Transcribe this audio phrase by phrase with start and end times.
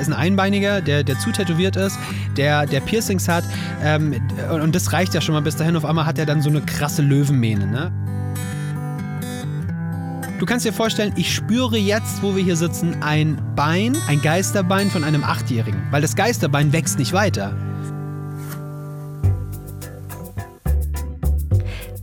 [0.00, 1.98] ist ein Einbeiniger, der, der zu tätowiert ist,
[2.36, 3.44] der, der Piercings hat.
[3.82, 4.14] Ähm,
[4.50, 5.76] und das reicht ja schon mal bis dahin.
[5.76, 7.92] Auf einmal hat er dann so eine krasse Löwenmähne, ne?
[10.38, 14.88] Du kannst dir vorstellen, ich spüre jetzt, wo wir hier sitzen, ein Bein, ein Geisterbein
[14.88, 15.82] von einem Achtjährigen.
[15.90, 17.56] Weil das Geisterbein wächst nicht weiter.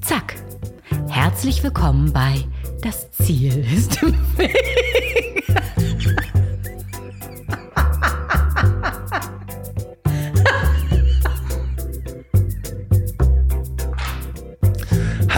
[0.02, 0.36] Zack.
[1.08, 2.44] Herzlich willkommen bei
[2.82, 4.76] Das Ziel ist im Weg.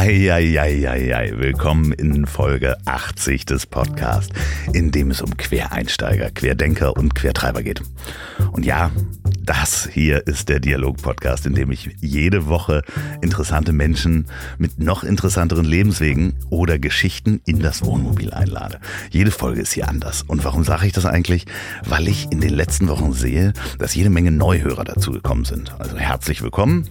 [0.07, 4.33] Eieieiei, willkommen in Folge 80 des Podcasts,
[4.71, 7.81] in dem es um Quereinsteiger, Querdenker und Quertreiber geht.
[8.53, 8.89] Und ja,
[9.43, 12.83] das hier ist der Dialog-Podcast, in dem ich jede Woche
[13.21, 18.79] interessante Menschen mit noch interessanteren Lebenswegen oder Geschichten in das Wohnmobil einlade.
[19.09, 20.21] Jede Folge ist hier anders.
[20.21, 21.47] Und warum sage ich das eigentlich?
[21.85, 25.77] Weil ich in den letzten Wochen sehe, dass jede Menge Neuhörer dazugekommen sind.
[25.79, 26.87] Also herzlich willkommen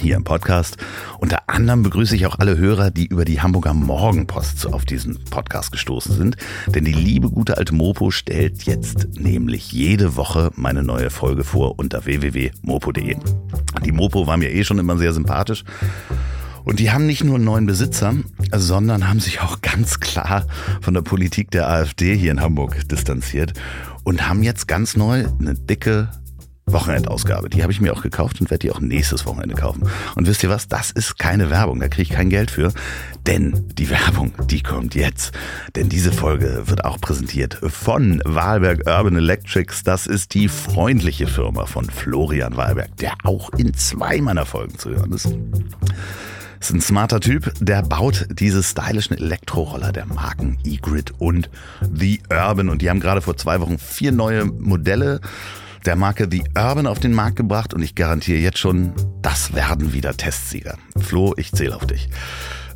[0.00, 0.78] hier im Podcast.
[1.18, 5.72] Unter anderem begrüße ich auch alle Hörer, die über die Hamburger Morgenpost auf diesen Podcast
[5.72, 6.36] gestoßen sind.
[6.68, 11.78] Denn die liebe gute alte Mopo stellt jetzt nämlich jede Woche meine neue Folge vor
[11.78, 13.16] unter www.mopo.de.
[13.84, 15.64] Die Mopo war mir eh schon immer sehr sympathisch.
[16.64, 18.14] Und die haben nicht nur einen neuen Besitzer,
[18.50, 20.46] sondern haben sich auch ganz klar
[20.80, 23.52] von der Politik der AfD hier in Hamburg distanziert
[24.02, 26.08] und haben jetzt ganz neu eine dicke
[26.66, 27.50] Wochenendausgabe.
[27.50, 29.88] Die habe ich mir auch gekauft und werde die auch nächstes Wochenende kaufen.
[30.14, 30.68] Und wisst ihr was?
[30.68, 31.80] Das ist keine Werbung.
[31.80, 32.72] Da kriege ich kein Geld für.
[33.26, 35.32] Denn die Werbung, die kommt jetzt.
[35.76, 39.82] Denn diese Folge wird auch präsentiert von Wahlberg Urban Electrics.
[39.82, 44.90] Das ist die freundliche Firma von Florian Wahlberg, der auch in zwei meiner Folgen zu
[44.90, 45.28] hören ist.
[46.60, 51.50] Ist ein smarter Typ, der baut diese stylischen Elektroroller der Marken E-Grid und
[51.94, 52.70] The Urban.
[52.70, 55.20] Und die haben gerade vor zwei Wochen vier neue Modelle
[55.84, 59.92] der Marke The Urban auf den Markt gebracht und ich garantiere jetzt schon, das werden
[59.92, 60.78] wieder Testsieger.
[60.98, 62.08] Flo, ich zähle auf dich.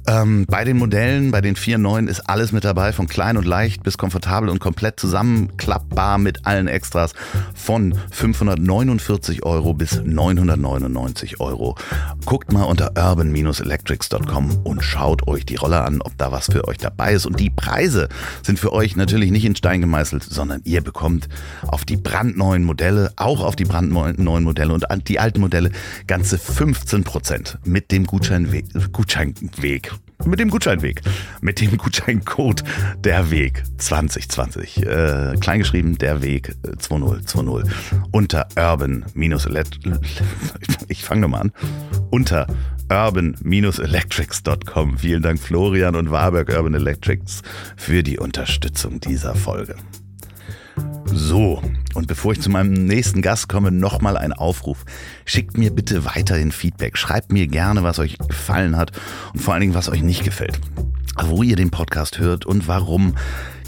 [0.08, 3.82] Ähm, bei den Modellen, bei den 4.9 ist alles mit dabei, von klein und leicht
[3.82, 7.12] bis komfortabel und komplett zusammenklappbar mit allen Extras
[7.54, 11.76] von 549 Euro bis 999 Euro.
[12.24, 16.78] Guckt mal unter urban-electrics.com und schaut euch die Roller an, ob da was für euch
[16.78, 17.26] dabei ist.
[17.26, 18.08] Und die Preise
[18.42, 21.28] sind für euch natürlich nicht in Stein gemeißelt, sondern ihr bekommt
[21.66, 25.70] auf die brandneuen Modelle, auch auf die brandneuen Modelle und die alten Modelle
[26.06, 31.02] ganze 15 Prozent mit dem Gutscheinweg, Gutscheinweg mit dem Gutscheinweg,
[31.40, 32.64] mit dem Gutscheincode
[33.04, 37.72] der Weg 2020, äh, kleingeschrieben der Weg 2020
[38.10, 39.04] unter urban
[40.88, 41.52] ich fange nochmal an,
[42.10, 42.48] unter
[42.90, 44.98] urban-electrics.com.
[44.98, 47.42] Vielen Dank Florian und Warburg Urban Electrics
[47.76, 49.76] für die Unterstützung dieser Folge.
[51.06, 51.62] So,
[51.98, 54.84] und bevor ich zu meinem nächsten Gast komme, nochmal ein Aufruf.
[55.24, 56.96] Schickt mir bitte weiterhin Feedback.
[56.96, 58.92] Schreibt mir gerne, was euch gefallen hat
[59.34, 60.60] und vor allen Dingen, was euch nicht gefällt.
[61.20, 63.16] Wo ihr den Podcast hört und warum.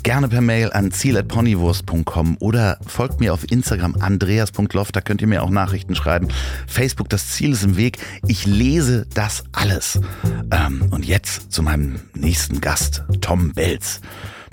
[0.04, 5.42] Gerne per Mail an ziel.ponywurst.com oder folgt mir auf Instagram andreas.loft, da könnt ihr mir
[5.42, 6.28] auch Nachrichten schreiben.
[6.66, 7.98] Facebook, das Ziel ist im Weg.
[8.26, 10.00] Ich lese das alles.
[10.52, 14.00] Ähm, und jetzt zu meinem nächsten Gast, Tom Belz.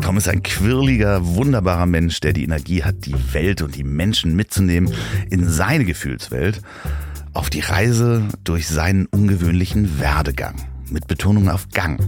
[0.02, 4.36] Tom ist ein quirliger, wunderbarer Mensch, der die Energie hat, die Welt und die Menschen
[4.36, 4.94] mitzunehmen
[5.30, 6.62] in seine Gefühlswelt
[7.34, 10.56] auf die Reise durch seinen ungewöhnlichen Werdegang.
[10.90, 12.00] Mit Betonung auf Gang.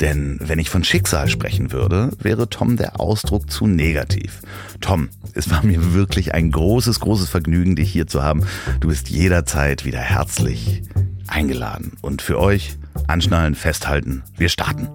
[0.00, 4.42] Denn wenn ich von Schicksal sprechen würde, wäre Tom der Ausdruck zu negativ.
[4.80, 8.44] Tom, es war mir wirklich ein großes, großes Vergnügen, dich hier zu haben.
[8.80, 10.82] Du bist jederzeit wieder herzlich
[11.26, 11.92] eingeladen.
[12.02, 14.88] Und für euch anschnallen, festhalten, wir starten.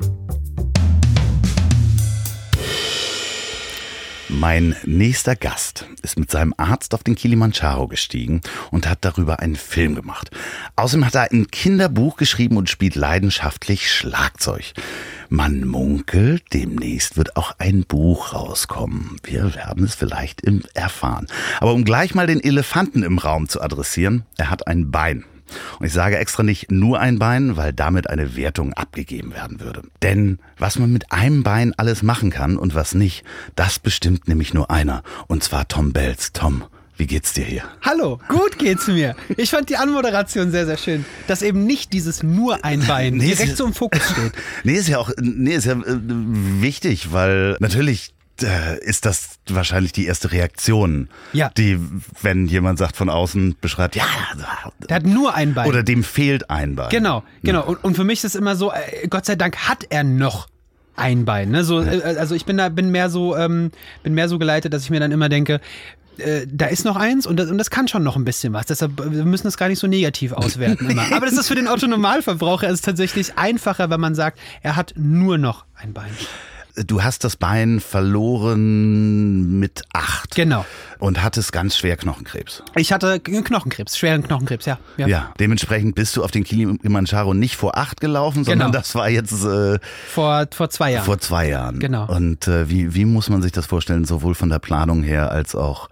[4.29, 9.55] Mein nächster Gast ist mit seinem Arzt auf den Kilimanjaro gestiegen und hat darüber einen
[9.55, 10.31] Film gemacht.
[10.75, 14.73] Außerdem hat er ein Kinderbuch geschrieben und spielt leidenschaftlich Schlagzeug.
[15.29, 19.15] Man munkelt, demnächst wird auch ein Buch rauskommen.
[19.23, 20.41] Wir werden es vielleicht
[20.73, 21.27] erfahren.
[21.61, 25.23] Aber um gleich mal den Elefanten im Raum zu adressieren, er hat ein Bein.
[25.79, 29.83] Und ich sage extra nicht nur ein Bein, weil damit eine Wertung abgegeben werden würde.
[30.01, 33.23] Denn was man mit einem Bein alles machen kann und was nicht,
[33.55, 35.03] das bestimmt nämlich nur einer.
[35.27, 36.33] Und zwar Tom Bells.
[36.33, 36.63] Tom,
[36.97, 37.63] wie geht's dir hier?
[37.83, 39.15] Hallo, gut geht's mir.
[39.37, 43.27] Ich fand die Anmoderation sehr, sehr schön, dass eben nicht dieses nur ein Bein nee,
[43.27, 44.31] direkt so im Fokus steht.
[44.63, 49.91] Nee, ist ja auch, nee, ist ja äh, wichtig, weil natürlich äh, ist das wahrscheinlich
[49.91, 51.49] die erste Reaktion, ja.
[51.57, 51.79] die,
[52.21, 54.03] wenn jemand sagt von außen, beschreibt, ja,
[54.87, 55.67] der hat nur ein Bein.
[55.67, 56.89] Oder dem fehlt ein Bein.
[56.89, 57.65] Genau, genau.
[57.65, 60.47] Und, und für mich ist es immer so, äh, Gott sei Dank hat er noch
[60.95, 61.51] ein Bein.
[61.51, 61.63] Ne?
[61.63, 63.71] So, äh, also ich bin da, bin mehr so, ähm,
[64.03, 65.61] bin mehr so geleitet, dass ich mir dann immer denke,
[66.47, 68.65] da ist noch eins und das, und das kann schon noch ein bisschen was.
[68.65, 71.03] Deshalb wir müssen das gar nicht so negativ auswerten immer.
[71.15, 75.37] Aber das ist für den Autonormalverbraucher ist tatsächlich einfacher, wenn man sagt, er hat nur
[75.37, 76.09] noch ein Bein.
[76.85, 80.35] Du hast das Bein verloren mit acht.
[80.35, 80.65] Genau.
[80.99, 82.63] Und hattest ganz schwer Knochenkrebs.
[82.75, 84.77] Ich hatte Knochenkrebs, schweren Knochenkrebs, ja.
[84.97, 88.79] Ja, ja dementsprechend bist du auf den Kilimanjaro nicht vor acht gelaufen, sondern Genau.
[88.79, 89.79] das war jetzt äh,
[90.09, 91.05] Vor, vor zwei Jahren.
[91.05, 91.79] vor zwei Jahren.
[91.79, 92.05] Genau.
[92.07, 95.55] Und äh, wie, wie muss man sich das vorstellen, sowohl von der Planung her als
[95.55, 95.89] auch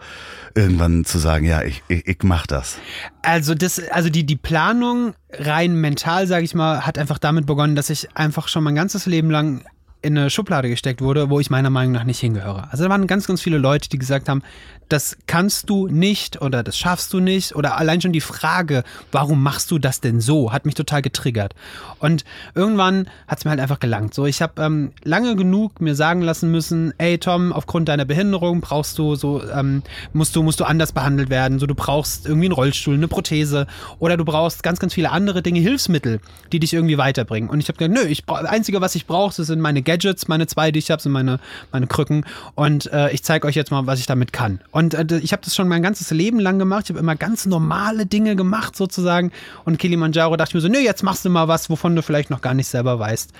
[0.55, 2.77] irgendwann zu sagen, ja, ich, ich, ich mach das.
[3.21, 7.75] Also das, also die, die Planung rein mental, sage ich mal, hat einfach damit begonnen,
[7.75, 9.65] dass ich einfach schon mein ganzes Leben lang
[10.05, 12.71] in eine Schublade gesteckt wurde, wo ich meiner Meinung nach nicht hingehöre.
[12.71, 14.43] Also da waren ganz, ganz viele Leute, die gesagt haben,
[14.89, 19.41] das kannst du nicht oder das schaffst du nicht oder allein schon die Frage, warum
[19.41, 21.55] machst du das denn so, hat mich total getriggert.
[21.99, 24.13] Und irgendwann hat es mir halt einfach gelangt.
[24.13, 28.61] So, ich habe ähm, lange genug mir sagen lassen müssen, ey Tom, aufgrund deiner Behinderung
[28.61, 29.83] brauchst du so, ähm,
[30.13, 31.59] musst du musst du anders behandelt werden.
[31.59, 33.67] So, du brauchst irgendwie einen Rollstuhl, eine Prothese
[33.99, 36.19] oder du brauchst ganz, ganz viele andere Dinge, Hilfsmittel,
[36.51, 37.49] die dich irgendwie weiterbringen.
[37.49, 40.47] Und ich habe gesagt, nö, ich brauch, einzige, was ich brauche, sind meine Gadgets, meine
[40.47, 41.39] zwei, die ich habe, sind meine
[41.71, 42.25] meine Krücken.
[42.55, 44.59] Und äh, ich zeige euch jetzt mal, was ich damit kann.
[44.75, 46.83] Und äh, ich habe das schon mein ganzes Leben lang gemacht.
[46.83, 49.31] Ich habe immer ganz normale Dinge gemacht sozusagen.
[49.63, 52.29] Und Kilimanjaro dachte ich mir so, nö, jetzt machst du mal was, wovon du vielleicht
[52.29, 53.31] noch gar nicht selber weißt,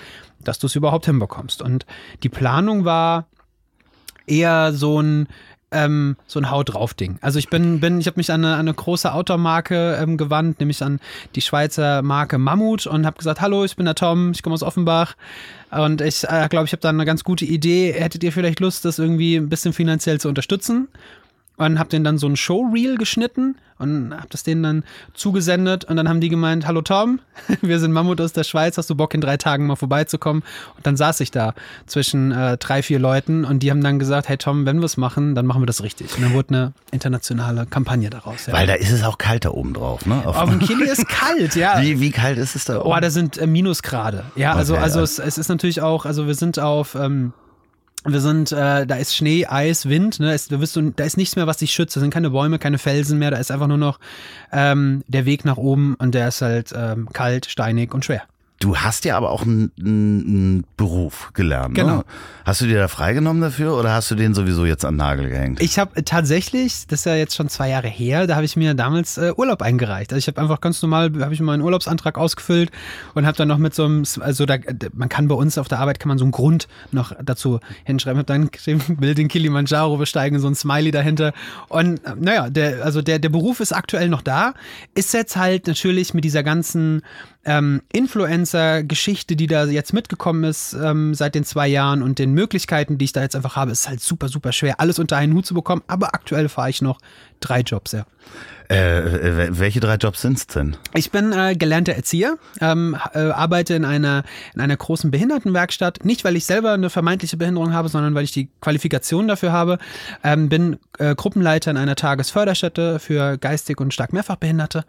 [0.42, 1.60] dass du es überhaupt hinbekommst.
[1.60, 1.84] Und
[2.22, 3.26] die Planung war
[4.26, 5.28] eher so ein
[5.72, 7.18] ähm, so ein Haut drauf Ding.
[7.20, 10.82] Also ich bin bin ich habe mich an eine, eine große Automarke ähm, gewandt, nämlich
[10.82, 11.00] an
[11.34, 14.62] die Schweizer Marke Mammut und habe gesagt, hallo, ich bin der Tom, ich komme aus
[14.62, 15.16] Offenbach
[15.70, 17.92] und ich äh, glaube, ich habe da eine ganz gute Idee.
[17.92, 20.88] Hättet ihr vielleicht Lust, das irgendwie ein bisschen finanziell zu unterstützen?
[21.56, 25.96] Und hab denen dann so ein Showreel geschnitten und hab das denen dann zugesendet und
[25.96, 27.20] dann haben die gemeint, hallo Tom,
[27.62, 30.42] wir sind Mammut aus der Schweiz, hast du Bock in drei Tagen mal vorbeizukommen?
[30.76, 31.54] Und dann saß ich da
[31.86, 34.96] zwischen äh, drei, vier Leuten und die haben dann gesagt, hey Tom, wenn wir es
[34.96, 36.14] machen, dann machen wir das richtig.
[36.16, 38.46] Und dann wurde eine internationale Kampagne daraus.
[38.46, 38.52] Ja.
[38.52, 40.22] Weil da ist es auch kalt da oben drauf, ne?
[40.26, 41.80] Auf, Auf dem Kili ist kalt, ja.
[41.82, 42.90] wie, wie kalt ist es da oben?
[42.90, 44.24] Oh, da sind äh, Minusgrade.
[44.36, 45.04] Ja, also, Okay, also ja.
[45.04, 47.32] es, es ist natürlich auch, also wir sind auf, ähm,
[48.12, 50.32] wir sind, äh, da ist Schnee, Eis, Wind, ne?
[50.32, 51.96] Es, da, wirst du, da ist nichts mehr, was dich schützt.
[51.96, 53.30] Da sind keine Bäume, keine Felsen mehr.
[53.30, 53.98] Da ist einfach nur noch
[54.52, 58.22] ähm, der Weg nach oben und der ist halt ähm, kalt, steinig und schwer.
[58.58, 61.74] Du hast ja aber auch einen, einen Beruf gelernt.
[61.74, 61.98] Genau.
[61.98, 62.04] Ne?
[62.46, 65.28] Hast du dir da freigenommen dafür oder hast du den sowieso jetzt an den Nagel
[65.28, 65.60] gehängt?
[65.60, 68.72] Ich habe tatsächlich, das ist ja jetzt schon zwei Jahre her, da habe ich mir
[68.72, 70.10] damals äh, Urlaub eingereicht.
[70.10, 72.70] Also ich habe einfach ganz normal, habe ich meinen Urlaubsantrag ausgefüllt
[73.14, 74.56] und habe dann noch mit so einem, also da,
[74.94, 78.18] man kann bei uns auf der Arbeit kann man so einen Grund noch dazu hinschreiben.
[78.18, 81.34] Habe dann geschrieben, will den Kilimanjaro besteigen, so ein Smiley dahinter.
[81.68, 84.54] Und äh, naja, der, also der, der Beruf ist aktuell noch da,
[84.94, 87.02] ist jetzt halt natürlich mit dieser ganzen
[87.46, 92.98] ähm, Influencer-Geschichte, die da jetzt mitgekommen ist ähm, seit den zwei Jahren und den Möglichkeiten,
[92.98, 95.46] die ich da jetzt einfach habe, ist halt super, super schwer, alles unter einen Hut
[95.46, 95.82] zu bekommen.
[95.86, 96.98] Aber aktuell fahre ich noch
[97.40, 98.04] drei Jobs, ja.
[98.68, 100.76] Äh, welche drei Jobs sind's denn?
[100.94, 104.24] Ich bin äh, gelernter Erzieher, ähm, äh, arbeite in einer,
[104.54, 106.04] in einer großen Behindertenwerkstatt.
[106.04, 109.78] Nicht, weil ich selber eine vermeintliche Behinderung habe, sondern weil ich die Qualifikation dafür habe.
[110.24, 114.84] Ähm, bin äh, Gruppenleiter in einer Tagesförderstätte für geistig und stark Mehrfachbehinderte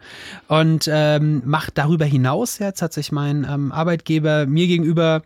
[0.48, 5.22] und ähm, mache darüber hinaus jetzt hat sich mein ähm, Arbeitgeber mir gegenüber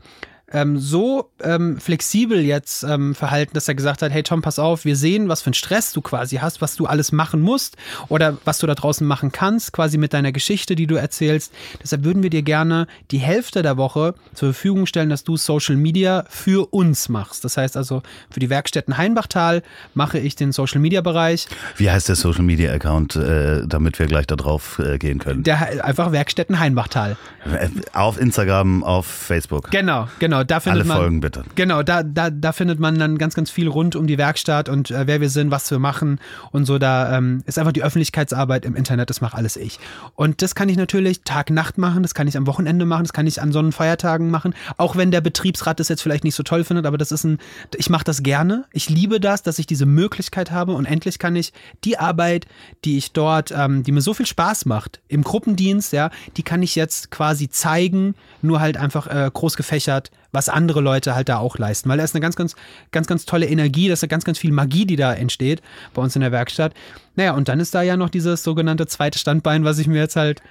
[0.53, 4.85] ähm, so ähm, flexibel jetzt ähm, verhalten, dass er gesagt hat, hey Tom, pass auf,
[4.85, 7.77] wir sehen, was für einen Stress du quasi hast, was du alles machen musst
[8.09, 11.53] oder was du da draußen machen kannst, quasi mit deiner Geschichte, die du erzählst.
[11.83, 15.77] Deshalb würden wir dir gerne die Hälfte der Woche zur Verfügung stellen, dass du Social
[15.77, 17.45] Media für uns machst.
[17.45, 19.63] Das heißt also, für die Werkstätten Heinbachtal
[19.95, 21.49] mache ich den Social Media Bereich.
[21.77, 25.43] Wie heißt der Social Media Account, äh, damit wir gleich da drauf äh, gehen können?
[25.43, 27.17] Der einfach Werkstätten Heinbachtal.
[27.45, 29.71] Äh, Auf Instagram, auf Facebook.
[29.71, 30.42] Genau, genau.
[30.45, 31.45] Da findet Alle man, Folgen bitte.
[31.55, 34.91] Genau, da, da, da findet man dann ganz, ganz viel rund um die Werkstatt und
[34.91, 36.21] äh, wer wir sind, was wir machen
[36.51, 36.79] und so.
[36.79, 39.79] Da ähm, ist einfach die Öffentlichkeitsarbeit im Internet, das mache alles ich.
[40.15, 43.13] Und das kann ich natürlich Tag, Nacht machen, das kann ich am Wochenende machen, das
[43.13, 46.65] kann ich an Sonnenfeiertagen machen, auch wenn der Betriebsrat das jetzt vielleicht nicht so toll
[46.65, 47.39] findet, aber das ist ein,
[47.77, 48.65] ich mache das gerne.
[48.73, 51.53] Ich liebe das, dass ich diese Möglichkeit habe und endlich kann ich
[51.85, 52.47] die Arbeit,
[52.85, 56.63] die ich dort, ähm, die mir so viel Spaß macht, im Gruppendienst, ja, die kann
[56.63, 61.39] ich jetzt quasi zeigen, nur halt einfach äh, groß gefächert, was andere Leute halt da
[61.39, 61.89] auch leisten.
[61.89, 62.57] Weil da ist eine ganz, ganz,
[62.91, 65.63] ganz, ganz tolle Energie, da ist eine ganz, ganz viel Magie, die da entsteht
[65.95, 66.75] bei uns in der Werkstatt.
[67.15, 70.17] Naja, und dann ist da ja noch dieses sogenannte zweite Standbein, was ich mir jetzt
[70.17, 70.43] halt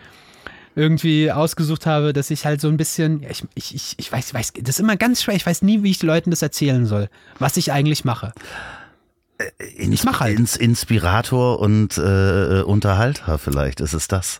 [0.75, 4.27] irgendwie ausgesucht habe, dass ich halt so ein bisschen, ja, ich, ich, ich, ich weiß,
[4.27, 6.41] ich weiß, das ist immer ganz schwer, ich weiß nie, wie ich den Leuten das
[6.41, 7.09] erzählen soll,
[7.39, 8.33] was ich eigentlich mache.
[9.75, 10.37] Ins mach halt.
[10.37, 14.39] Ins Inspirator und äh, Unterhalter vielleicht ist es das.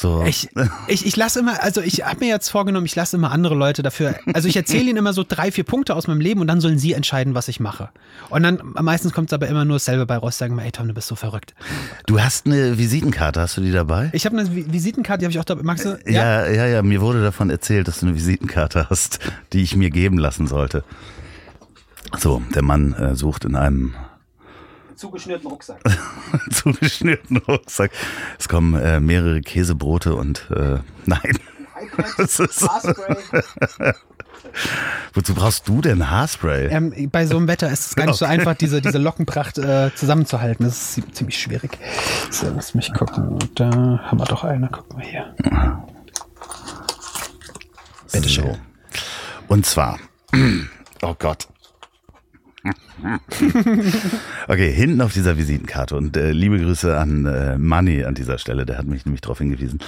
[0.00, 0.24] So.
[0.26, 0.48] Ich,
[0.88, 3.82] ich, ich lasse immer, also ich habe mir jetzt vorgenommen, ich lasse immer andere Leute
[3.82, 6.62] dafür, also ich erzähle ihnen immer so drei, vier Punkte aus meinem Leben und dann
[6.62, 7.90] sollen sie entscheiden, was ich mache.
[8.30, 10.94] Und dann meistens kommt es aber immer nur dasselbe bei raus, sagen, ey Tom, du
[10.94, 11.54] bist so verrückt.
[12.06, 14.08] Du hast eine Visitenkarte, hast du die dabei?
[14.14, 15.64] Ich habe eine Vi- Visitenkarte, die habe ich auch dabei.
[15.64, 15.98] Magst du?
[16.06, 19.18] Ja, ja, ja, mir wurde davon erzählt, dass du eine Visitenkarte hast,
[19.52, 20.82] die ich mir geben lassen sollte.
[22.18, 23.94] So, der Mann äh, sucht in einem
[25.00, 25.80] Zugeschnürten Rucksack.
[26.52, 27.90] zugeschnürten Rucksack.
[28.38, 31.38] Es kommen äh, mehrere Käsebrote und äh, nein.
[35.14, 36.66] Wozu brauchst du denn Haarspray?
[36.68, 39.90] Ähm, bei so einem Wetter ist es gar nicht so einfach, diese, diese Lockenpracht äh,
[39.94, 40.66] zusammenzuhalten.
[40.66, 41.78] Das ist zie- ziemlich schwierig.
[42.30, 43.38] So, lass mich gucken.
[43.54, 43.70] Da
[44.04, 44.68] haben wir doch eine.
[44.70, 45.34] Guck mal hier.
[48.12, 48.44] Bitteschön.
[48.44, 48.58] So.
[49.48, 49.98] Und zwar,
[51.02, 51.48] oh Gott.
[54.48, 58.66] Okay, hinten auf dieser Visitenkarte und äh, liebe Grüße an äh, Manny an dieser Stelle,
[58.66, 59.78] der hat mich nämlich darauf hingewiesen.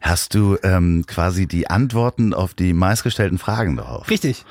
[0.00, 4.10] Hast du ähm, quasi die Antworten auf die meistgestellten Fragen drauf?
[4.10, 4.44] Richtig.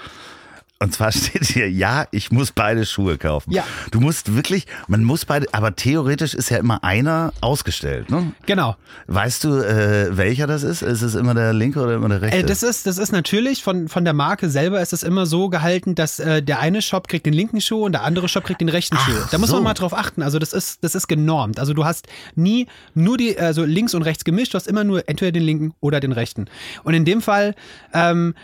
[0.80, 3.52] Und zwar steht hier, ja, ich muss beide Schuhe kaufen.
[3.52, 3.64] Ja.
[3.92, 8.34] Du musst wirklich, man muss beide, aber theoretisch ist ja immer einer ausgestellt, ne?
[8.46, 8.76] Genau.
[9.08, 10.82] Weißt du, äh, welcher das ist?
[10.82, 12.38] Ist es immer der linke oder immer der rechte?
[12.38, 15.50] Äh, das, ist, das ist natürlich von, von der Marke selber ist es immer so
[15.50, 18.62] gehalten, dass äh, der eine Shop kriegt den linken Schuh und der andere Shop kriegt
[18.62, 19.28] den rechten Ach Schuh.
[19.32, 19.56] Da muss so.
[19.56, 20.22] man mal drauf achten.
[20.22, 21.60] Also das ist, das ist genormt.
[21.60, 25.08] Also du hast nie nur die, also links und rechts gemischt, du hast immer nur
[25.10, 26.46] entweder den linken oder den rechten.
[26.84, 27.56] Und in dem Fall
[27.94, 28.36] ähm,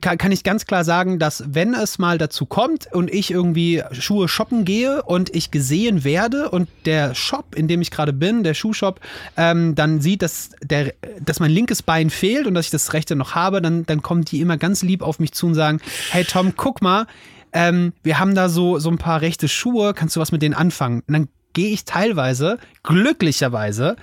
[0.00, 3.82] kann, kann ich ganz klar sagen, dass wenn es mal dazu kommt und ich irgendwie
[3.92, 8.42] Schuhe shoppen gehe und ich gesehen werde und der Shop, in dem ich gerade bin,
[8.42, 9.00] der Schuhshop,
[9.36, 13.16] ähm, dann sieht, dass, der, dass mein linkes Bein fehlt und dass ich das rechte
[13.16, 15.80] noch habe, dann, dann kommen die immer ganz lieb auf mich zu und sagen,
[16.10, 17.06] hey Tom, guck mal,
[17.52, 20.54] ähm, wir haben da so, so ein paar rechte Schuhe, kannst du was mit denen
[20.54, 21.02] anfangen?
[21.06, 23.96] Und dann gehe ich teilweise, glücklicherweise,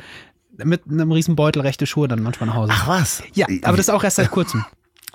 [0.64, 2.74] mit einem riesen Beutel rechte Schuhe dann manchmal nach Hause.
[2.76, 3.24] Ach was?
[3.34, 4.66] Ja, aber das ist auch erst seit kurzem.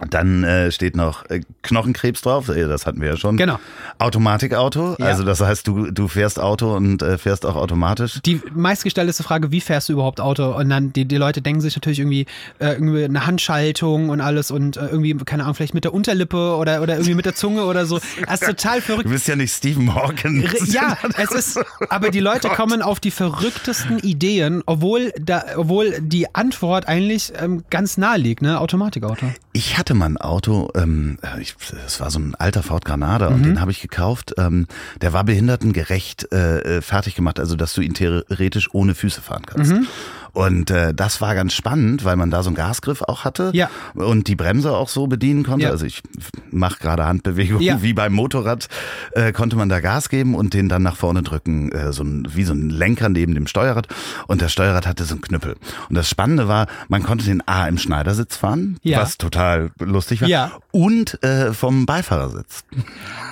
[0.09, 3.37] Dann äh, steht noch äh, Knochenkrebs drauf, das hatten wir ja schon.
[3.37, 3.59] Genau.
[3.99, 5.07] Automatikauto, Ja.
[5.07, 8.21] also das heißt, du, du fährst Auto und äh, fährst auch automatisch.
[8.25, 10.57] Die meistgestellteste Frage, wie fährst du überhaupt Auto?
[10.57, 12.26] Und dann, die, die Leute denken sich natürlich irgendwie,
[12.59, 16.57] äh, irgendwie eine Handschaltung und alles und äh, irgendwie, keine Ahnung, vielleicht mit der Unterlippe
[16.57, 18.00] oder, oder irgendwie mit der Zunge oder so.
[18.26, 19.07] Das ist total verrückt.
[19.07, 20.47] Du bist ja nicht Stephen Hawking.
[20.66, 26.33] Ja, es ist, aber die Leute kommen auf die verrücktesten Ideen, obwohl, da, obwohl die
[26.35, 28.61] Antwort eigentlich ähm, ganz nahe liegt, ne?
[28.61, 29.26] Automatikauto.
[29.52, 33.35] Ich hatte mal ein Auto, ähm, ich, es war so ein alter Ford Granada Mhm.
[33.35, 34.35] und den habe ich gekauft.
[34.38, 34.66] Ähm,
[35.00, 39.42] der war behindertengerecht äh, äh, fertig gemacht, also dass du ihn theoretisch ohne Füße fahren
[39.47, 39.73] kannst.
[39.73, 39.88] Mhm.
[40.32, 43.68] Und äh, das war ganz spannend, weil man da so einen Gasgriff auch hatte Ja.
[43.94, 45.64] und die Bremse auch so bedienen konnte.
[45.66, 45.70] Ja.
[45.70, 46.02] Also ich
[46.50, 47.82] mache gerade Handbewegungen Ja.
[47.82, 48.68] wie beim Motorrad,
[49.12, 52.28] äh, konnte man da Gas geben und den dann nach vorne drücken, äh, so ein,
[52.34, 53.88] wie so ein Lenker neben dem Steuerrad.
[54.26, 55.56] Und das Steuerrad hatte so einen Knüppel.
[55.88, 59.00] Und das Spannende war, man konnte den A im Schneidersitz fahren, Ja.
[59.00, 60.52] was total lustig war, Ja.
[60.72, 62.64] und äh, vom Beifahrersitz.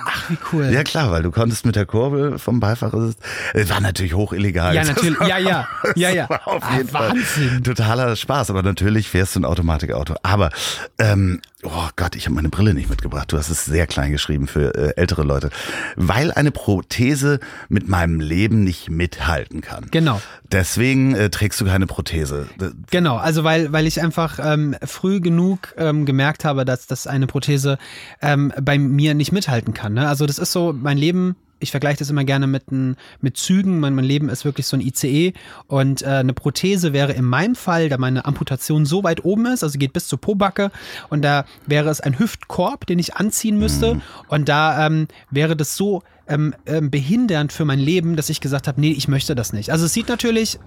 [0.05, 0.65] Ach, wie cool.
[0.71, 3.17] Ja klar, weil du konntest mit der Kurbel vom Beifahrersitz,
[3.53, 4.75] äh, war natürlich hoch illegal.
[4.75, 5.19] Ja, natürlich.
[5.21, 5.67] Ja, ja.
[5.95, 6.25] Ja, ja.
[6.45, 7.63] Auf Ah, jeden Wahnsinn.
[7.63, 10.15] totaler Spaß, aber natürlich fährst du ein Automatikauto.
[10.23, 10.49] Aber,
[10.97, 13.31] ähm, oh Gott, ich habe meine Brille nicht mitgebracht.
[13.31, 15.49] Du hast es sehr klein geschrieben für äh, ältere Leute.
[15.95, 19.87] Weil eine Prothese mit meinem Leben nicht mithalten kann.
[19.91, 20.21] Genau.
[20.51, 22.47] Deswegen äh, trägst du keine Prothese.
[22.89, 27.27] Genau, also weil, weil ich einfach ähm, früh genug ähm, gemerkt habe, dass, dass eine
[27.27, 27.77] Prothese
[28.21, 29.93] ähm, bei mir nicht mithalten kann.
[29.93, 30.07] Ne?
[30.07, 33.79] Also das ist so, mein Leben, ich vergleiche das immer gerne mit, n- mit Zügen,
[33.79, 35.33] mein, mein Leben ist wirklich so ein ICE
[35.67, 39.63] und äh, eine Prothese wäre in meinem Fall, da meine Amputation so weit oben ist,
[39.63, 40.71] also geht bis zur Pobacke
[41.09, 45.75] und da wäre es ein Hüftkorb, den ich anziehen müsste und da ähm, wäre das
[45.75, 49.51] so ähm, ähm, behindernd für mein Leben, dass ich gesagt habe, nee, ich möchte das
[49.51, 49.71] nicht.
[49.71, 50.59] Also es sieht natürlich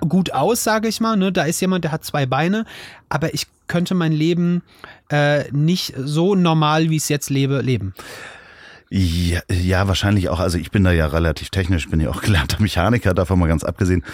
[0.00, 1.16] gut aus, sage ich mal.
[1.16, 1.32] Ne?
[1.32, 2.66] Da ist jemand, der hat zwei Beine,
[3.08, 4.62] aber ich könnte mein Leben
[5.10, 7.94] äh, nicht so normal, wie ich es jetzt lebe, leben.
[8.90, 10.38] Ja, ja, wahrscheinlich auch.
[10.38, 13.64] Also ich bin da ja relativ technisch, bin ja auch gelernter Mechaniker, davon mal ganz
[13.64, 14.04] abgesehen.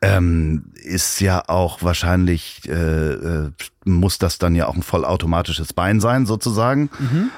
[0.00, 3.50] Ähm, ist ja auch wahrscheinlich, äh, äh,
[3.84, 6.90] muss das dann ja auch ein vollautomatisches Bein sein, sozusagen.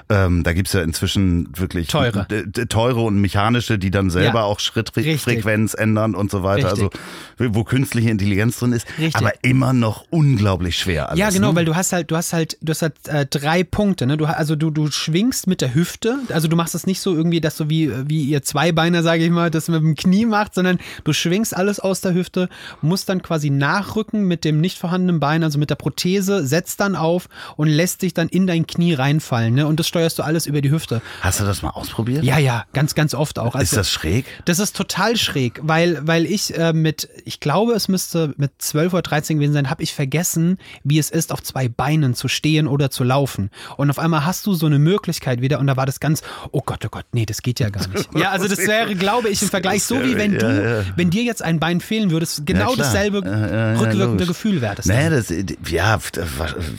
[0.08, 1.90] Ähm, da gibt's ja inzwischen wirklich Mhm.
[1.90, 2.26] Teure.
[2.68, 4.44] teure und mechanische, die dann selber Ja.
[4.44, 4.60] auch.
[4.60, 6.72] Schrittfrequenz ändern und so weiter.
[6.72, 6.90] Richtig.
[7.38, 9.16] Also wo künstliche Intelligenz drin ist, Richtig.
[9.16, 11.08] aber immer noch unglaublich schwer.
[11.08, 11.56] Alles, ja, genau, ne?
[11.56, 14.06] weil du hast halt, du hast halt, du hast halt äh, drei Punkte.
[14.06, 14.16] Ne?
[14.16, 16.18] Du, also du, du schwingst mit der Hüfte.
[16.32, 19.30] Also du machst es nicht so irgendwie, dass du wie, wie ihr Zweibeiner, sage ich
[19.30, 22.48] mal, das mit dem Knie macht, sondern du schwingst alles aus der Hüfte,
[22.82, 26.80] musst dann quasi nachrücken mit dem nicht vorhandenen Bein, also mit der Prothese Ferse, setzt
[26.80, 29.54] dann auf und lässt dich dann in dein Knie reinfallen.
[29.54, 29.66] Ne?
[29.66, 31.02] Und das steuerst du alles über die Hüfte.
[31.20, 32.24] Hast du das mal ausprobiert?
[32.24, 33.54] Ja, ja, ganz, ganz oft auch.
[33.54, 34.26] Also, ist das schräg?
[34.44, 38.92] Das ist total schräg, weil, weil ich äh, mit, ich glaube, es müsste mit 12
[38.92, 42.66] oder 13 gewesen sein, habe ich vergessen, wie es ist, auf zwei Beinen zu stehen
[42.66, 43.50] oder zu laufen.
[43.76, 46.22] Und auf einmal hast du so eine Möglichkeit wieder und da war das ganz,
[46.52, 48.08] oh Gott, oh Gott, nee, das geht ja gar nicht.
[48.14, 50.84] Ja, also das wäre, glaube ich, im Vergleich so wie wenn du, Ja, ja.
[50.94, 54.26] wenn dir jetzt ein Bein fehlen würde, genau Ja, dasselbe rückwirkende.
[54.26, 54.86] Gefühl wäre das.
[54.86, 55.10] Dann.
[55.10, 55.32] das,
[55.70, 55.98] ja,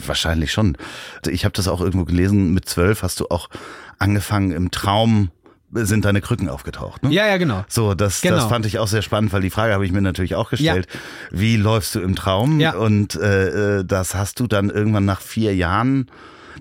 [0.06, 0.76] wahrscheinlich schon.
[1.28, 3.48] Ich habe das auch irgendwo gelesen, mit zwölf hast du auch
[3.98, 5.30] angefangen, im Traum
[5.72, 7.02] sind deine Krücken aufgetaucht.
[7.02, 7.10] Ne?
[7.12, 7.64] Ja, ja, genau.
[7.68, 8.48] So, das, das Genau.
[8.48, 10.86] fand ich auch sehr spannend, weil die Frage habe ich mir natürlich auch gestellt.
[11.30, 12.60] Wie läufst du im Traum?
[12.60, 12.76] Ja.
[12.76, 16.06] Und äh, äh, das hast du dann irgendwann nach vier Jahren,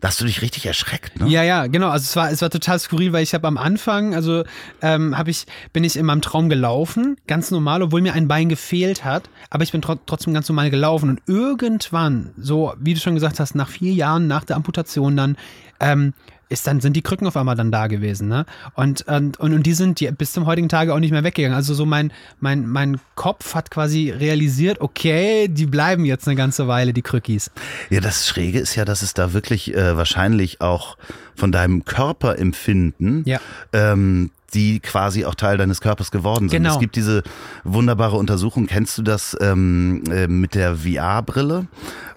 [0.05, 1.27] hast du dich richtig erschreckt, ne?
[1.27, 1.89] Ja, ja, genau.
[1.89, 4.43] Also es war, es war total skurril, weil ich habe am Anfang, also
[4.81, 8.49] ähm, habe ich, bin ich in meinem Traum gelaufen, ganz normal, obwohl mir ein Bein
[8.49, 12.99] gefehlt hat, aber ich bin tro trotzdem ganz normal gelaufen und irgendwann, so wie du
[12.99, 15.37] schon gesagt hast, nach vier Jahren nach der Amputation dann,
[15.79, 16.13] ähm,
[16.49, 18.45] ist dann sind die Krücken auf einmal dann da gewesen, ne?
[18.75, 21.55] Und und und, und die sind die bis zum heutigen Tage auch nicht mehr weggegangen.
[21.55, 26.67] Also so mein mein mein Kopf hat quasi realisiert, okay, die bleiben jetzt eine ganze
[26.67, 27.51] Weile die Krückis.
[27.89, 30.97] Ja, das Schräge ist ja, dass es da wirklich äh, wahrscheinlich auch
[31.35, 33.39] von deinem Körperempfinden, Ja.
[33.73, 36.63] ähm, die quasi auch Teil deines Körpers geworden sind.
[36.63, 36.73] Genau.
[36.73, 37.23] Es gibt diese
[37.63, 41.67] wunderbare Untersuchung, kennst du das ähm, äh, mit der VR-Brille,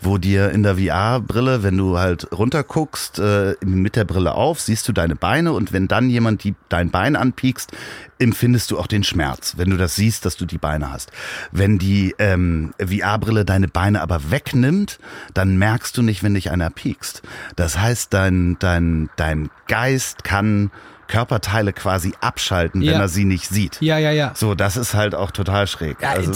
[0.01, 4.87] wo dir in der VR-Brille, wenn du halt runterguckst, äh, mit der Brille auf, siehst
[4.89, 7.73] du deine Beine und wenn dann jemand die, dein Bein anpiekst,
[8.21, 11.11] empfindest du auch den Schmerz, wenn du das siehst, dass du die Beine hast.
[11.51, 15.01] Wenn die ähm, VR-Brille deine Beine aber wegnimmt,
[15.35, 17.23] dann merkst du nicht, wenn dich einer piekst.
[17.57, 20.71] Das heißt, dein, dein, dein Geist kann
[21.09, 23.01] Körperteile quasi abschalten, wenn Ja.
[23.01, 23.79] er sie nicht sieht.
[23.81, 24.33] Ja, ja, ja.
[24.35, 25.97] So, das ist halt auch total schräg.
[26.01, 26.31] Ja, also,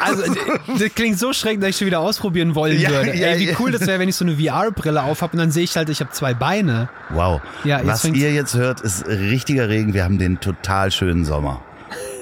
[0.00, 0.22] also,
[0.78, 3.12] das klingt so schräg, dass ich schon wieder ausprobieren wollen Ja, würde.
[3.12, 5.76] Ey, wie cool das wäre, wenn ich so eine VR-Brille aufhab und dann sehe ich
[5.76, 6.88] halt, ich habe zwei Beine.
[7.10, 7.40] wow.
[7.64, 9.94] Was ihr jetzt hört, ist richtiger Regen.
[9.94, 11.62] Wir haben den total schönen Sommer.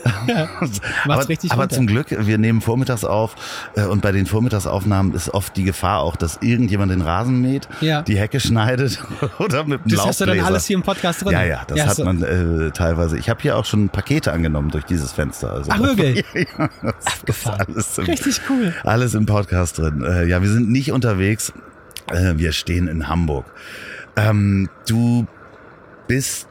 [1.04, 1.76] aber, richtig aber runter.
[1.76, 3.34] zum Glück, wir nehmen vormittags auf
[3.76, 7.68] äh, und bei den Vormittagsaufnahmen ist oft die Gefahr auch, dass irgendjemand den Rasen mäht,
[7.80, 8.02] Ja.
[8.02, 9.00] die Hecke schneidet
[9.38, 11.32] oder mit dem Das hast du dann alles hier im Podcast drin.
[11.32, 12.04] Ja, ja, das hat so.
[12.04, 13.18] man äh, teilweise.
[13.18, 15.52] Ich habe hier auch schon Pakete angenommen durch dieses Fenster.
[15.52, 16.24] Also Ach, wirklich?
[16.58, 16.68] ja,
[17.04, 17.66] Abgefahren.
[17.74, 18.74] Alles im, Richtig cool.
[18.84, 20.02] Alles im Podcast drin.
[20.02, 21.52] Äh, ja, wir sind nicht unterwegs.
[22.10, 23.46] Äh, wir stehen in Hamburg.
[24.16, 25.26] Ähm, du
[26.06, 26.48] bist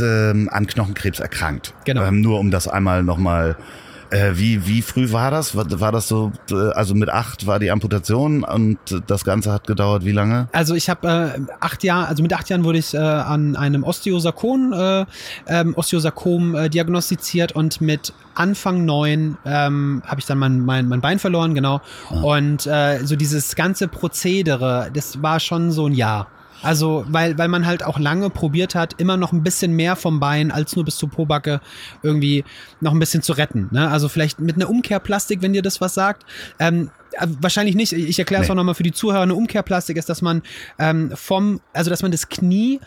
[0.00, 1.74] ähm, an Knochenkrebs erkrankt.
[1.84, 2.02] Genau.
[2.04, 3.56] Ähm, nur um das einmal nochmal.
[4.10, 5.56] Äh, wie, wie früh war das?
[5.56, 9.66] War, war das so, äh, also mit acht war die Amputation und das Ganze hat
[9.66, 10.48] gedauert wie lange?
[10.52, 13.82] Also ich habe äh, acht Jahre, also mit acht Jahren wurde ich äh, an einem
[13.82, 15.06] Osteosarkom, äh,
[15.48, 21.00] ähm, Osteosarkom äh, diagnostiziert und mit Anfang neun ähm, habe ich dann mein, mein, mein
[21.00, 21.80] Bein verloren, genau.
[22.22, 26.28] Und äh, so dieses ganze Prozedere, das war schon so ein Jahr.
[26.62, 30.20] Also, weil, weil man halt auch lange probiert hat, immer noch ein bisschen mehr vom
[30.20, 31.60] Bein als nur bis zur Pobacke
[32.02, 32.44] irgendwie
[32.80, 33.68] noch ein bisschen zu retten.
[33.70, 33.88] Ne?
[33.88, 36.24] Also vielleicht mit einer Umkehrplastik, wenn dir das was sagt.
[36.58, 37.92] Ähm, äh, wahrscheinlich nicht.
[37.92, 38.52] Ich erkläre es Nee.
[38.52, 39.22] auch nochmal für die Zuhörer.
[39.22, 40.42] Eine Umkehrplastik ist, dass man
[40.78, 42.80] ähm, vom, also dass man das Knie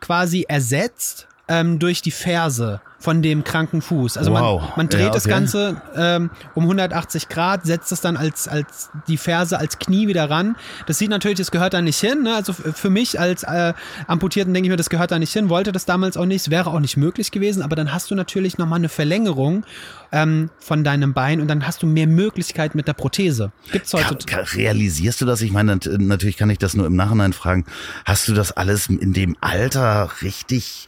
[0.00, 4.16] quasi ersetzt ähm, durch die Ferse von dem kranken Fuß.
[4.16, 4.60] Also Wow.
[4.62, 5.34] man, man dreht Ja, das okay.
[5.34, 10.30] Ganze ähm, um 180 Grad, setzt es dann als, als die Ferse als Knie wieder
[10.30, 10.56] ran.
[10.86, 12.22] Das sieht natürlich, das gehört da nicht hin.
[12.22, 12.34] Ne?
[12.34, 13.74] Also für mich als äh,
[14.06, 16.70] Amputierten denke ich mir, das gehört da nicht hin, wollte das damals auch nicht, wäre
[16.70, 19.66] auch nicht möglich gewesen, aber dann hast du natürlich nochmal eine Verlängerung
[20.12, 23.50] ähm, von deinem Bein und dann hast du mehr Möglichkeit mit der Prothese.
[23.72, 24.16] Gibt's heute.
[24.26, 25.40] Ka- realisierst du das?
[25.42, 27.64] Ich meine, nat- natürlich kann ich das nur im Nachhinein fragen.
[28.04, 30.86] Hast du das alles in dem Alter richtig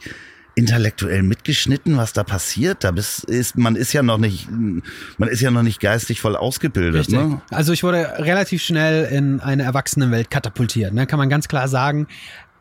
[0.55, 2.83] intellektuell mitgeschnitten, was da passiert?
[2.83, 4.47] Da bist, ist, man ist ja noch nicht,
[5.17, 7.19] man ist ja noch nicht geistig voll ausgebildet, Richtig.
[7.19, 7.41] ne?
[7.51, 11.05] Also ich wurde relativ schnell in eine Erwachsenenwelt katapultiert, ne?
[11.07, 12.07] kann man ganz klar sagen.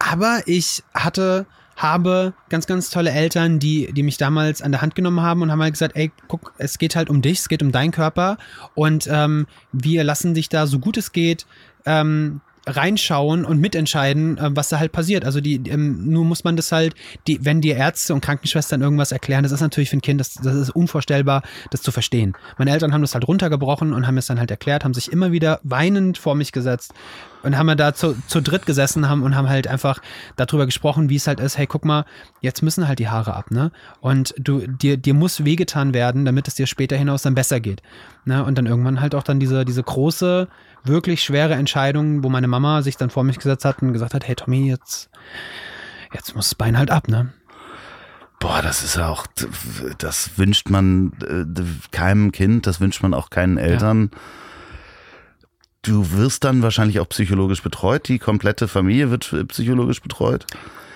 [0.00, 4.96] Aber ich hatte, habe ganz, ganz tolle Eltern, die, die mich damals an der Hand
[4.96, 7.62] genommen haben und haben halt gesagt, ey, guck, es geht halt um dich, es geht
[7.62, 8.38] um deinen Körper
[8.74, 11.46] und ähm, wir lassen dich da so gut es geht
[11.86, 15.24] ähm, reinschauen und mitentscheiden, äh, was da halt passiert.
[15.24, 16.94] Also die, ähm, nur muss man das halt,
[17.26, 20.34] die, wenn dir Ärzte und Krankenschwestern irgendwas erklären, das ist natürlich für ein Kind, das,
[20.34, 22.34] das ist unvorstellbar, das zu verstehen.
[22.58, 25.32] Meine Eltern haben das halt runtergebrochen und haben es dann halt erklärt, haben sich immer
[25.32, 26.94] wieder weinend vor mich gesetzt
[27.42, 30.00] und haben wir da zu, zu dritt gesessen haben und haben halt einfach
[30.36, 32.04] darüber gesprochen, wie es halt ist, hey, guck mal,
[32.40, 33.70] jetzt müssen halt die Haare ab, ne?
[34.00, 37.82] Und du, dir, dir muss wehgetan werden, damit es dir später hinaus dann besser geht.
[38.24, 38.44] Ne?
[38.44, 40.48] Und dann irgendwann halt auch dann diese, diese große,
[40.84, 44.26] wirklich schwere Entscheidung, wo meine Mama sich dann vor mich gesetzt hat und gesagt hat,
[44.26, 45.10] hey Tommy, jetzt,
[46.12, 47.32] jetzt muss das Bein halt ab, ne?
[48.40, 49.26] Boah, das ist ja auch,
[49.98, 54.10] das wünscht man äh, keinem Kind, das wünscht man auch keinen Eltern.
[55.82, 58.08] du wirst dann wahrscheinlich auch psychologisch betreut.
[58.08, 60.46] Die komplette Familie wird psychologisch betreut.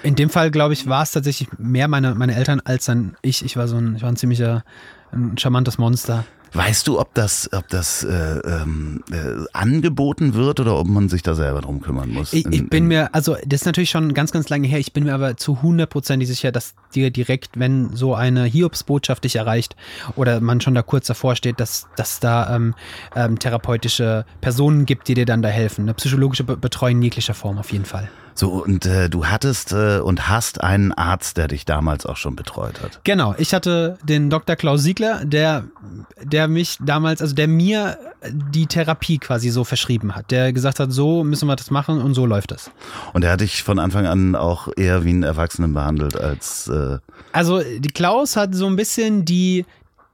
[0.03, 3.45] In dem Fall, glaube ich, war es tatsächlich mehr meine, meine Eltern als dann ich.
[3.45, 4.64] Ich war so ein, ich war ein ziemlicher,
[5.12, 6.25] ein charmantes Monster.
[6.52, 11.22] Weißt du, ob das, ob das äh, ähm, äh, angeboten wird oder ob man sich
[11.22, 12.32] da selber drum kümmern muss?
[12.32, 15.04] Ich, ich bin mir, also das ist natürlich schon ganz, ganz lange her, ich bin
[15.04, 19.76] mir aber zu hundertprozentig sicher, dass dir direkt, wenn so eine Hiobsbotschaft dich erreicht
[20.16, 22.74] oder man schon da kurz davor steht, dass, dass da ähm,
[23.14, 25.82] ähm, therapeutische Personen gibt, die dir dann da helfen.
[25.82, 28.08] Eine psychologische Betreuung in jeglicher Form auf jeden Fall.
[28.38, 32.37] So, und äh, du hattest äh, und hast einen Arzt, der dich damals auch schon
[32.37, 33.01] betreut hat.
[33.03, 34.55] Genau, ich hatte den Dr.
[34.55, 35.64] Klaus Siegler, der,
[36.22, 37.98] der mich damals, also der mir
[38.31, 42.14] die Therapie quasi so verschrieben hat, der gesagt hat, so müssen wir das machen und
[42.14, 42.70] so läuft es.
[43.12, 46.68] Und er hat dich von Anfang an auch eher wie einen Erwachsenen behandelt als.
[46.68, 46.98] Äh
[47.33, 49.66] also die Klaus hat so ein bisschen die,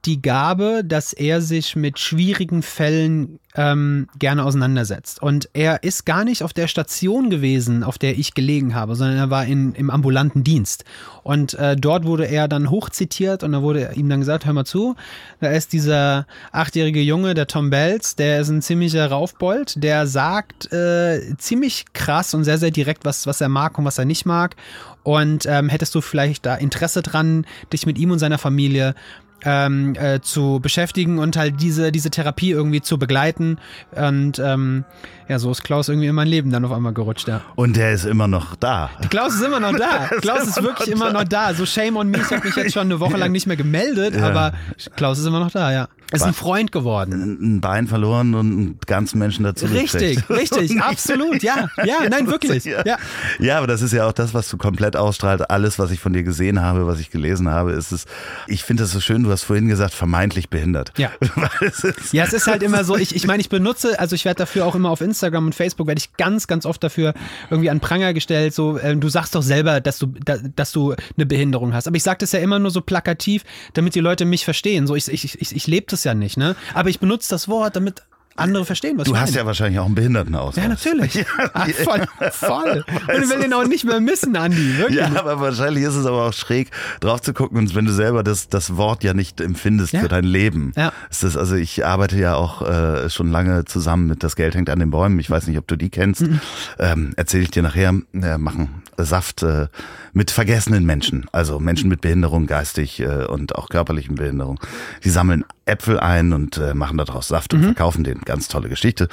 [0.05, 5.21] die Gabe, dass er sich mit schwierigen Fällen ähm, gerne auseinandersetzt.
[5.21, 9.17] Und er ist gar nicht auf der Station gewesen, auf der ich gelegen habe, sondern
[9.17, 10.83] er war in, im ambulanten Dienst.
[11.23, 14.65] Und äh, dort wurde er dann hochzitiert und da wurde ihm dann gesagt, hör mal
[14.65, 14.95] zu,
[15.39, 20.71] da ist dieser achtjährige Junge, der Tom Bells, der ist ein ziemlicher Raufbold, der sagt
[20.71, 24.25] äh, ziemlich krass und sehr, sehr direkt, was, was er mag und was er nicht
[24.25, 24.55] mag.
[25.03, 28.95] Und ähm, hättest du vielleicht da Interesse dran, dich mit ihm und seiner Familie
[29.43, 33.57] ähm, äh, zu beschäftigen und halt diese, diese Therapie irgendwie zu begleiten.
[33.91, 34.85] Und ähm,
[35.27, 37.41] ja, so ist Klaus irgendwie in mein Leben dann auf einmal gerutscht, ja.
[37.55, 38.89] Und der ist immer noch da.
[39.09, 40.07] Klaus ist immer noch da.
[40.21, 41.53] Klaus ist, ist wirklich immer noch da.
[41.53, 44.15] So shame on me, ich habe mich jetzt schon eine Woche lang nicht mehr gemeldet,
[44.15, 44.27] ja.
[44.27, 44.53] aber
[44.95, 45.87] Klaus ist immer noch da, ja.
[46.11, 47.37] Ist ein Freund geworden.
[47.41, 50.29] Ein Bein verloren und einen ganzen Menschen dazu Richtig, gekriegt.
[50.29, 51.69] richtig, absolut, ja.
[51.83, 52.65] Ja, nein, wirklich.
[52.65, 52.83] Ja.
[52.85, 52.97] ja.
[53.39, 55.49] ja, aber das ist ja auch das, was du komplett ausstrahlt.
[55.49, 58.05] Alles, was ich von dir gesehen habe, was ich gelesen habe, ist es,
[58.47, 60.91] ich finde es so schön, du hast vorhin gesagt, vermeintlich behindert.
[60.97, 61.11] Ja.
[62.11, 64.65] ja, es ist halt immer so, ich, ich meine, ich benutze, also ich werde dafür
[64.65, 67.13] auch immer auf Instagram und Facebook, werde ich ganz, ganz oft dafür
[67.49, 70.93] irgendwie an Pranger gestellt, so, äh, du sagst doch selber, dass du, da, dass du
[71.15, 71.87] eine Behinderung hast.
[71.87, 74.85] Aber ich sage das ja immer nur so plakativ, damit die Leute mich verstehen.
[74.85, 76.55] So, ich, ich, ich, ich lebe das ja nicht, ne?
[76.73, 78.03] Aber ich benutze das Wort, damit
[78.37, 80.63] andere verstehen, was du ich hast ja wahrscheinlich auch einen Behindertenausweis.
[80.63, 81.15] Ja, natürlich.
[81.25, 82.85] Ja, Ach, voll, voll.
[83.07, 84.77] Und ich will den auch nicht mehr missen, Andi.
[84.77, 84.99] Wirklich.
[84.99, 87.57] Ja, aber wahrscheinlich ist es aber auch schräg, drauf zu gucken.
[87.57, 90.01] Und wenn du selber das, das Wort ja nicht empfindest ja.
[90.01, 90.91] für dein Leben, ja.
[91.09, 94.69] ist das, also ich arbeite ja auch äh, schon lange zusammen mit Das Geld hängt
[94.69, 95.19] an den Bäumen.
[95.19, 96.21] Ich weiß nicht, ob du die kennst.
[96.21, 96.41] Mhm.
[96.79, 97.93] Ähm, Erzähle ich dir nachher.
[98.13, 99.67] Äh, machen Saft äh,
[100.15, 104.61] mit vergessenen Menschen, also Menschen mit Behinderung, geistig äh, und auch körperlichen Behinderung.
[105.03, 107.65] Die sammeln Äpfel ein und äh, machen daraus Saft und mhm.
[107.65, 108.21] verkaufen den.
[108.21, 109.09] Ganz tolle Geschichte.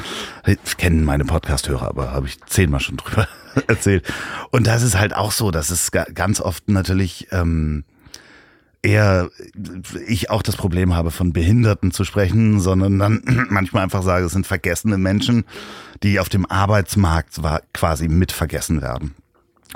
[0.79, 3.27] Kennen meine Podcast-Hörer, aber habe ich zehnmal schon drüber
[3.67, 4.07] erzählt.
[4.53, 7.83] Und das ist halt auch so, dass es ganz oft natürlich ähm,
[8.81, 9.29] eher
[10.07, 14.33] ich auch das Problem habe, von Behinderten zu sprechen, sondern dann manchmal einfach sage, es
[14.33, 15.47] sind vergessene Menschen,
[16.05, 17.41] die auf dem Arbeitsmarkt
[17.73, 19.17] quasi mit vergessen werden.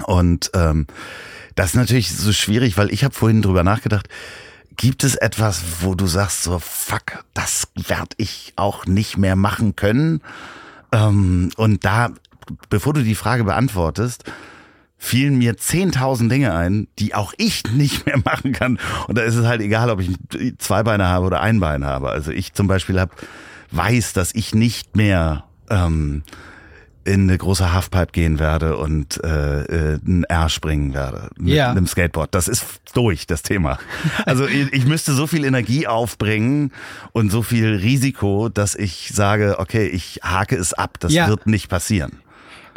[0.04, 0.86] Und ähm,
[1.54, 4.08] das ist natürlich so schwierig, weil ich habe vorhin drüber nachgedacht,
[4.76, 9.74] Gibt es etwas, wo du sagst, so, fuck, das werde ich auch nicht mehr machen
[9.74, 10.20] können?
[10.92, 12.10] Ähm, und da,
[12.68, 14.24] bevor du die Frage beantwortest,
[14.98, 18.78] fielen mir 10.000 Dinge ein, die auch ich nicht mehr machen kann.
[19.08, 20.10] Und da ist es halt egal, ob ich
[20.58, 22.10] zwei Beine habe oder ein Bein habe.
[22.10, 23.10] Also ich zum Beispiel hab,
[23.70, 26.22] weiß, dass ich nicht mehr ähm,
[27.06, 31.70] in eine große Halfpipe gehen werde und äh, äh, ein R springen werde mit ja.
[31.70, 32.34] einem Skateboard.
[32.34, 32.64] Das ist
[32.94, 33.78] durch, das Thema.
[34.24, 36.72] Also ich, ich müsste so viel Energie aufbringen
[37.12, 40.98] und so viel Risiko, dass ich sage, okay, ich hake es ab.
[41.00, 41.28] Das ja.
[41.28, 42.18] wird nicht passieren.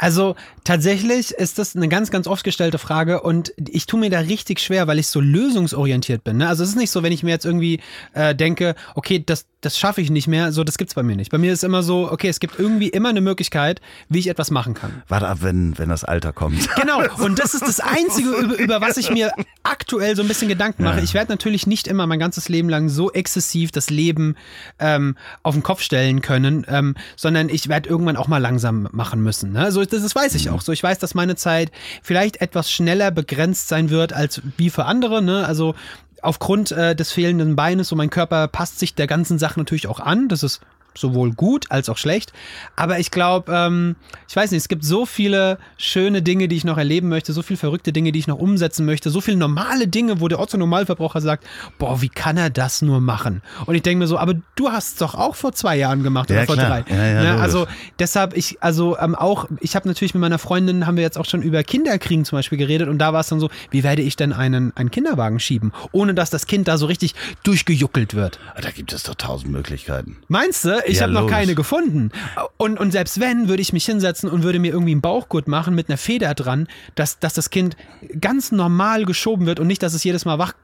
[0.00, 0.34] Also
[0.64, 4.60] tatsächlich ist das eine ganz, ganz oft gestellte Frage und ich tue mir da richtig
[4.60, 6.38] schwer, weil ich so lösungsorientiert bin.
[6.38, 6.48] Ne?
[6.48, 7.80] Also es ist nicht so, wenn ich mir jetzt irgendwie
[8.14, 11.30] äh, denke, okay, das, das schaffe ich nicht mehr, so das gibt's bei mir nicht.
[11.30, 14.50] Bei mir ist immer so, okay, es gibt irgendwie immer eine Möglichkeit, wie ich etwas
[14.50, 15.02] machen kann.
[15.06, 16.68] Warte ab, wenn, wenn das Alter kommt.
[16.80, 19.32] Genau, und das ist das Einzige, über, über was ich mir
[19.64, 20.96] aktuell so ein bisschen Gedanken mache.
[20.96, 21.02] Ja.
[21.02, 24.34] Ich werde natürlich nicht immer mein ganzes Leben lang so exzessiv das Leben
[24.78, 29.22] ähm, auf den Kopf stellen können, ähm, sondern ich werde irgendwann auch mal langsam machen
[29.22, 29.52] müssen.
[29.52, 29.70] Ne?
[29.72, 30.54] So das, das weiß ich mhm.
[30.54, 30.72] auch so.
[30.72, 31.70] Ich weiß, dass meine Zeit
[32.02, 35.22] vielleicht etwas schneller begrenzt sein wird als wie für andere.
[35.22, 35.46] Ne?
[35.46, 35.74] Also
[36.22, 40.00] aufgrund äh, des fehlenden Beines, so mein Körper passt sich der ganzen Sache natürlich auch
[40.00, 40.28] an.
[40.28, 40.60] Das ist
[40.94, 42.32] sowohl gut als auch schlecht.
[42.76, 43.96] Aber ich glaube, ähm,
[44.28, 47.42] ich weiß nicht, es gibt so viele schöne Dinge, die ich noch erleben möchte, so
[47.42, 51.20] viele verrückte Dinge, die ich noch umsetzen möchte, so viele normale Dinge, wo der Otto-Normalverbraucher
[51.20, 51.44] sagt,
[51.78, 53.42] boah, wie kann er das nur machen?
[53.66, 56.30] Und ich denke mir so, aber du hast es doch auch vor zwei Jahren gemacht
[56.30, 56.82] oder ja, vor klar.
[56.82, 56.94] drei.
[56.94, 57.40] Ja, ja, ne?
[57.40, 57.66] Also
[57.98, 61.24] deshalb, ich, also ähm, auch, ich habe natürlich mit meiner Freundin, haben wir jetzt auch
[61.24, 64.16] schon über Kinderkriegen zum Beispiel geredet und da war es dann so, wie werde ich
[64.16, 68.38] denn einen, einen Kinderwagen schieben, ohne dass das Kind da so richtig durchgejuckelt wird?
[68.60, 70.18] Da gibt es doch tausend Möglichkeiten.
[70.28, 70.79] Meinst du?
[70.80, 70.90] Ne?
[70.90, 72.10] Ich Ja, habe noch keine gefunden.
[72.56, 75.74] Und, und selbst wenn, würde ich mich hinsetzen und würde mir irgendwie einen Bauchgurt machen
[75.74, 77.76] mit einer Feder dran, dass, dass das Kind
[78.20, 80.54] ganz normal geschoben wird und nicht, dass es jedes Mal wach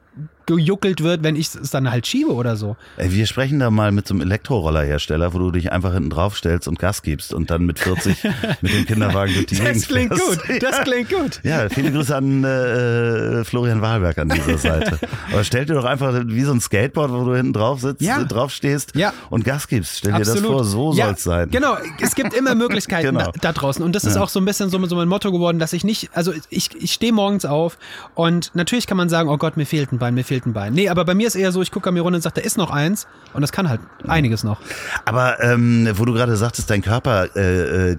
[0.47, 2.77] gejuckelt wird, wenn ich es dann halt schiebe oder so.
[2.97, 6.37] Ey, wir sprechen da mal mit so einem Elektrorollerhersteller, wo du dich einfach hinten drauf
[6.37, 8.23] stellst und Gas gibst und dann mit 40
[8.63, 10.47] mit dem Kinderwagen durch die Gegend Das klingt fährst.
[10.49, 10.63] gut.
[10.63, 10.83] Das Ja.
[10.85, 11.41] klingt gut.
[11.45, 14.99] Ja, viele Grüße an äh, Florian Wahlberg an dieser Seite.
[15.33, 18.21] Aber stell dir doch einfach wie so ein Skateboard, wo du hinten drauf sitzt, Ja.
[18.23, 19.13] äh, drauf stehst Ja.
[19.31, 19.99] und Gas gibst.
[19.99, 21.51] Stell dir das vor, so ja, soll's sein.
[21.51, 23.33] Genau, es gibt immer Möglichkeiten Genau.
[23.33, 23.83] da, da draußen.
[23.85, 26.11] Und das ist auch so ein bisschen so, so mein Motto geworden, dass ich nicht,
[26.15, 27.79] also ich, ich stehe morgens auf
[28.15, 30.75] und natürlich kann man sagen, oh Gott, mir fehlt ein Bein, mir fehlt ein Bein.
[30.75, 32.43] Nee, aber bei mir ist eher so, ich gucke an mir runter und sage, da
[32.43, 34.59] ist noch eins und das kann halt einiges noch.
[35.05, 37.97] Aber ähm, wo du gerade sagtest, dein Körper äh, äh,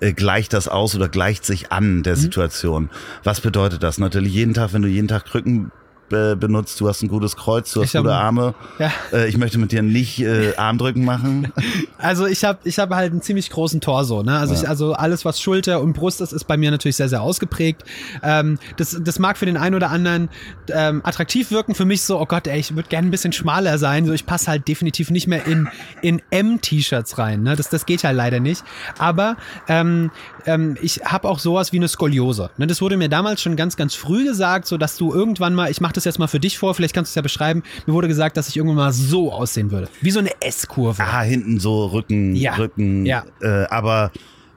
[0.00, 2.02] äh, gleicht das aus oder gleicht sich an Mhm.
[2.04, 2.90] der Situation.
[3.24, 3.98] Was bedeutet das?
[3.98, 5.72] Natürlich jeden Tag, wenn du jeden Tag Krücken
[6.12, 8.54] äh, benutzt, du hast ein gutes Kreuz, du hast hab- gute Arme.
[8.78, 8.90] Ja.
[9.12, 11.52] Äh, ich möchte mit dir nicht äh, Armdrücken machen.
[12.02, 14.22] Also ich habe ich hab halt einen ziemlich großen Torso.
[14.22, 14.38] Ne?
[14.38, 17.20] Also, ich, also alles, was Schulter und Brust ist, ist bei mir natürlich sehr, sehr
[17.20, 17.84] ausgeprägt.
[18.22, 20.30] Ähm, das, das mag für den einen oder anderen
[20.72, 21.74] ähm, attraktiv wirken.
[21.74, 24.06] Für mich so, oh Gott, ey, ich würde gerne ein bisschen schmaler sein.
[24.06, 25.68] So, ich passe halt definitiv nicht mehr in,
[26.00, 27.42] in M-T-Shirts rein.
[27.42, 27.54] Ne?
[27.54, 28.64] Das, das geht ja leider nicht.
[28.98, 29.36] Aber
[29.68, 30.10] ähm,
[30.46, 32.48] ähm, ich habe auch sowas wie eine Skoliose.
[32.56, 32.66] Ne?
[32.66, 35.82] Das wurde mir damals schon ganz, ganz früh gesagt, so dass du irgendwann mal, ich
[35.82, 38.08] mache das jetzt mal für dich vor, vielleicht kannst du es ja beschreiben, mir wurde
[38.08, 39.88] gesagt, dass ich irgendwann mal so aussehen würde.
[40.00, 41.02] Wie so eine S-Kurve.
[41.02, 42.54] Ah, hinten so Rücken, Ja.
[42.54, 43.06] Rücken.
[43.06, 43.24] Ja.
[43.40, 44.10] Äh, aber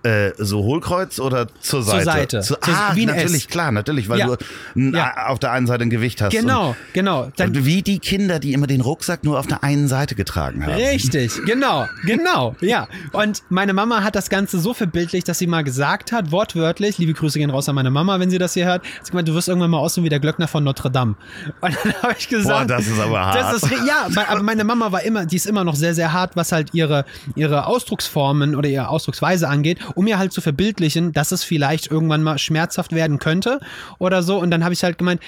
[0.03, 2.03] äh, so Hohlkreuz oder zur Seite?
[2.05, 2.39] Seite.
[2.41, 3.47] Zu, Zur- ah, wie ein natürlich, S.
[3.47, 4.27] klar, natürlich, weil Ja.
[4.27, 4.35] du
[4.75, 5.27] Ja.
[5.27, 6.31] auf der einen Seite ein Gewicht hast.
[6.31, 7.23] Genau, genau.
[7.23, 10.65] Und, Dann, wie die Kinder, die immer den Rucksack nur auf der einen Seite getragen
[10.65, 10.73] haben.
[10.73, 12.87] Richtig, genau, genau, ja.
[13.13, 17.13] Und meine Mama hat das Ganze so verbildlicht, dass sie mal gesagt hat, wortwörtlich, liebe
[17.13, 19.47] Grüße gehen raus an meine Mama, wenn sie das hier hört, sie gemeint, du wirst
[19.47, 21.15] irgendwann mal aussehen wie der Glöckner von Notre Dame.
[21.61, 23.55] Und dann habe ich gesagt, Boah, das ist aber hart.
[23.55, 26.51] Ist, ja, aber meine Mama war immer, die ist immer noch sehr, sehr hart, was
[26.51, 31.43] halt ihre, ihre Ausdrucksformen oder ihre Ausdrucksweise angeht, um mir halt zu verbildlichen, dass es
[31.43, 33.59] vielleicht irgendwann mal schmerzhaft werden könnte
[33.99, 34.39] oder so.
[34.39, 35.21] Und dann habe ich halt gemeint,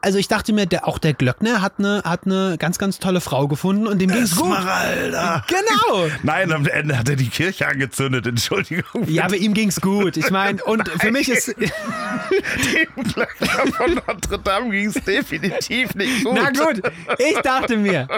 [0.00, 3.20] also ich dachte mir, der, auch der Glöckner hat eine, hat eine ganz, ganz tolle
[3.20, 4.44] Frau gefunden und dem ging's gut.
[4.56, 5.44] Esmeralda.
[5.48, 6.08] Genau.
[6.22, 9.06] Nein, am Ende hat er die Kirche angezündet, Entschuldigung.
[9.08, 10.16] Ja, aber ihm ging's gut.
[10.16, 16.24] Ich meine, und für mich ist, Dem Glöckner von Notre Dame ging es definitiv nicht
[16.24, 16.34] gut.
[16.40, 16.82] na gut,
[17.18, 18.08] ich dachte mir,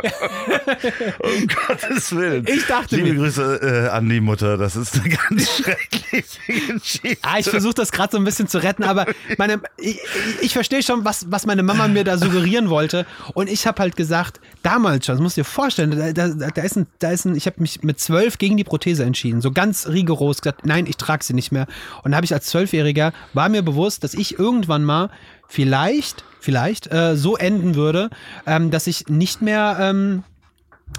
[1.19, 2.47] Um Gottes Willen.
[2.47, 7.19] Ich dachte Liebe mir- Grüße äh, an die Mutter, das ist eine ganz schreckliche Geschichte.
[7.23, 9.07] ah, ich versuche das gerade so ein bisschen zu retten, aber
[9.39, 9.99] meine, ich,
[10.41, 13.07] ich verstehe schon, was, was meine Mama mir da suggerieren wollte.
[13.35, 16.63] Und ich habe halt gesagt, damals schon, das musst du dir vorstellen, da, da, da
[16.63, 19.51] ist ein, da ist ein, ich habe mich mit zwölf gegen die Prothese entschieden, so
[19.51, 21.67] ganz rigoros gesagt, nein, ich trage sie nicht mehr.
[22.03, 25.11] Und da habe ich als Zwölfjähriger, war mir bewusst, dass ich irgendwann mal
[25.49, 28.11] vielleicht, vielleicht äh, so enden würde,
[28.47, 29.79] ähm, dass ich nicht mehr...
[29.81, 30.23] Ähm,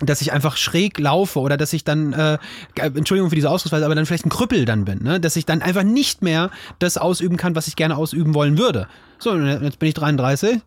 [0.05, 2.37] dass ich einfach schräg laufe oder dass ich dann, äh,
[2.75, 5.19] Entschuldigung für diese Ausdrucksweise, aber dann vielleicht ein Krüppel dann bin, ne?
[5.19, 8.87] dass ich dann einfach nicht mehr das ausüben kann, was ich gerne ausüben wollen würde.
[9.19, 10.61] So, jetzt bin ich 33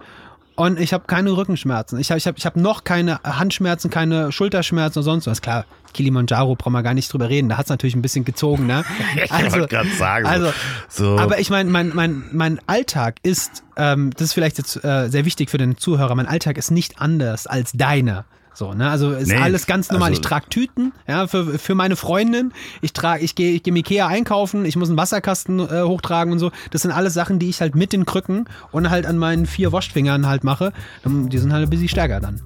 [0.60, 1.98] und ich habe keine Rückenschmerzen.
[1.98, 5.40] Ich habe ich hab, ich hab noch keine Handschmerzen, keine Schulterschmerzen und sonst was.
[5.40, 5.64] Klar,
[5.94, 7.48] Kilimanjaro brauchen wir gar nicht drüber reden.
[7.48, 8.66] Da hat's natürlich ein bisschen gezogen.
[8.66, 8.84] Ne?
[9.24, 10.26] Ich wollte gerade sagen.
[10.26, 10.52] Also,
[10.88, 11.18] so.
[11.18, 15.24] aber ich meine, mein, mein, mein Alltag ist, ähm, das ist vielleicht jetzt äh, sehr
[15.24, 18.26] wichtig für den Zuhörer, mein Alltag ist nicht anders als deiner.
[18.52, 18.90] So, ne?
[18.90, 20.08] Also ist Nee, alles ganz normal.
[20.10, 22.52] also- ich trage Tüten, ja, für, für meine Freundin.
[22.82, 26.32] Ich trage, ich gehe, ich gehe im Ikea einkaufen, ich muss einen Wasserkasten äh, hochtragen
[26.32, 26.50] und so.
[26.70, 29.72] Das sind alles Sachen, die ich halt mit den Krücken und halt an meinen vier
[29.72, 30.72] Waschfingern halt mache.
[31.04, 32.40] Die sind halt ein bisschen stärker dann.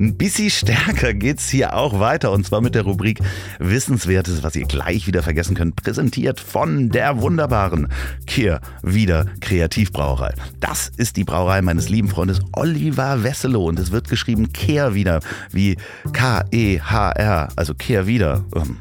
[0.00, 3.20] Ein bisschen stärker geht's hier auch weiter und zwar mit der Rubrik
[3.58, 7.88] Wissenswertes, was ihr gleich wieder vergessen könnt, präsentiert von der wunderbaren
[8.26, 10.32] Kehr wieder Kreativbrauerei.
[10.58, 15.20] Das ist die Brauerei meines lieben Freundes Oliver Wesselow und es wird geschrieben Kehr wieder
[15.52, 15.76] wie
[16.14, 18.42] K-E-H-R, also Kehr wieder.
[18.56, 18.78] Ähm,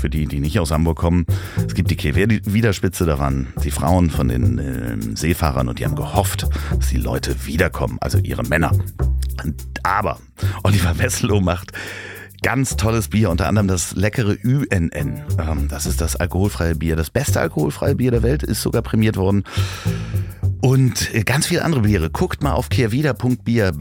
[0.00, 1.26] Für die, die nicht aus Hamburg kommen,
[1.64, 5.84] es gibt die Kehr wieder Spitze, da die Frauen von den ähm, Seefahrern und die
[5.84, 8.72] haben gehofft, dass die Leute wiederkommen, also ihre Männer.
[9.84, 10.18] Aber
[10.62, 11.72] Oliver Wesselow macht
[12.42, 15.22] ganz tolles Bier, unter anderem das leckere UNN.
[15.38, 16.96] Ähm, das ist das alkoholfreie Bier.
[16.96, 19.44] Das beste alkoholfreie Bier der Welt ist sogar prämiert worden.
[20.60, 22.10] Und äh, ganz viele andere Biere.
[22.10, 23.72] Guckt mal auf kehrwieder.bier,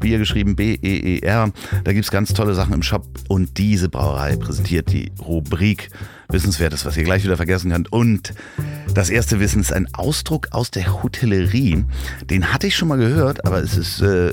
[0.00, 1.52] Bier geschrieben B-E-E-R.
[1.84, 3.06] Da gibt's ganz tolle Sachen im Shop.
[3.28, 5.90] Und diese Brauerei präsentiert die Rubrik
[6.28, 7.92] Wissenswertes, was ihr gleich wieder vergessen könnt.
[7.92, 8.34] Und
[8.94, 11.84] das erste Wissen ist ein Ausdruck aus der Hotellerie.
[12.30, 14.32] Den hatte ich schon mal gehört, aber es ist äh,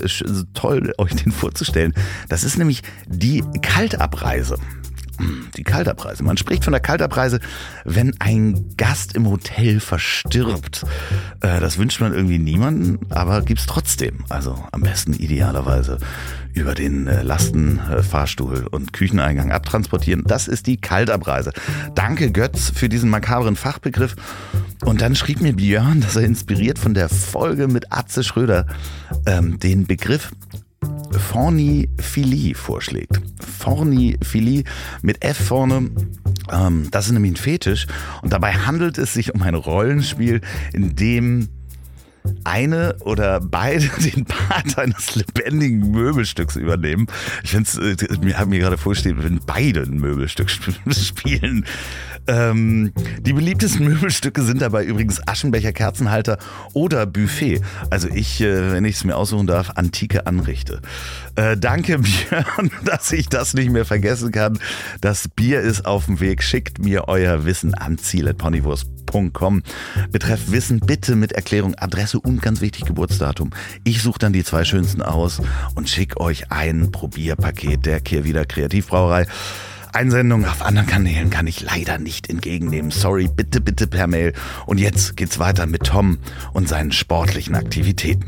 [0.53, 1.93] toll, euch den vorzustellen.
[2.29, 4.57] Das ist nämlich die Kaltabreise.
[5.57, 6.23] Die Kaltabreise.
[6.23, 7.39] Man spricht von der Kaltabreise,
[7.85, 10.85] wenn ein Gast im Hotel verstirbt.
[11.41, 14.25] Äh, Das wünscht man irgendwie niemanden, aber gibt's trotzdem.
[14.29, 15.97] Also am besten idealerweise
[16.53, 20.23] über den äh, Lastenfahrstuhl und Kücheneingang abtransportieren.
[20.25, 21.51] Das ist die Kaltabreise.
[21.95, 24.15] Danke Götz für diesen makabren Fachbegriff.
[24.83, 28.65] Und dann schrieb mir Björn, dass er inspiriert von der Folge mit Atze Schröder
[29.25, 30.31] ähm, den Begriff
[31.11, 33.21] Forniphilie vorschlägt.
[33.59, 34.63] Forniphilie
[35.01, 35.89] mit F vorne.
[36.51, 37.87] Ähm, das ist nämlich ein Fetisch.
[38.21, 40.41] Und dabei handelt es sich um ein Rollenspiel,
[40.73, 41.49] in dem
[42.43, 47.07] eine oder beide den Part eines lebendigen Möbelstücks übernehmen.
[47.43, 50.49] Ich finde es, äh, mir mir gerade vorgestellt, wenn beide ein Möbelstück
[50.89, 51.65] spielen.
[52.27, 56.37] Ähm, die beliebtesten Möbelstücke sind dabei übrigens Aschenbecher, Kerzenhalter
[56.73, 57.61] oder Buffet.
[57.89, 60.81] Also ich, äh, wenn ich es mir aussuchen darf, antike Anrichte.
[61.35, 64.59] Äh, danke Björn, dass ich das nicht mehr vergessen kann.
[65.01, 66.43] Das Bier ist auf dem Weg.
[66.43, 69.63] Schickt mir euer Wissen an ziel.ponywurst.com.
[70.11, 73.51] Betreff Wissen bitte mit Erklärung, Adresse und ganz wichtig Geburtsdatum.
[73.83, 75.41] Ich suche dann die zwei schönsten aus
[75.75, 79.27] und schicke euch ein Probierpaket der Kehrwieder Kreativbrauerei.
[79.93, 82.91] Einsendungen auf anderen Kanälen kann ich leider nicht entgegennehmen.
[82.91, 84.33] Sorry, bitte, bitte per Mail.
[84.65, 86.17] Und jetzt geht's weiter mit Tom
[86.53, 88.25] und seinen sportlichen Aktivitäten.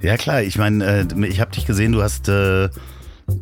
[0.00, 2.68] Ja klar, ich meine, äh, ich habe dich gesehen, du hast, äh,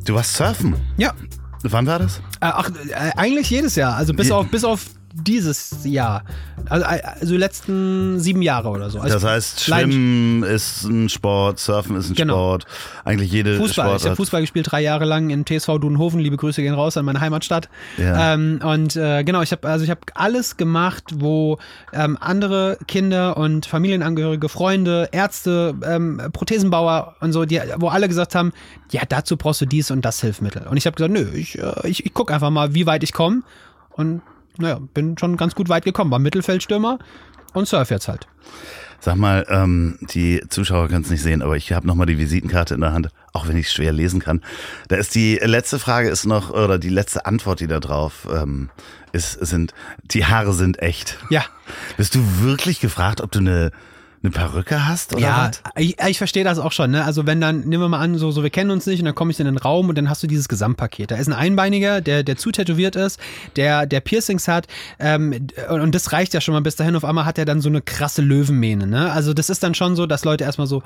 [0.05, 0.75] du warst surfen.
[0.99, 1.15] Ja.
[1.63, 2.19] Wann war das?
[2.41, 3.97] Äh, ach, äh, eigentlich jedes Jahr.
[3.97, 6.25] Also bis Je- auf, bis auf dieses Jahr.
[6.69, 9.01] Also, äh, also die letzten sieben Jahre oder so.
[9.01, 12.35] Also Das heißt, Schwimmen ist ein Sport, Surfen ist ein Genau.
[12.35, 12.67] Sport.
[13.05, 13.69] Eigentlich jede Fußball.
[13.71, 14.17] Ich habe Sportart.
[14.17, 16.21] Fußball gespielt drei Jahre lang in TSV Dudenhofen.
[16.21, 17.69] Liebe Grüße gehen raus an meine Heimatstadt.
[17.97, 18.35] Ja.
[18.35, 21.59] Ähm, und äh, genau, ich habe also ich habe alles gemacht, wo
[21.93, 28.35] ähm, andere Kinder und Familienangehörige, Freunde, Ärzte, ähm, Prothesenbauer und so, die, wo alle gesagt
[28.35, 28.53] haben,
[28.91, 30.67] ja, dazu brauchst du dies und das Hilfsmittel.
[30.69, 33.13] Und ich habe gesagt, nö, ich, äh, ich, ich gucke einfach mal, wie weit ich
[33.13, 33.43] komme.
[33.91, 34.23] Und
[34.59, 36.11] naja, bin schon ganz gut weit gekommen.
[36.11, 36.99] War Mittelfeldstürmer
[37.53, 38.27] und surf jetzt halt.
[39.03, 42.75] Sag mal, ähm, die Zuschauer können es nicht sehen, aber ich habe nochmal die Visitenkarte
[42.75, 44.43] in der Hand, auch wenn ich es schwer lesen kann.
[44.89, 48.69] Da ist die letzte Frage ist noch, oder die letzte Antwort, die da drauf ähm,
[49.13, 49.73] ist, sind,
[50.05, 51.19] die Haare sind echt.
[51.31, 51.45] Ja.
[51.97, 53.71] Bist du wirklich gefragt, ob du eine,
[54.23, 55.63] eine Perücke hast oder Ja, was?
[55.77, 56.91] ich, ich verstehe das auch schon.
[56.91, 57.05] Ne?
[57.05, 59.15] Also wenn dann, nehmen wir mal an, so, so wir kennen uns nicht und dann
[59.15, 61.11] komme ich in den Raum und dann hast du dieses Gesamtpaket.
[61.11, 63.19] Da ist ein Einbeiniger, der, der zu tätowiert ist,
[63.57, 64.67] der, der Piercings hat
[64.99, 66.97] ähm, und, und das reicht ja schon mal bis dahin.
[66.97, 68.87] Auf einmal hat er dann so eine krasse Löwenmähne.
[68.87, 69.11] Ne?
[69.11, 70.83] Also das ist dann schon so, dass Leute erstmal so,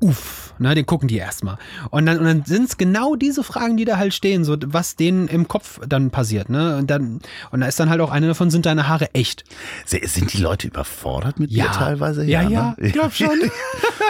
[0.00, 1.58] uff, ne, den gucken die erstmal.
[1.90, 4.96] Und dann, und dann sind es genau diese Fragen, die da halt stehen, so was
[4.96, 6.48] denen im Kopf dann passiert.
[6.48, 6.76] Ne?
[6.76, 9.44] Und, dann, und da ist dann halt auch eine davon, sind deine Haare echt?
[9.86, 12.24] Sind die Leute überfordert mit dir teilweise?
[12.24, 12.86] Ja, ja, ne?
[12.86, 13.40] ich glaube schon.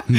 [0.08, 0.18] ja,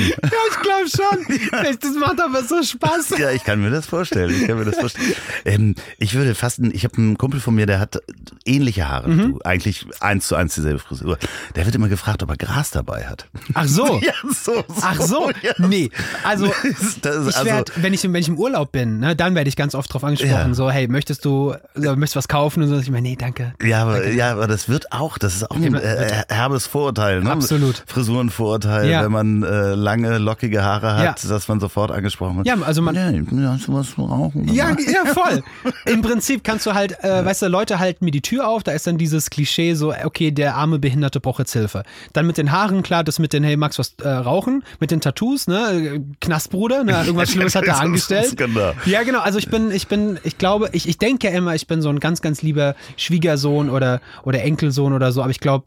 [0.49, 1.37] ich glaube schon.
[1.81, 3.17] Das macht aber so Spaß.
[3.17, 4.29] Ja, ich kann mir das vorstellen.
[4.41, 5.13] Ich kann mir das vorstellen.
[5.45, 7.99] Ähm, ich würde fast, ich habe einen Kumpel von mir, der hat
[8.45, 9.19] ähnliche Haare Mhm.
[9.19, 9.39] wie du.
[9.43, 11.17] Eigentlich eins zu eins dieselbe Frisur.
[11.55, 13.27] Der wird immer gefragt, ob er Gras dabei hat.
[13.53, 13.99] Ach so.
[14.09, 14.63] Ja, so, so.
[14.81, 15.53] Ach so, Ja.
[15.59, 15.89] Nee.
[16.23, 16.45] Also,
[17.01, 19.47] Das ist ich also- werd, wenn, ich, wenn ich im Urlaub bin, ne, dann werde
[19.49, 20.53] ich ganz oft drauf angesprochen, Ja.
[20.53, 22.63] so, hey, möchtest du, äh, möchtest du was kaufen?
[22.63, 23.53] Und so, ich meine, nee, danke.
[23.63, 27.21] Ja, aber, ja, aber das wird auch, das ist auch ein äh, herbes Vorurteil.
[27.21, 27.31] Ne?
[27.31, 27.83] Absolut.
[27.87, 29.03] Frisurenvorurteil, Ja.
[29.03, 31.29] wenn man äh, lange, lockige Haare hat, Ja.
[31.29, 32.47] dass man sofort angesprochen wird.
[32.47, 34.47] Ja, also man- Ja, hast du was zu rauchen?
[34.53, 35.43] Ja, ja, voll.
[35.85, 38.71] Im Prinzip kannst du halt, äh, weißt du, Leute halten mir die Tür auf, da
[38.71, 41.83] ist dann dieses Klischee so, okay, der arme Behinderte braucht jetzt Hilfe.
[42.13, 44.63] Dann mit den Haaren, klar, das mit den, hey, magst du was äh, rauchen?
[44.79, 48.37] Mit den Tattoos, ne, Knastbruder, ne, irgendwas Schlimmes hat er angestellt.
[48.37, 48.71] Genau.
[48.85, 51.67] Ja, genau, also ich bin, ich bin, ich glaube, ich, ich denke ja immer, ich
[51.67, 55.65] bin so ein ganz, ganz lieber Schwiegersohn oder, oder Enkelsohn oder so, aber ich glaube,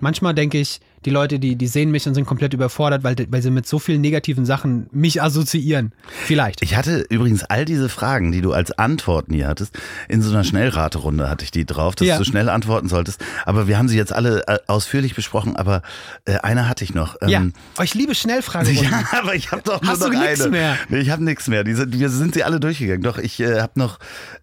[0.00, 3.40] manchmal denke ich, die Leute, die, die sehen mich und sind komplett überfordert, weil, weil
[3.42, 5.92] sie mit so vielen negativen Sachen mich assoziieren.
[6.24, 6.62] Vielleicht.
[6.62, 10.44] Ich hatte übrigens all diese Fragen, die du als Antwort nie hattest, in so einer
[10.44, 12.18] Schnellraterunde hatte ich die drauf, dass Ja.
[12.18, 13.24] du schnell antworten solltest.
[13.46, 15.82] Aber wir haben sie jetzt alle äh, ausführlich besprochen, aber
[16.26, 17.16] äh, eine hatte ich noch.
[17.26, 18.80] Ja, Ähm, oh, ich liebe Schnellfragerunden.
[18.90, 20.50] Ja, aber ich habe doch nur Hast noch du nix eine.
[20.50, 20.76] mehr?
[20.88, 21.64] Nee, ich habe nichts mehr.
[21.64, 23.02] Die sind, wir sind sie alle durchgegangen.
[23.02, 23.98] Doch, ich äh, habe noch,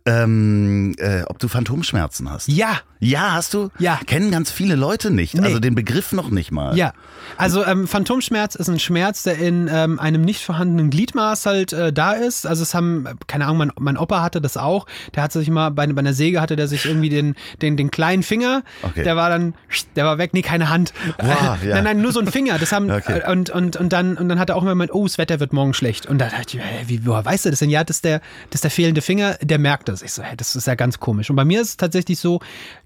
[0.05, 2.47] ähm, äh, ob du Phantomschmerzen hast.
[2.47, 3.69] Ja, Ja, hast du?
[3.77, 3.99] Ja.
[4.07, 5.35] Kennen ganz viele Leute nicht.
[5.35, 5.41] Nee.
[5.45, 6.75] Also den Begriff noch nicht mal.
[6.77, 6.93] ja.
[7.35, 11.91] Also ähm, Phantomschmerz ist ein Schmerz, der in ähm, einem nicht vorhandenen Gliedmaß halt äh,
[11.91, 12.47] da ist.
[12.47, 14.85] Also es haben, keine Ahnung, mein, mein Opa hatte das auch.
[15.13, 17.91] Der hat sich mal bei, bei einer Säge hatte der sich irgendwie den, den, den
[17.91, 19.03] kleinen Finger, Okay.
[19.03, 19.55] der war dann,
[19.95, 20.93] der war weg, nee, keine Hand.
[21.19, 21.75] Wow, ja.
[21.75, 22.57] Nein, nein, nur so ein Finger.
[22.59, 23.19] Das haben Okay.
[23.19, 25.39] äh, und, und, und dann und dann hat er auch immer gemeint, oh, das Wetter
[25.39, 26.05] wird morgen schlecht.
[26.05, 27.69] Und da dachte ich, hä, wie, woher weißt du das denn?
[27.69, 30.01] Ja, das ist der, das ist der fehlende Finger, der merkt das.
[30.01, 31.29] Ich so, hä, das ist ja ganz komisch.
[31.29, 32.39] Und bei mir ist es tatsächlich so,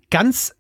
[0.10, 0.54] ganz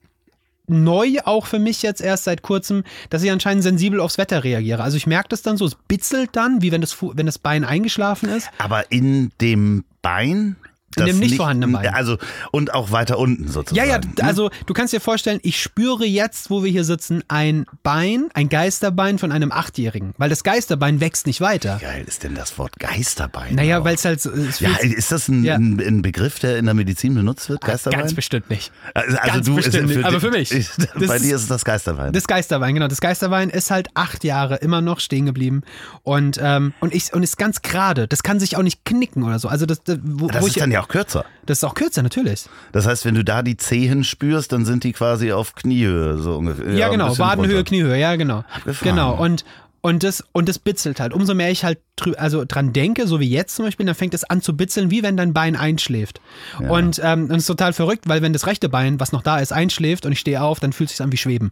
[0.67, 4.83] neu auch für mich jetzt erst seit kurzem, dass ich anscheinend sensibel aufs Wetter reagiere.
[4.83, 7.63] Also ich merke das dann so, es bitzelt dann, wie wenn das, wenn das Bein
[7.63, 8.49] eingeschlafen ist.
[8.57, 10.55] Aber in dem Bein
[10.97, 11.93] In dem das nicht vorhandenen Bein.
[11.93, 12.17] Also,
[12.51, 13.75] und auch weiter unten sozusagen.
[13.75, 14.23] Ja, ja, ne?
[14.23, 18.49] also du kannst dir vorstellen, ich spüre jetzt, wo wir hier sitzen, ein Bein, ein
[18.49, 20.13] Geisterbein von einem Achtjährigen.
[20.17, 21.77] Weil das Geisterbein wächst nicht weiter.
[21.79, 23.55] Wie geil ist denn das Wort Geisterbein?
[23.55, 24.31] Naja, weil es halt so.
[24.31, 25.55] Es Ja, ist das ein, Ja.
[25.55, 27.61] ein, Begriff, der in der Medizin benutzt wird?
[27.61, 27.99] Geisterbein?
[27.99, 28.71] ganz bestimmt nicht.
[28.93, 30.51] Also, also ganz du, bestimmt nicht, aber für mich.
[30.51, 32.11] Ich, Das bei dir ist es das Geisterbein.
[32.13, 32.87] Das Geisterwein, genau.
[32.87, 35.61] Das Geisterwein ist halt acht Jahre immer noch stehen geblieben
[36.03, 38.07] und ähm, und ich und ist ganz gerade.
[38.07, 39.47] Das kann sich auch nicht knicken oder so.
[39.47, 41.25] Also das, das wo, das wo ist ich, dann ja auch kürzer.
[41.45, 42.45] das ist auch kürzer natürlich.
[42.71, 46.37] Das heißt, wenn du da die Zehen spürst, dann sind die quasi auf Kniehöhe so
[46.37, 46.73] ungefähr.
[46.73, 47.17] Ja, genau.
[47.17, 47.67] Wadenhöhe, runter.
[47.67, 47.97] Kniehöhe.
[47.97, 48.43] Ja, genau.
[48.53, 48.95] Abgefahren.
[48.95, 49.15] Genau.
[49.15, 49.45] Und
[49.81, 51.13] und das, und das bitzelt halt.
[51.13, 51.79] Umso mehr ich halt
[52.17, 55.03] also dran denke, so wie jetzt zum Beispiel, dann fängt es an zu bitzeln, wie
[55.03, 56.19] wenn dein Bein einschläft.
[56.67, 59.53] Und ähm, das ist total verrückt, weil wenn das rechte Bein, was noch da ist,
[59.53, 61.51] einschläft und ich stehe auf, dann fühlt es sich an wie Schweben.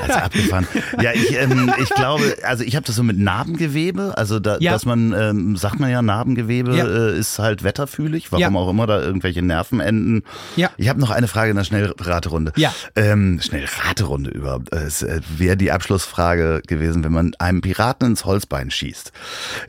[0.00, 0.66] Also abgefahren.
[1.02, 4.72] ja, ich, ähm, ich glaube, also ich habe das so mit Narbengewebe, also da, Ja.
[4.72, 6.86] dass man, ähm, sagt man ja, Narbengewebe Ja.
[6.86, 8.60] äh, ist halt wetterfühlig, warum Ja.
[8.60, 10.22] auch immer da irgendwelche Nervenenden.
[10.56, 10.70] Ja.
[10.76, 12.52] Ich habe noch eine Frage in der Schnellraterunde.
[12.56, 12.72] Ja.
[12.94, 14.72] Ähm, Schnellraterunde überhaupt.
[14.72, 19.12] Es äh, wäre die Abschlussfrage gewesen, wenn man einem Piraten ins Holzbein schießt.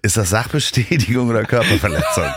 [0.01, 2.25] Ist das Sachbestätigung oder Körperverletzung?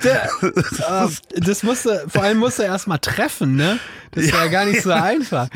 [1.36, 3.78] Das musste, vor allem musste er erstmal treffen, ne?
[4.12, 5.48] Das war ja gar nicht so einfach.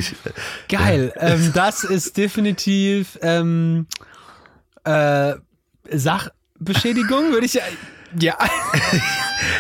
[0.69, 1.13] Geil.
[1.17, 3.87] Ähm, das ist definitiv ähm,
[4.85, 5.35] äh,
[5.91, 7.63] Sachbeschädigung, würde ich ja.
[8.19, 8.37] Ja.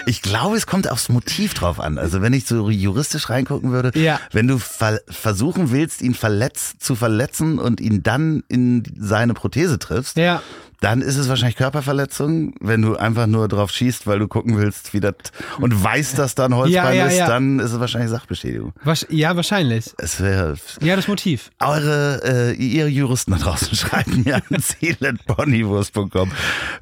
[0.07, 1.99] Ich glaube, es kommt aufs Motiv drauf an.
[1.99, 4.21] Also wenn ich so juristisch reingucken würde, Ja.
[4.33, 9.79] wenn du ver versuchen willst, ihn verletzt zu verletzen und ihn dann in seine Prothese
[9.79, 10.43] triffst, Ja.
[10.81, 12.55] dann ist es wahrscheinlich Körperverletzung.
[12.61, 15.15] Wenn du einfach nur drauf schießt, weil du gucken willst, wie das
[15.59, 18.73] und weißt, dass da ein Holzbein Ja, ist, dann ist es wahrscheinlich Sachbeschädigung.
[18.85, 19.87] Wasch- Ja, wahrscheinlich.
[19.97, 21.51] Es wäre Ja, das Motiv.
[21.61, 26.33] eure, äh, ihr Juristen da draußen schreiben mir an ziel.ponywurst.com,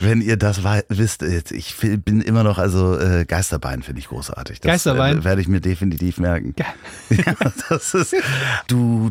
[0.01, 1.23] wenn ihr das wisst.
[1.23, 4.61] Ich bin immer noch, also äh, Geisterbein finde ich großartig.
[4.61, 5.19] Das Geisterbein?
[5.19, 6.55] äh, werde ich mir definitiv merken.
[6.57, 6.67] Geil.
[7.25, 7.35] Ja,
[7.69, 8.15] das ist,
[8.69, 9.11] du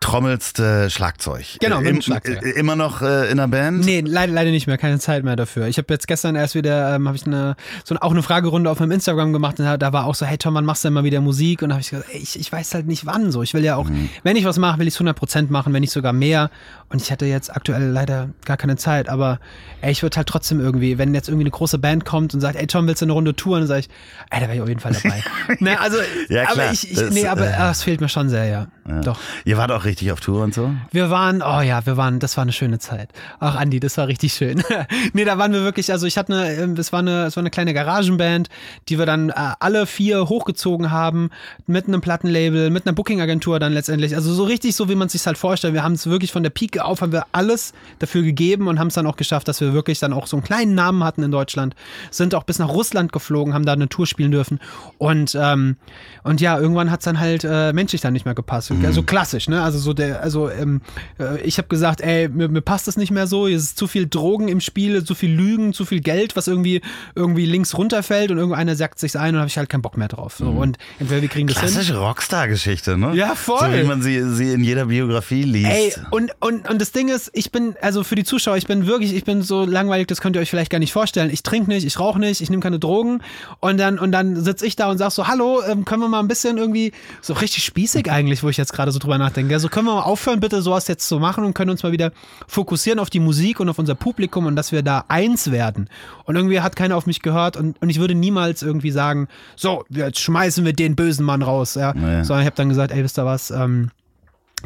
[0.00, 1.44] trommelst äh, Schlagzeug.
[1.60, 2.42] Genau, äh, mit im, Schlagzeug.
[2.42, 3.84] äh, Immer noch äh, in der Band?
[3.84, 5.66] Nee, leider, leider nicht mehr, keine Zeit mehr dafür.
[5.66, 8.80] Ich habe jetzt gestern erst wieder, ähm, habe ich eine, so auch eine Fragerunde auf
[8.80, 11.04] meinem Instagram gemacht und da, war auch so, hey Tom, wann machst du denn mal
[11.04, 11.60] wieder Musik?
[11.62, 13.42] Und da habe ich gesagt, ey, ich, ich weiß halt nicht wann so.
[13.42, 14.08] Ich will ja auch, Mhm.
[14.22, 16.50] wenn ich was mache, will ich es 100% machen, wenn nicht sogar mehr.
[16.88, 19.38] Und ich hatte jetzt aktuell leider gar keine Zeit, aber
[19.82, 22.56] ey, ich würde halt trotzdem irgendwie, wenn jetzt irgendwie eine große Band kommt und sagt,
[22.56, 23.60] ey Tom, willst du eine Runde touren?
[23.60, 23.88] Dann sage ich,
[24.30, 25.22] ey, da wäre ich auf jeden Fall dabei.
[25.60, 25.98] ne, also,
[26.30, 26.64] Ja, klar.
[26.64, 28.66] aber ich, ich Das, nee, aber äh, es fehlt mir schon sehr, ja.
[28.88, 29.00] Ja.
[29.02, 29.20] Doch.
[29.44, 30.72] Ihr wart auch richtig auf Tour und so?
[30.92, 33.10] Wir waren, oh ja, wir waren, das war eine schöne Zeit.
[33.40, 34.62] Ach, Andi, das war richtig schön.
[35.12, 37.42] nee, da waren wir wirklich, also ich hatte eine, ähm, es war eine, es war
[37.42, 38.48] eine kleine Garagenband,
[38.88, 41.30] die wir dann äh, alle vier hochgezogen haben,
[41.66, 44.14] mit einem Plattenlabel, mit einer Bookingagentur dann letztendlich.
[44.14, 45.74] Also so richtig so, wie man sich halt vorstellt.
[45.74, 48.88] Wir haben es wirklich von der Pike auf, haben wir alles dafür gegeben und haben
[48.88, 51.32] es dann auch geschafft, dass wir wirklich dann auch so einen kleinen Namen hatten in
[51.32, 51.74] Deutschland.
[52.10, 54.60] Sind auch bis nach Russland geflogen, haben da eine Tour spielen dürfen.
[54.98, 55.76] Und, ähm,
[56.22, 58.70] und ja, irgendwann hat es dann halt äh, menschlich dann nicht mehr gepasst.
[58.84, 59.62] Also klassisch, ne?
[59.62, 60.80] Also so der, also ähm,
[61.18, 63.86] äh, ich habe gesagt, ey, mir, mir passt das nicht mehr so, es ist zu
[63.86, 66.80] viel Drogen im Spiel, zu viel Lügen, zu viel Geld, was irgendwie
[67.14, 70.08] irgendwie links runterfällt und irgendeiner sagt sich's ein und habe ich halt keinen Bock mehr
[70.08, 70.36] drauf.
[70.38, 70.48] So.
[70.48, 71.70] Und entweder wir kriegen das hin.
[71.70, 73.14] Klassische Rockstar-Geschichte, ne?
[73.14, 73.58] Ja, voll.
[73.58, 75.70] So wie man sie, sie in jeder Biografie liest.
[75.70, 78.86] Ey, und, und, und das Ding ist, ich bin, also für die Zuschauer, ich bin
[78.86, 81.30] wirklich, ich bin so langweilig, das könnt ihr euch vielleicht gar nicht vorstellen.
[81.30, 83.22] Ich trinke nicht, ich rauche nicht, ich nehme keine Drogen
[83.60, 86.20] und dann, und dann sitze ich da und sag so, hallo, ähm, können wir mal
[86.20, 89.58] ein bisschen irgendwie, so richtig spießig eigentlich, wo ich jetzt gerade so drüber nachdenke.
[89.58, 92.12] So können wir mal aufhören, bitte sowas jetzt zu machen und können uns mal wieder
[92.46, 95.88] fokussieren auf die Musik und auf unser Publikum und dass wir da eins werden.
[96.24, 99.84] Und irgendwie hat keiner auf mich gehört und, und ich würde niemals irgendwie sagen, so,
[99.88, 101.94] jetzt schmeißen wir den bösen Mann raus, ja.
[101.94, 102.24] Naja.
[102.24, 103.90] Sondern ich habe dann gesagt, ey, wisst ihr was, ähm,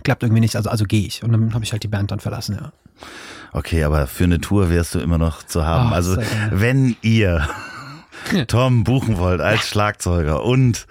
[0.02, 1.22] klappt irgendwie nicht, also, also gehe ich.
[1.22, 2.72] Und dann habe ich halt die Band dann verlassen, ja.
[3.52, 5.92] Okay, aber für eine Tour wärst du immer noch zu haben.
[5.92, 6.16] Ah, also
[6.50, 7.48] wenn ihr
[8.48, 10.86] Tom buchen wollt als Schlagzeuger und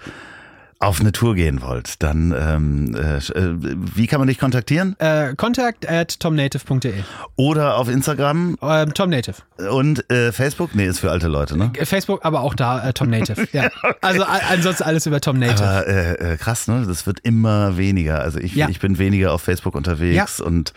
[0.84, 4.94] auf eine Tour gehen wollt, dann ähm, äh, äh, wie kann man dich kontaktieren?
[4.98, 6.94] Äh, contact at tomnative.de.
[7.36, 9.36] Oder auf Instagram Ähm, Tom Native.
[9.70, 10.74] und äh, Facebook?
[10.74, 11.72] Nee, ist für alte Leute, ne?
[11.78, 13.48] Äh, Facebook, aber auch da äh, Tom Native.
[13.52, 13.68] ja.
[14.00, 15.64] Also a- ansonsten alles über Tom Native.
[15.66, 16.84] Aber äh, äh, krass, ne?
[16.86, 18.20] Das wird immer weniger.
[18.20, 18.68] Also ich, Ja.
[18.68, 20.72] ich bin weniger auf Facebook unterwegs und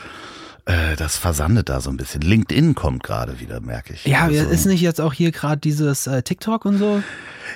[0.68, 2.22] äh, das versandet da so ein bisschen.
[2.22, 4.06] LinkedIn kommt gerade wieder, merke ich.
[4.06, 7.02] ja, Also- ist nicht jetzt auch hier gerade dieses äh, TikTok und so?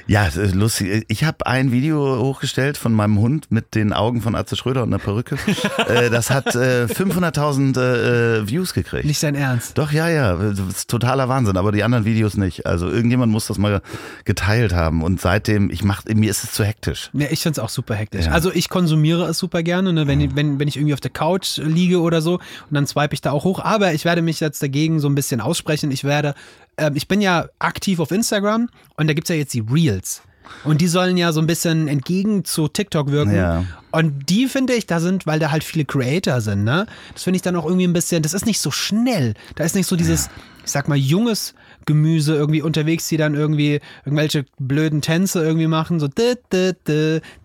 [0.08, 1.04] Ja, es lustig.
[1.10, 4.90] Ich habe ein Video hochgestellt von meinem Hund mit den Augen von Atze Schröder und
[4.90, 5.36] einer Perücke.
[5.88, 9.06] Äh, das hat äh, 500.000 äh, Views gekriegt.
[9.06, 9.78] Nicht sein Ernst.
[9.78, 12.66] Doch, ja, ja, das ist totaler Wahnsinn, aber die anderen Videos nicht.
[12.66, 13.82] Also irgendjemand muss das mal
[14.26, 17.10] geteilt haben und seitdem, ich mach, mir ist es zu hektisch.
[17.14, 18.26] Ja, ich find's auch super hektisch.
[18.28, 18.32] Ja.
[18.32, 20.08] Also ich konsumiere es super gerne, ne?
[20.08, 22.42] wenn, ich- wenn, wenn ich irgendwie auf der Couch liege oder so und
[22.72, 23.60] dann zwei swipe ich da auch hoch.
[23.60, 25.92] Aber ich werde mich jetzt dagegen so ein bisschen aussprechen.
[25.92, 26.36] Ich werde,
[26.78, 30.22] ähm, ich bin ja aktiv auf Instagram und da gibt's ja jetzt die Reels.
[30.66, 33.36] Und die sollen ja so ein bisschen entgegen zu TikTok wirken.
[33.36, 33.64] Ja.
[33.92, 36.88] Und die finde ich, da sind, weil da halt viele Creator sind, ne?
[37.14, 39.34] Das finde ich dann auch irgendwie ein bisschen, das ist nicht so schnell.
[39.56, 40.30] Da ist nicht so dieses,
[40.66, 41.54] ich sag mal, junges
[41.86, 46.08] Gemüse irgendwie unterwegs, die dann irgendwie irgendwelche blöden Tänze irgendwie machen, so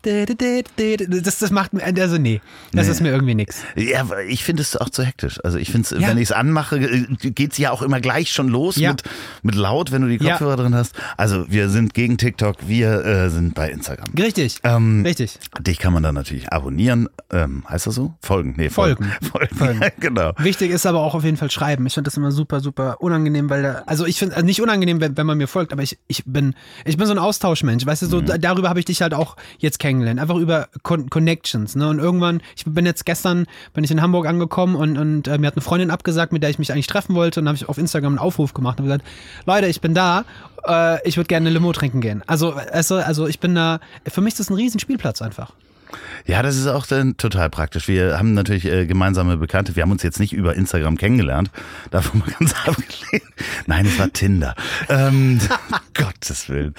[0.03, 2.41] das, das macht mir, also nee,
[2.73, 2.93] das Nee.
[2.93, 3.63] ist mir irgendwie nix.
[3.77, 5.39] Ja, ich finde es auch zu hektisch.
[5.45, 6.09] Also ich finde es, Ja.
[6.09, 6.79] wenn ich es anmache,
[7.21, 8.91] geht es ja auch immer gleich schon los Ja.
[8.93, 9.03] mit,
[9.43, 10.33] mit laut, wenn du die Ja.
[10.33, 10.95] Kopfhörer drin hast.
[11.17, 14.07] Also wir sind gegen TikTok, wir äh, sind bei Instagram.
[14.19, 15.39] Richtig, Ähm, richtig.
[15.61, 17.09] Dich kann man dann natürlich abonnieren.
[17.31, 18.15] Ähm, heißt das so?
[18.21, 18.55] Folgen?
[18.57, 19.13] Nee, folgen.
[19.33, 19.57] Folgen.
[19.57, 19.81] Folgen.
[19.83, 20.33] Ja, genau.
[20.39, 21.87] Wichtig ist aber auch auf jeden Fall schreiben.
[21.87, 25.01] Ich finde das immer super, super unangenehm, weil da, also ich finde also nicht unangenehm,
[25.01, 26.55] wenn, wenn man mir folgt, aber ich, ich bin,
[26.85, 27.87] ich bin so ein Austauschmensch.
[27.87, 30.21] Weißt du, so da, darüber habe ich dich halt auch jetzt kennengelernt.
[30.21, 31.89] Einfach über Con Connections, ne?
[31.89, 35.47] Und irgendwann, ich bin jetzt gestern, bin ich in Hamburg angekommen und, und äh, mir
[35.47, 37.41] hat eine Freundin abgesagt, mit der ich mich eigentlich treffen wollte.
[37.41, 39.05] Und dann habe ich auf Instagram einen Aufruf gemacht und gesagt,
[39.47, 40.25] Leute, ich bin da,
[40.67, 42.23] äh, ich würde gerne eine Limo trinken gehen.
[42.27, 45.53] Also, also, also ich bin da, für mich ist das ein Riesenspielplatz einfach.
[46.27, 47.89] Ja, das ist auch dann total praktisch.
[47.89, 49.77] Wir haben natürlich äh, gemeinsame Bekannte.
[49.77, 51.51] Wir haben uns jetzt nicht über Instagram kennengelernt.
[51.91, 53.33] Davon mal ganz abgelehnt.
[53.67, 54.55] Nein, es war Tinder.
[54.89, 55.41] Ähm,
[55.95, 56.75] Gottes Willen.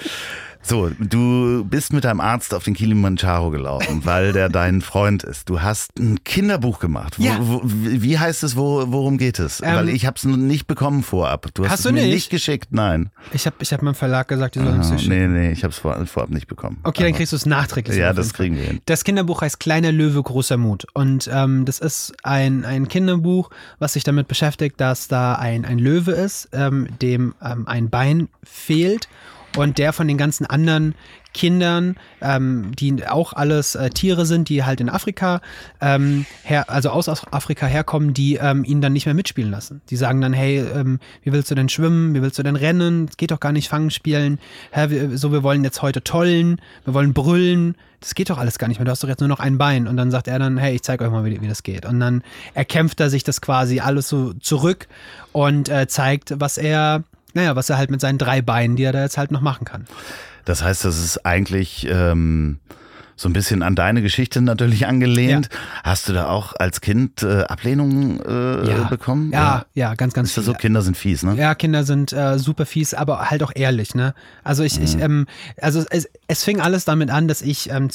[0.60, 5.48] So, du bist mit deinem Arzt auf den Kilimanjaro gelaufen, weil der dein Freund ist.
[5.48, 7.18] Du hast ein Kinderbuch gemacht.
[7.18, 7.38] Wo, Ja.
[7.40, 8.56] wo, wie heißt es?
[8.56, 9.60] Wo, worum geht es?
[9.62, 11.46] Ähm, weil ich habe es nicht bekommen vorab.
[11.54, 12.14] Du hast, Hast es du mir nicht?
[12.14, 12.68] nicht geschickt.
[12.70, 13.10] Nein.
[13.32, 15.32] Ich habe ich hab meinem Verlag gesagt, die sollen es nicht schicken.
[15.32, 16.78] nee, nee, ich habe es vor, vorab nicht bekommen.
[16.82, 17.96] Okay, dann Aber- kriegst du es nachträglich.
[17.96, 18.80] Ja, das kriegen wir hin.
[18.86, 20.86] Das Kinderbuch heißt Kleiner Löwe, großer Mut.
[20.92, 25.78] Und ähm, das ist ein, ein Kinderbuch, was sich damit beschäftigt, dass da ein, ein
[25.78, 29.08] Löwe ist, ähm, dem ähm, ein Bein fehlt
[29.56, 30.94] und der von den ganzen anderen
[31.34, 35.40] Kindern, ähm, die auch alles äh, Tiere sind, die halt in Afrika,
[35.80, 39.80] ähm, her, also aus Afrika herkommen, die ähm, ihn dann nicht mehr mitspielen lassen.
[39.90, 42.14] Die sagen dann, hey, ähm, wie willst du denn schwimmen?
[42.14, 43.06] Wie willst du denn rennen?
[43.08, 44.38] Es geht doch gar nicht fangen spielen.
[44.72, 47.76] Hä, wir, so, wir wollen jetzt heute tollen, wir wollen brüllen.
[48.00, 48.84] Das geht doch alles gar nicht mehr.
[48.84, 49.86] Du hast doch jetzt nur noch ein Bein.
[49.86, 51.84] Und dann sagt er dann, hey, ich zeig euch mal, wie, wie das geht.
[51.84, 52.22] Und dann
[52.54, 54.88] erkämpft er sich das quasi alles so zurück
[55.32, 57.04] und äh, zeigt, was er,
[57.34, 59.64] naja, was er halt mit seinen drei Beinen, die er da jetzt halt noch machen
[59.64, 59.86] kann.
[60.44, 62.58] Das heißt, das ist eigentlich ähm,
[63.18, 65.48] so ein bisschen an deine Geschichte natürlich angelehnt.
[65.82, 69.32] Hast du da auch als Kind äh, Ablehnung äh, bekommen?
[69.32, 70.54] Ja, ja, ganz, ganz Ist das viel.
[70.54, 71.34] so, Kinder sind fies, ne?
[71.34, 74.14] Ja, Kinder sind äh, super fies, aber halt auch ehrlich, ne?
[74.44, 75.26] Also ich, ich ähm,
[75.60, 77.90] also es, es fing alles damit an, dass ich ähm,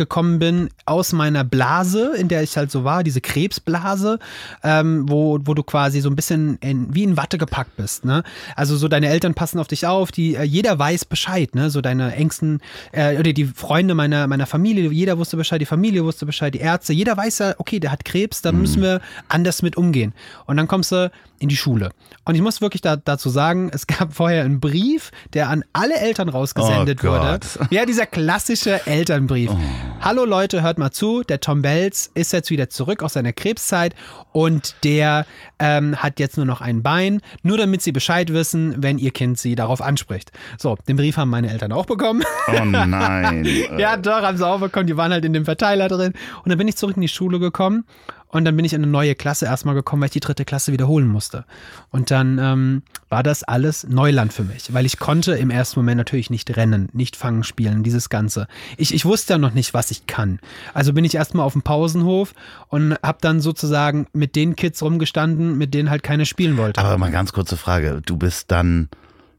[0.00, 4.18] zurückgekommen bin aus meiner Blase, in der ich halt so war, diese Krebsblase,
[4.64, 8.22] ähm, wo, wo du quasi so ein bisschen in, wie in Watte gepackt bist, ne?
[8.56, 11.68] Also so deine Eltern passen auf dich auf, die äh, jeder weiß Bescheid, ne?
[11.70, 12.60] So deine engsten
[12.92, 16.60] äh, oder die Freunde meiner meiner Familie, jeder wusste Bescheid, die Familie wusste Bescheid, die
[16.60, 20.14] Ärzte, jeder weiß ja, okay, der hat Krebs, da müssen wir anders mit umgehen.
[20.46, 21.90] Und dann kommst du in die Schule.
[22.24, 25.96] Und ich muss wirklich da, dazu sagen, es gab vorher einen Brief, der an alle
[25.96, 27.40] Eltern rausgesendet Oh wurde.
[27.58, 27.64] Oh.
[27.70, 29.50] Ja, dieser klassische Elternbrief.
[29.98, 33.94] Hallo Leute, hört mal zu, der Tom Bells ist jetzt wieder zurück aus seiner Krebszeit
[34.32, 35.26] und der
[35.58, 39.38] ähm, hat jetzt nur noch ein Bein, nur damit sie Bescheid wissen, wenn ihr Kind
[39.38, 40.32] sie darauf anspricht.
[40.58, 42.22] So, den Brief haben meine Eltern auch bekommen.
[42.48, 43.46] Oh nein.
[43.78, 44.86] Ja, doch, haben sie auch bekommen.
[44.86, 46.12] Die waren halt in dem Verteiler drin.
[46.42, 47.84] Und dann bin ich zurück in die Schule gekommen.
[48.30, 50.72] Und dann bin ich in eine neue Klasse erstmal gekommen, weil ich die dritte Klasse
[50.72, 51.44] wiederholen musste.
[51.90, 55.98] Und dann ähm, war das alles Neuland für mich, weil ich konnte im ersten Moment
[55.98, 58.46] natürlich nicht rennen, nicht fangen spielen, dieses Ganze.
[58.76, 60.38] Ich, ich wusste ja noch nicht, was ich kann.
[60.74, 62.34] Also bin ich erstmal auf dem Pausenhof
[62.68, 66.80] und habe dann sozusagen mit den Kids rumgestanden, mit denen halt keiner spielen wollte.
[66.80, 68.00] Aber mal ganz kurze Frage.
[68.04, 68.88] Du bist dann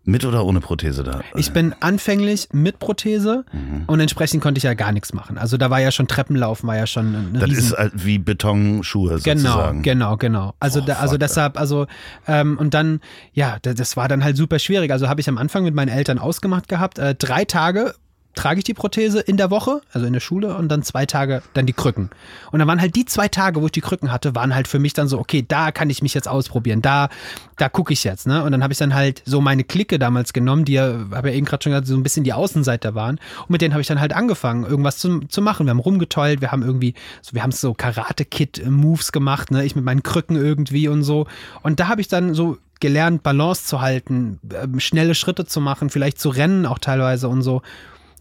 [0.04, 1.22] mit oder ohne Prothese da?
[1.36, 3.84] Ich bin anfänglich mit Prothese Mhm.
[3.88, 5.38] und entsprechend konnte ich ja gar nichts machen.
[5.38, 8.18] Also da war ja schon Treppenlaufen, war ja schon eine das riesen ist halt wie
[8.18, 9.82] Betonschuhe Genau, sozusagen.
[9.84, 10.54] genau, genau.
[10.60, 11.86] Also, Oh, da, also deshalb, also
[12.28, 13.00] ähm, und dann,
[13.34, 14.92] ja, da- das war dann halt super schwierig.
[14.92, 17.94] Also habe ich am Anfang mit meinen Eltern ausgemacht gehabt, äh, drei Tage
[18.36, 21.42] trage ich die Prothese in der Woche, also in der Schule, und dann zwei Tage
[21.54, 22.10] dann die Krücken.
[22.52, 24.80] Und dann waren halt die zwei Tage, wo ich die Krücken hatte, waren halt für
[24.80, 27.10] mich dann so, okay, da kann ich mich jetzt ausprobieren, da,
[27.58, 28.44] da gucke ich jetzt, ne?
[28.44, 31.36] Und dann habe ich dann halt so meine Clique damals genommen, die ja, habe ja
[31.36, 33.20] eben gerade schon gesagt, so ein bisschen die Außenseiter waren.
[33.42, 35.66] Und mit denen habe ich dann halt angefangen, irgendwas zu, zu machen.
[35.66, 39.66] Wir haben rumgeteult, wir haben irgendwie, so, wir haben so Karate-Kid-Moves gemacht, ne?
[39.66, 41.28] Ich mit meinen Krücken irgendwie und so.
[41.64, 45.90] Und da habe ich dann so gelernt, Balance zu halten, ähm, schnelle Schritte zu machen,
[45.90, 47.62] vielleicht zu rennen auch teilweise und so.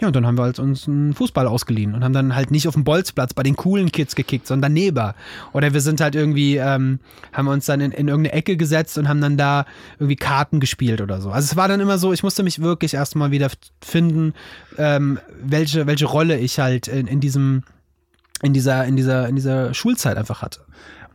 [0.01, 2.67] Ja, und dann haben wir halt uns einen Fußball ausgeliehen und haben dann halt nicht
[2.67, 5.13] auf dem Bolzplatz bei den coolen Kids gekickt, sondern daneben.
[5.53, 7.01] Oder wir sind halt irgendwie, ähm,
[7.35, 9.67] haben uns dann in, in irgendeine Ecke gesetzt und haben dann da
[9.99, 11.31] irgendwie Karten gespielt oder so.
[11.31, 13.51] Also es war dann immer so, ich musste mich wirklich erstmal wieder
[13.83, 14.33] finden,
[14.79, 17.65] ähm, welche, welche Rolle ich halt in, in diesem,
[18.43, 20.61] in dieser, in dieser, in dieser Schulzeit einfach hatte.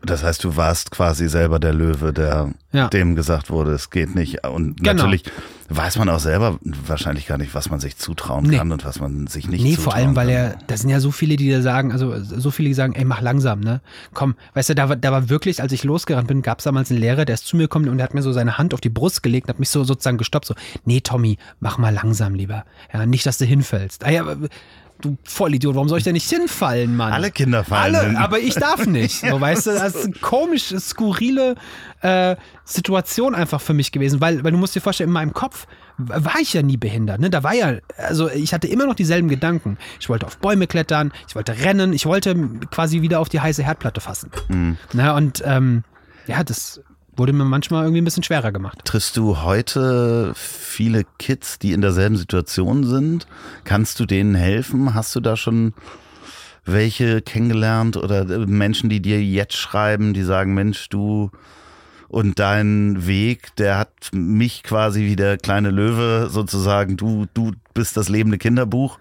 [0.03, 2.89] Das heißt, du warst quasi selber der Löwe, der Ja.
[2.89, 4.45] dem gesagt wurde, es geht nicht.
[4.47, 4.93] Und Genau.
[4.93, 5.23] natürlich
[5.69, 8.57] weiß man auch selber wahrscheinlich gar nicht, was man sich zutrauen Nee.
[8.57, 10.35] kann und was man sich nicht Nee, zutrauen vor allem, weil kann.
[10.35, 13.03] er, das sind ja so viele, die da sagen, also so viele, die sagen, ey,
[13.05, 13.81] mach langsam, ne?
[14.13, 16.91] Komm, weißt du, da war, da war wirklich, als ich losgerannt bin, gab es damals
[16.91, 18.81] einen Lehrer, der ist zu mir gekommen und der hat mir so seine Hand auf
[18.81, 20.53] die Brust gelegt und hat mich so sozusagen gestoppt, so,
[20.85, 22.63] nee, Tommy, mach mal langsam lieber.
[22.93, 24.05] Ja, nicht, dass du hinfällst.
[24.05, 24.37] Ah ja, aber,
[25.01, 27.13] du Vollidiot, warum soll ich denn nicht hinfallen, Mann?
[27.13, 28.15] Alle Kinder fallen Alle, hin.
[28.17, 29.21] aber ich darf nicht.
[29.21, 31.55] So, weißt du, das ist eine komisch, skurrile
[32.01, 35.67] äh, Situation einfach für mich gewesen, weil, weil du musst dir vorstellen, in meinem Kopf
[35.97, 37.21] war ich ja nie behindert.
[37.21, 37.29] Ne?
[37.29, 39.77] Da war ja, also ich hatte immer noch dieselben Gedanken.
[39.99, 42.35] Ich wollte auf Bäume klettern, ich wollte rennen, ich wollte
[42.69, 44.29] quasi wieder auf die heiße Herdplatte fassen.
[44.93, 45.83] Na, und ähm,
[46.27, 46.81] ja, das
[47.17, 48.79] wurde mir manchmal irgendwie ein bisschen schwerer gemacht.
[48.83, 53.27] Triffst du heute viele Kids, die in derselben Situation sind?
[53.63, 54.93] Kannst du denen helfen?
[54.93, 55.73] Hast du da schon
[56.65, 61.31] welche kennengelernt oder äh, Menschen, die dir jetzt schreiben, die sagen, Mensch, du
[62.07, 67.97] und dein Weg, der hat mich quasi wie der kleine Löwe sozusagen, du, du bist
[67.97, 68.99] das lebende Kinderbuch.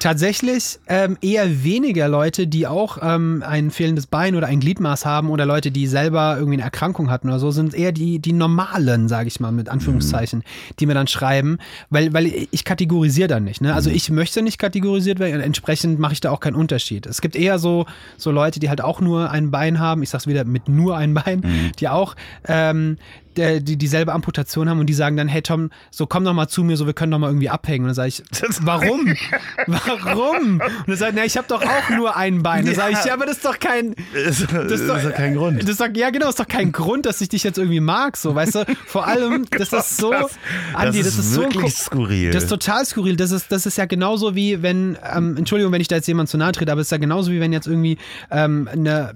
[0.00, 5.28] Tatsächlich ähm, eher weniger Leute, die auch ähm, ein fehlendes Bein oder ein Gliedmaß haben
[5.28, 9.08] oder Leute, die selber irgendwie eine Erkrankung hatten oder so, sind eher die, die normalen,
[9.08, 10.42] sage ich mal, mit Anführungszeichen,
[10.78, 11.58] die mir dann schreiben,
[11.90, 13.60] weil, weil ich kategorisiere dann nicht.
[13.60, 13.74] Ne?
[13.74, 17.04] Also ich möchte nicht kategorisiert werden, entsprechend mache ich da auch keinen Unterschied.
[17.04, 17.84] Es gibt eher so,
[18.16, 21.12] so Leute, die halt auch nur ein Bein haben, ich sag's wieder, mit nur ein
[21.12, 22.16] Bein, die auch
[22.48, 22.96] ähm,
[23.36, 26.48] der, die dieselbe Amputation haben und die sagen dann, hey Tom, so komm doch mal
[26.48, 27.84] zu mir, so wir können doch mal irgendwie abhängen.
[27.84, 28.22] Und dann sage ich,
[28.62, 29.14] warum?
[29.66, 30.60] warum?
[30.60, 32.66] Und dann sagt, na, ich habe doch auch nur ein Bein.
[32.66, 35.14] Dann sage ich, ja, aber das ist doch kein, Das ist, das ist doch, doch
[35.14, 35.62] kein Grund.
[35.62, 37.80] Das ist doch, ja, genau, das ist doch kein Grund, dass ich dich jetzt irgendwie
[37.80, 38.64] mag, so, weißt du?
[38.86, 40.32] Vor allem, das ist so, Das-
[40.74, 42.30] Andi, das das, ist ist so ein wirklich Ko- skurril.
[42.32, 43.16] Das ist total skurril.
[43.16, 46.28] Das ist, das ist ja genauso wie wenn, ähm, Entschuldigung, wenn ich da jetzt jemand
[46.28, 47.98] zu nahe trete, aber es ist ja genauso wie wenn jetzt irgendwie
[48.30, 49.14] ähm, eine,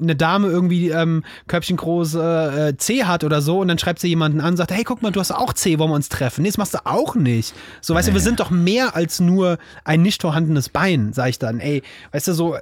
[0.00, 4.08] eine Dame irgendwie ähm, Körbchen groß äh, C hat oder so und dann schreibt sie
[4.08, 6.42] jemanden an und sagt, hey, guck mal, du hast auch C, wollen wir uns treffen?
[6.42, 7.54] Nee, das machst du auch nicht.
[7.80, 11.38] So, weißt du, wir sind doch mehr als nur ein nicht vorhandenes Bein, sag ich
[11.38, 11.60] dann.
[11.60, 11.82] Ey,
[12.12, 12.56] weißt du, so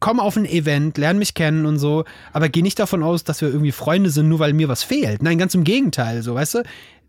[0.00, 3.40] komm auf ein Event, lern mich kennen und so, aber geh nicht davon aus, dass
[3.40, 5.22] wir irgendwie Freunde sind, nur weil mir was fehlt.
[5.22, 6.62] Nein, ganz im Gegenteil, so, weißt du?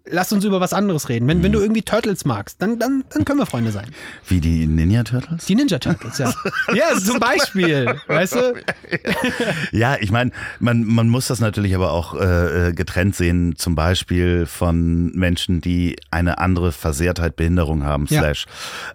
[0.09, 1.27] Lass uns über was anderes reden.
[1.27, 3.87] Wenn, wenn du irgendwie Turtles magst, dann, dann, dann können wir Freunde sein.
[4.27, 5.45] Wie die Ninja Turtles?
[5.45, 6.33] Die Ninja Turtles, ja.
[6.73, 8.53] ja, zum Beispiel, weißt du?
[9.71, 13.75] Ja, ich meine, man, man muss das natürlich aber auch äh, äh, getrennt sehen, zum
[13.75, 18.21] Beispiel von Menschen, die eine andere Versehrtheit, Behinderung haben, Ja.
[18.21, 18.45] slash.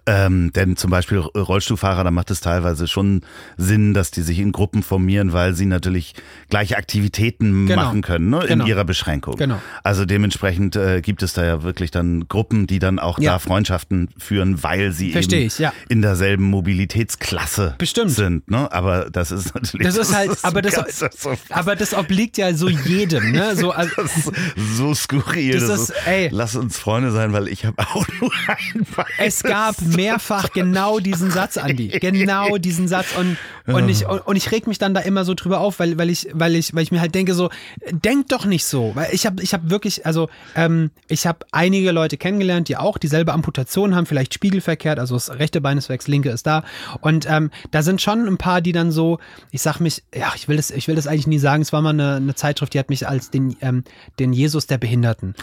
[0.05, 3.21] Ähm, denn zum Beispiel Rollstuhlfahrer, da macht es teilweise schon
[3.57, 6.15] Sinn, dass die sich in Gruppen formieren, weil sie natürlich
[6.49, 7.83] gleiche Aktivitäten Genau.
[7.83, 8.65] machen können, ne, in Genau.
[8.65, 9.35] ihrer Beschränkung.
[9.37, 9.61] Genau.
[9.83, 13.33] Also dementsprechend äh, gibt es da ja wirklich dann Gruppen, die dann auch Ja.
[13.33, 15.71] da Freundschaften führen, weil sie Versteh eben ich, ja.
[15.89, 18.11] in derselben Mobilitätsklasse Bestimmt.
[18.11, 18.49] sind.
[18.49, 18.71] Ne?
[18.71, 22.53] Aber das ist natürlich Das ist halt, aber das, ganz- so aber das obliegt ja
[22.53, 23.55] so jedem, ne?
[23.55, 24.31] So, also, das ist
[24.77, 25.53] so skurril.
[25.59, 26.29] Das Das ist- ist, ey.
[26.31, 29.05] Lass uns Freunde sein, weil ich habe auch nur ein Bein.
[29.19, 31.89] Es gab mehrfach genau diesen Satz, Andi.
[31.99, 33.07] Genau diesen Satz.
[33.17, 33.37] Und,
[33.73, 36.09] und, ich, und, und ich reg mich dann da immer so drüber auf, weil, weil,
[36.09, 37.49] ich, weil, ich, weil ich mir halt denke, so,
[37.91, 38.91] denk doch nicht so.
[38.95, 42.97] Weil ich habe ich hab wirklich, also ähm, ich habe einige Leute kennengelernt, die auch
[42.97, 46.63] dieselbe Amputation haben, vielleicht spiegelverkehrt, also das rechte Bein ist weg, das linke ist da.
[47.01, 49.19] Und ähm, da sind schon ein paar, die dann so,
[49.51, 51.81] ich sag mich, ja, ich will das, ich will das eigentlich nie sagen, es war
[51.81, 53.83] mal eine, eine Zeitschrift, die hat mich als den, ähm,
[54.19, 55.35] den Jesus der Behinderten.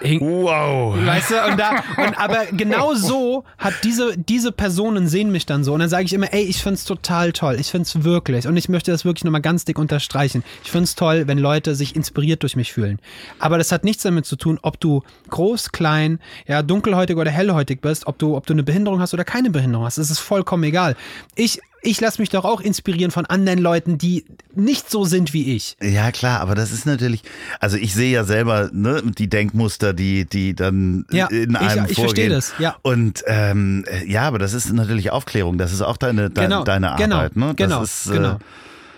[0.00, 0.96] Hing- Wow.
[1.04, 5.64] Weißt du, und da, und aber genau so hat diese, diese Personen sehen mich dann
[5.64, 5.72] so.
[5.74, 7.56] Und dann sage ich immer, ey, ich find's total toll.
[7.58, 8.46] Ich find's wirklich.
[8.46, 10.44] Und ich möchte das wirklich nochmal ganz dick unterstreichen.
[10.64, 12.98] Ich find's toll, wenn Leute sich inspiriert durch mich fühlen.
[13.38, 17.80] Aber das hat nichts damit zu tun, ob du groß, klein, ja, dunkelhäutig oder hellhäutig
[17.80, 19.98] bist, ob du, ob du eine Behinderung hast oder keine Behinderung hast.
[19.98, 20.96] Es ist vollkommen egal.
[21.34, 24.24] Ich, ich lasse mich doch auch inspirieren von anderen Leuten, die
[24.54, 25.76] nicht so sind wie ich.
[25.80, 27.22] Ja, klar, aber das ist natürlich,
[27.60, 31.86] also ich sehe ja selber ne, die Denkmuster, die, die dann Ja, in ich- einem
[31.88, 31.96] ich vorgehen.
[31.96, 32.76] verstehe das, ja.
[32.82, 36.94] Und ähm, ja, aber das ist natürlich Aufklärung, das ist auch deine, dein, genau, deine
[36.98, 37.36] genau, Arbeit.
[37.36, 37.46] Ne?
[37.46, 38.38] Das Genau, ist, äh, genau.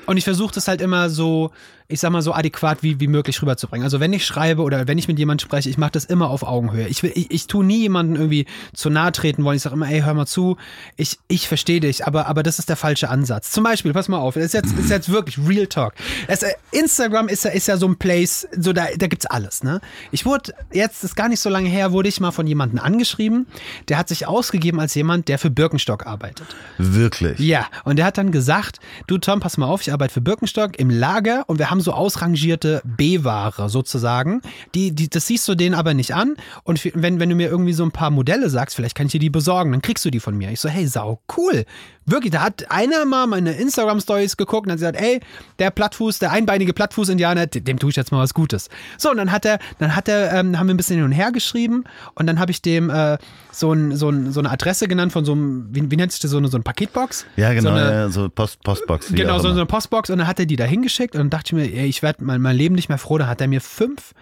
[0.06, 1.50] Und ich versuche das halt immer so,
[1.90, 3.82] ich sag mal, so adäquat wie, wie möglich rüberzubringen.
[3.82, 6.42] Also wenn ich schreibe oder wenn ich mit jemandem spreche, ich mache das immer auf
[6.42, 6.86] Augenhöhe.
[6.86, 9.56] Ich, will, ich, ich tue nie jemanden irgendwie zu nahe treten wollen.
[9.56, 10.58] Ich sage immer, ey, hör mal zu,
[10.96, 13.52] ich, ich verstehe dich, aber, aber das ist der falsche Ansatz.
[13.52, 15.94] Zum Beispiel, pass mal auf, das ist jetzt, das ist jetzt wirklich Real Talk.
[16.26, 19.62] Es, äh, Instagram ist ja, ist ja so ein Place, so da, da gibt's alles,
[19.62, 19.80] ne?
[20.10, 23.46] Ich wurde, jetzt ist gar nicht so lange her, wurde ich mal von jemandem angeschrieben,
[23.88, 26.46] der hat sich ausgegeben als jemand, der für Birkenstock arbeitet.
[26.76, 27.38] Wirklich.
[27.38, 30.78] Ja, und der hat dann gesagt, du Tom, pass mal auf, ich arbeite für Birkenstock
[30.78, 34.42] im Lager und wir haben haben so ausrangierte B-Ware sozusagen.
[34.74, 36.36] Die, die, das siehst du denen aber nicht an.
[36.64, 39.20] Und wenn, wenn du mir irgendwie so ein paar Modelle sagst, vielleicht kann ich dir
[39.20, 40.50] die besorgen, dann kriegst du die von mir.
[40.50, 41.64] Ich so, hey, sau, cool.
[42.04, 45.20] Wirklich, da hat einer mal meine Instagram-Stories geguckt und hat gesagt, ey,
[45.58, 48.68] der Plattfuß, der einbeinige Plattfuß-Indianer, dem dem tue ich jetzt mal was Gutes.
[48.96, 51.12] So, und dann hat er, dann hat er, ähm, haben wir ein bisschen hin und
[51.12, 53.18] her geschrieben und dann habe ich dem äh,
[53.52, 56.20] so, ein, so, ein, so eine Adresse genannt von so einem, wie, wie nennt sich
[56.20, 57.26] das, so eine, so eine Paketbox?
[57.36, 59.12] Ja, genau, So eine, ja, so Post, Postbox.
[59.12, 61.48] Genau, so, so eine Postbox und dann hat er die da hingeschickt und dann dachte
[61.48, 63.18] ich mir, ich werde mein, mein Leben nicht mehr froh.
[63.18, 64.14] Dann hat er mir fünf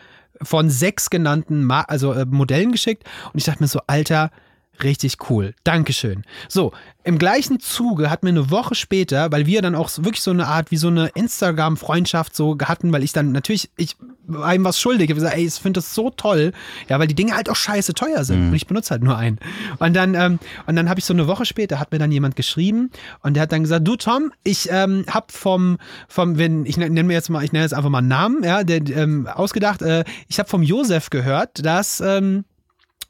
[0.43, 4.31] von sechs genannten Ma also, äh, Modellen geschickt und ich dachte mir so, Alter,
[4.83, 5.55] richtig cool.
[5.65, 6.25] Dankeschön.
[6.49, 6.73] So,
[7.07, 10.49] im gleichen Zuge hat mir eine Woche später, weil wir dann auch wirklich so eine
[10.49, 13.97] Art wie so eine Instagram-Freundschaft so hatten, weil ich dann natürlich, ich
[14.27, 15.05] war ihm was schuldig.
[15.05, 16.53] Ich habe gesagt, ey, ich finde das so toll.
[16.89, 19.39] Ja, weil die Dinge halt auch scheiße teuer sind und ich benutze halt nur einen.
[19.79, 22.35] Und dann, ähm, und dann habe ich so eine Woche später, hat mir dann jemand
[22.35, 22.91] geschrieben
[23.23, 27.05] und der hat dann gesagt, du Tom, ich ähm, habe vom, vom, wenn, ich nenne
[27.05, 30.05] mir jetzt mal, ich nenne jetzt einfach mal einen Namen, ja, der, ähm, ausgedacht, äh,
[30.27, 32.45] ich habe vom Josef gehört, dass, ähm,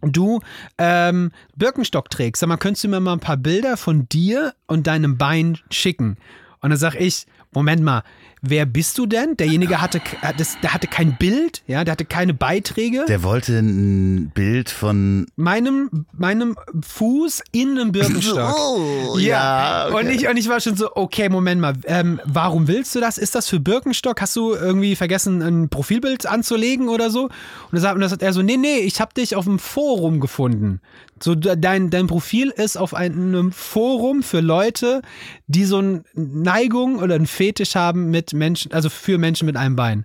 [0.03, 0.41] du
[0.79, 2.41] ähm, Birkenstock trägst.
[2.41, 6.17] Sag mal, könntest du mir mal ein paar Bilder von dir und deinem Bein schicken?
[6.61, 8.03] Und dann sag ich, Moment mal,
[8.43, 9.37] wer bist du denn?
[9.37, 13.05] Derjenige hatte, k- äh, das, der hatte kein Bild, ja, der hatte keine Beiträge.
[13.09, 15.27] Der wollte ein Bild von.
[15.37, 16.57] meinem, meinem
[16.87, 18.55] Fuß in einem Birkenstock.
[18.69, 19.87] Oh, ja.
[19.89, 19.97] okay.
[20.07, 23.19] Und, ich, und ich war schon so, okay, Moment mal, ähm, warum willst du das?
[23.19, 24.21] Ist das für Birkenstock?
[24.21, 27.25] Hast du irgendwie vergessen, ein Profilbild anzulegen oder so?
[27.25, 27.31] Und
[27.73, 30.21] das, hat- und das hat er so, nee, nee, ich habe dich auf dem Forum
[30.21, 30.81] gefunden.
[31.23, 35.01] So, de- dein, dein Profil ist auf einem Forum für Leute,
[35.47, 39.77] die so eine Neigung oder einen Fetisch haben mit Menschen, also für Menschen mit einem
[39.77, 40.05] Bein.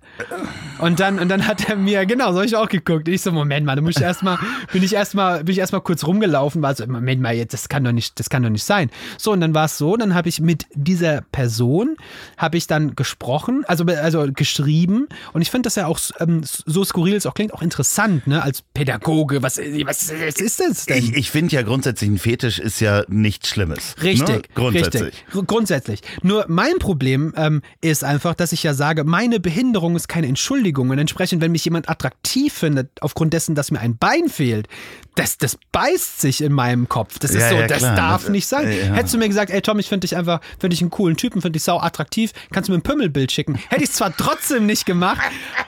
[0.78, 3.08] Und dann, und dann hat er mir, genau, so hab ich auch geguckt.
[3.08, 4.38] Ich so, Moment mal, da muss ich erstmal,
[4.72, 7.84] bin ich erstmal, bin ich erstmal kurz rumgelaufen, war so, Moment mal, jetzt, das kann
[7.84, 8.90] doch nicht, das kann doch nicht sein.
[9.18, 11.96] So, und dann war es so, dann habe ich mit dieser Person,
[12.38, 15.08] habe ich dann gesprochen, also, also geschrieben.
[15.34, 18.42] Und ich finde das ja auch ähm, so skurril es auch klingt, auch interessant, ne,
[18.42, 19.42] als Pädagoge.
[19.42, 21.01] Was, was, was ist das denn?
[21.02, 23.94] Ich, ich finde ja grundsätzlich, ein Fetisch ist ja nichts Schlimmes.
[24.02, 24.42] Richtig, Ne?
[24.54, 25.02] Grundsätzlich.
[25.02, 25.24] richtig.
[25.32, 26.00] Gr- Grundsätzlich.
[26.22, 30.90] Nur mein Problem ähm, ist einfach, dass ich ja sage, meine Behinderung ist keine Entschuldigung.
[30.90, 34.68] Und entsprechend, wenn mich jemand attraktiv findet, aufgrund dessen, dass mir ein Bein fehlt,
[35.14, 37.18] das, das beißt sich in meinem Kopf.
[37.18, 37.96] Das ist Ja, so, ja, das klar.
[37.96, 38.66] darf Das- nicht sein.
[38.72, 38.94] ja.
[38.94, 41.42] Hättest du mir gesagt, ey Tom, ich finde dich einfach, finde dich einen coolen Typen,
[41.42, 43.56] finde dich sau attraktiv, kannst du mir ein Pümmelbild schicken.
[43.68, 45.20] Hätte ich es zwar trotzdem nicht gemacht,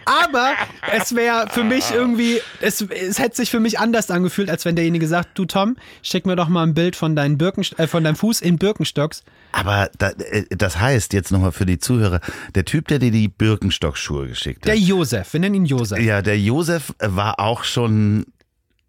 [0.07, 0.53] aber
[0.97, 4.77] es wäre für mich irgendwie, es, es hätte sich für mich anders angefühlt, als wenn
[4.77, 8.05] derjenige sagt, du Tom, schick mir doch mal ein Bild von, deinen Birkenst äh, von
[8.05, 9.23] deinem Fuß in Birkenstocks.
[9.53, 12.21] Aber da, äh, das heißt jetzt nochmal für die Zuhörer,
[12.55, 14.81] der Typ, der dir die Birkenstock-Schuhe geschickt Der hat.
[14.81, 15.99] Josef, wir nennen ihn Josef.
[15.99, 18.27] Ja, der Josef war auch schon.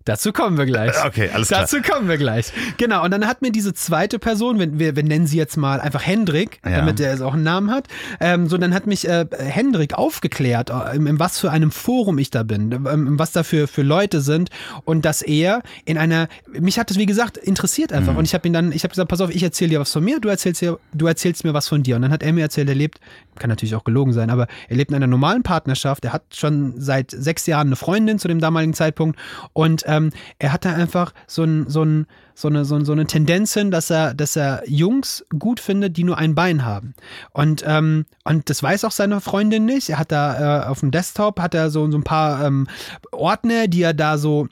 [0.05, 0.93] Dazu kommen wir gleich.
[1.05, 1.61] Okay, alles klar.
[1.61, 2.53] Dazu kommen wir gleich.
[2.77, 5.81] Genau, und dann hat mir diese zweite Person, wenn wir, wir nennen sie jetzt mal
[5.81, 6.77] einfach Hendrik, Ja.
[6.77, 7.87] damit er es auch einen Namen hat,
[8.19, 12.17] ähm, so dann hat mich äh, Hendrik aufgeklärt, äh, in, in was für einem Forum
[12.19, 14.49] ich da bin, ähm, was da für, für Leute sind
[14.85, 18.19] und dass er in einer, mich hat das wie gesagt interessiert einfach Mhm.
[18.19, 20.03] und ich habe ihn dann, ich habe gesagt, pass auf, ich erzähle dir was von
[20.03, 22.41] mir, du erzählst, dir, du erzählst mir was von dir und dann hat er mir
[22.41, 22.99] erzählt, er lebt,
[23.39, 26.75] kann natürlich auch gelogen sein, aber er lebt in einer normalen Partnerschaft, er hat schon
[26.77, 29.19] seit sechs Jahren eine Freundin zu dem damaligen Zeitpunkt
[29.53, 32.91] und ähm, er hat da einfach so, ein, so, ein, so, eine, so, ein- so
[32.91, 36.93] eine Tendenz hin, dass er, dass er Jungs gut findet, die nur ein Bein haben.
[37.31, 39.89] Und, ähm, und das weiß auch seine Freundin nicht.
[39.89, 42.67] Er hat da äh, auf dem Desktop hat er so, so ein paar ähm,
[43.11, 44.47] Ordner, die er da so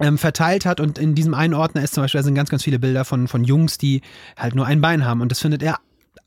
[0.00, 2.80] ähm, verteilt hat und in diesem einen Ordner ist zum Beispiel sind ganz, ganz viele
[2.80, 4.00] Bilder von, von Jungs, die
[4.36, 5.78] halt nur ein Bein haben und das findet er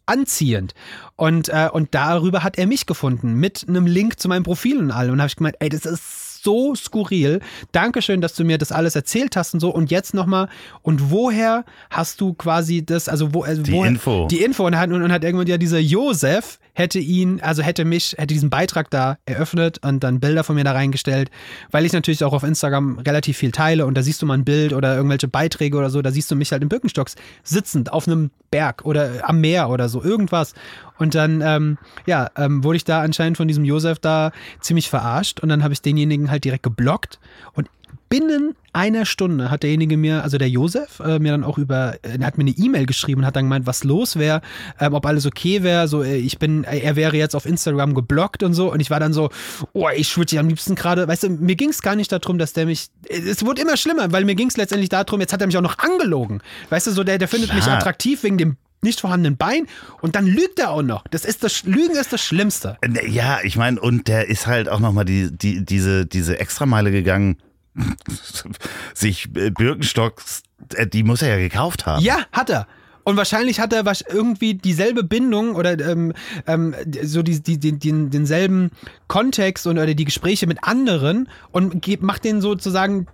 [0.05, 0.73] anziehend.
[1.15, 4.91] Und, äh, und darüber hat er mich gefunden, mit einem Link zu meinem Profil und
[4.91, 5.11] allem.
[5.11, 7.41] Und habe ich gemeint, ey, das ist so skurril.
[7.73, 9.69] Dankeschön, dass du mir das alles erzählt hast und so.
[9.69, 10.47] Und jetzt nochmal,
[10.81, 14.27] und woher hast du quasi das, also wo, also Die woher, Info.
[14.31, 14.65] Die Info.
[14.65, 18.51] Und, hat, und hat irgendwann ja dieser Josef hätte ihn, also hätte mich, hätte diesen
[18.51, 21.31] Beitrag da eröffnet und dann Bilder von mir da reingestellt,
[21.71, 24.45] weil ich natürlich auch auf Instagram relativ viel teile und da siehst du mal ein
[24.45, 28.07] Bild oder irgendwelche Beiträge oder so, da siehst du mich halt in Birkenstocks sitzend auf
[28.07, 30.53] einem Berg oder am Meer oder so, irgendwas.
[30.99, 35.39] Und dann, ähm, ja, ähm, wurde ich da anscheinend von diesem Josef da ziemlich verarscht
[35.39, 37.19] und dann habe ich denjenigen halt direkt geblockt
[37.53, 37.69] und
[38.09, 42.23] binnen einer Stunde hat derjenige mir, also der Josef, äh, mir dann auch über, äh,
[42.23, 44.41] hat mir eine E-Mail geschrieben und hat dann gemeint, was los wäre,
[44.79, 45.87] ähm, ob alles okay wäre.
[45.87, 48.71] So, äh, ich bin, äh, er wäre jetzt auf Instagram geblockt und so.
[48.71, 49.29] Und ich war dann so,
[49.73, 51.07] oh, ich schwitze am liebsten gerade.
[51.07, 52.89] Weißt du, mir ging es gar nicht darum, dass der mich.
[53.09, 55.61] Es wurde immer schlimmer, weil mir ging es letztendlich darum, jetzt hat er mich auch
[55.61, 56.41] noch angelogen.
[56.69, 57.77] Weißt du, so, der, der findet mich Klar.
[57.77, 59.65] attraktiv wegen dem nicht vorhandenen Bein
[60.01, 61.03] und dann lügt er auch noch.
[61.09, 62.77] Das ist das Lügen ist das Schlimmste.
[62.81, 66.91] Äh, Ja, ich meine, und der ist halt auch nochmal die, die, diese, diese Extrameile
[66.91, 67.37] gegangen,
[68.93, 70.43] sich äh, Birkenstocks,
[70.75, 72.03] äh, die muss er ja gekauft haben.
[72.03, 72.67] Ja, hat er.
[73.03, 76.11] Und wahrscheinlich hat er irgendwie dieselbe Bindung oder ähm,
[76.45, 78.71] ähm, so die, die, die, den, denselben
[79.07, 83.07] Kontext und, oder die Gespräche mit anderen und macht denen sozusagen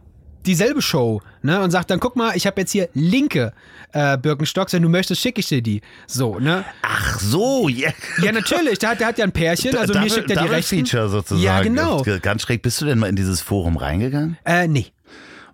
[0.45, 1.61] dieselbe Show ne?
[1.61, 3.53] und sagt dann, guck mal, ich habe jetzt hier linke
[3.93, 5.81] äh, Birkenstocks, wenn du möchtest, schicke ich dir die.
[6.07, 6.65] So, ne?
[6.81, 7.91] Ach so, ja.
[8.21, 10.47] Ja, natürlich, der hat, der hat ja ein Pärchen, also mir Double- schickt er die
[10.49, 10.85] rechten.
[10.85, 11.41] Feature sozusagen.
[11.43, 12.03] Ja, genau.
[12.21, 12.61] Ganz schräg.
[12.61, 14.37] Bist du denn mal in dieses Forum reingegangen?
[14.45, 14.87] Äh, nee.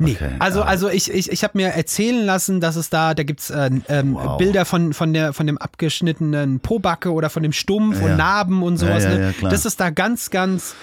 [0.02, 0.14] Nee.
[0.14, 3.50] Okay, also, also ich, ich, ich habe mir erzählen lassen, dass es da, da gibt's
[3.50, 4.38] äh, ähm, Wow.
[4.38, 8.06] Bilder von, von, der, von dem abgeschnittenen Po-Backe oder von dem Stumpf Ja.
[8.06, 9.04] und Narben und sowas.
[9.04, 9.26] Ja, ja, ne?
[9.26, 9.52] ja, klar.
[9.52, 10.74] das ist da ganz, ganz.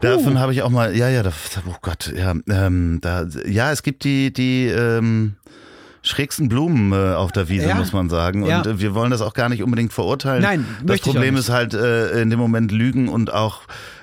[0.00, 1.30] Davon habe ich auch mal, ja, ja, da,
[1.68, 5.36] oh Gott, ja, ähm, da, ja, es gibt die, die ähm,
[6.02, 7.76] schrägsten Blumen äh, auf der Wiese, Ja.
[7.76, 8.42] muss man sagen.
[8.42, 8.62] Und Ja.
[8.66, 10.42] äh, wir wollen das auch gar nicht unbedingt verurteilen.
[10.42, 13.60] Nein, das Problem ist halt äh, in dem Moment Lügen und auch,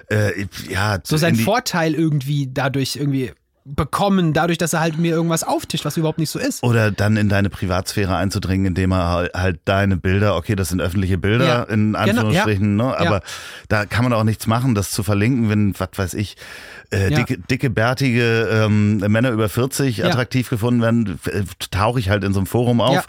[0.10, 3.32] äh, ja, So sein Vorteil irgendwie dadurch irgendwie
[3.66, 6.64] bekommen, dadurch, dass er halt mir irgendwas auftischt, was überhaupt nicht so ist.
[6.64, 11.18] Oder dann in deine Privatsphäre einzudringen, indem er halt- deine Bilder, okay, das sind öffentliche
[11.18, 11.64] Bilder, Ja.
[11.64, 12.84] in Genau, Anführungsstrichen, ne?
[12.98, 13.22] aber Ja.
[13.70, 16.36] da kann man auch nichts machen, das zu verlinken, wenn, was weiß ich,
[16.92, 17.18] äh, Ja.
[17.20, 20.08] dicke, dicke, bärtige ähm, Männer über 40 Ja.
[20.08, 22.96] attraktiv gefunden werden, äh, tauche ich halt in so einem Forum auf.
[22.96, 23.04] Ja.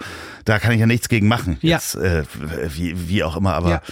[0.45, 1.77] Da kann ich ja nichts gegen machen, Ja.
[1.77, 2.23] jetzt, äh,
[2.69, 3.83] wie, wie auch immer, aber Ja.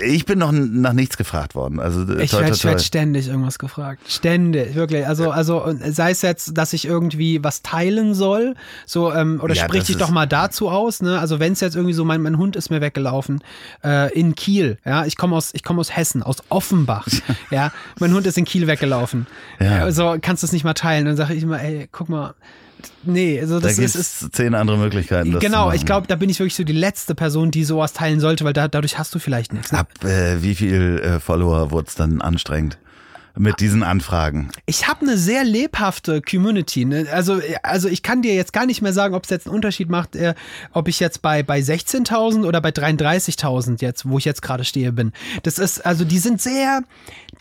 [0.00, 1.78] Ich bin noch nach nichts gefragt worden.
[1.80, 4.00] Also, äh, Ich werde ständig irgendwas gefragt.
[4.08, 5.06] Ständig, wirklich.
[5.06, 9.64] Also, also sei es jetzt, dass ich irgendwie was teilen soll, so, ähm, oder Ja,
[9.64, 11.18] sprich dich doch mal dazu aus, ne?
[11.18, 13.42] Also wenn es jetzt irgendwie so, mein, mein Hund ist mir weggelaufen,
[13.84, 17.06] äh, in Kiel, ja, ich komme aus, ich komme aus Hessen, aus Offenbach,
[17.50, 19.26] ja, mein Hund ist in Kiel weggelaufen.
[19.60, 19.84] Ja.
[19.84, 21.04] Also kannst du es nicht mal teilen.
[21.06, 22.34] Dann sage ich immer, ey, guck mal,
[23.04, 25.38] nee, also Da das gibt ist, ist zehn andere Möglichkeiten.
[25.38, 28.44] Genau, ich glaube, da bin ich wirklich so die letzte Person, die sowas teilen sollte,
[28.44, 29.72] weil da, dadurch hast du vielleicht nichts.
[29.72, 29.78] Ne?
[29.78, 32.78] Ab äh, wie viel äh, Follower wurde es dann anstrengend
[33.38, 34.48] mit diesen Anfragen?
[34.64, 36.84] Ich habe eine sehr lebhafte Community.
[36.84, 37.06] Ne?
[37.12, 39.88] Also, also ich kann dir jetzt gar nicht mehr sagen, ob es jetzt einen Unterschied
[39.88, 40.34] macht, äh,
[40.72, 44.92] ob ich jetzt bei, bei 16.000 oder bei 33.000 jetzt, wo ich jetzt gerade stehe,
[44.92, 45.12] bin.
[45.42, 46.82] Das ist, also die sind sehr,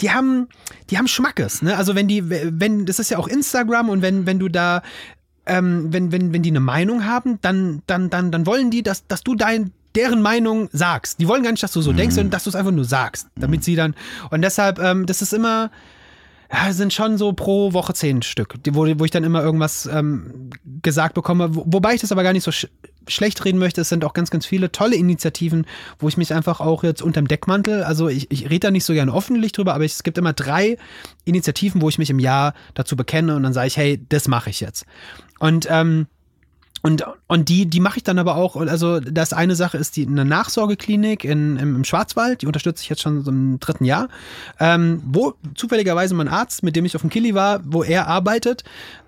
[0.01, 0.47] die haben,
[0.89, 1.61] die haben Schmackes.
[1.61, 1.77] Ne?
[1.77, 4.81] Also wenn die, wenn, das ist ja auch Instagram und wenn, wenn du da
[5.45, 9.07] ähm, wenn, wenn, wenn die eine Meinung haben, dann, dann, dann, dann wollen die, dass,
[9.07, 11.19] dass du dein, deren Meinung sagst.
[11.19, 13.27] Die wollen gar nicht, dass du so denkst, sondern dass du es einfach nur sagst,
[13.35, 13.95] damit sie dann.
[14.29, 15.71] Und deshalb, ähm, das ist immer.
[16.53, 20.51] Ja, sind schon so pro Woche zehn Stück, wo, wo ich dann immer irgendwas ähm,
[20.83, 21.55] gesagt bekomme.
[21.55, 22.67] Wo, wobei ich das aber gar nicht so sch
[23.07, 23.81] schlecht reden möchte.
[23.81, 25.65] Es sind auch ganz, ganz viele tolle Initiativen,
[25.99, 28.93] wo ich mich einfach auch jetzt unterm Deckmantel, also ich, ich rede da nicht so
[28.93, 30.77] gerne öffentlich drüber, aber es gibt immer drei
[31.23, 34.49] Initiativen, wo ich mich im Jahr dazu bekenne und dann sage ich, hey, das mache
[34.49, 34.85] ich jetzt.
[35.39, 36.07] Und ähm,
[36.85, 40.05] und, und die, die mache ich dann aber auch, also das eine Sache ist die
[40.05, 44.07] eine Nachsorgeklinik in, im, im Schwarzwald, die unterstütze ich jetzt schon so im dritten Jahr,
[44.59, 48.63] ähm, wo zufälligerweise mein Arzt, mit dem ich auf dem Kili war, wo er arbeitet,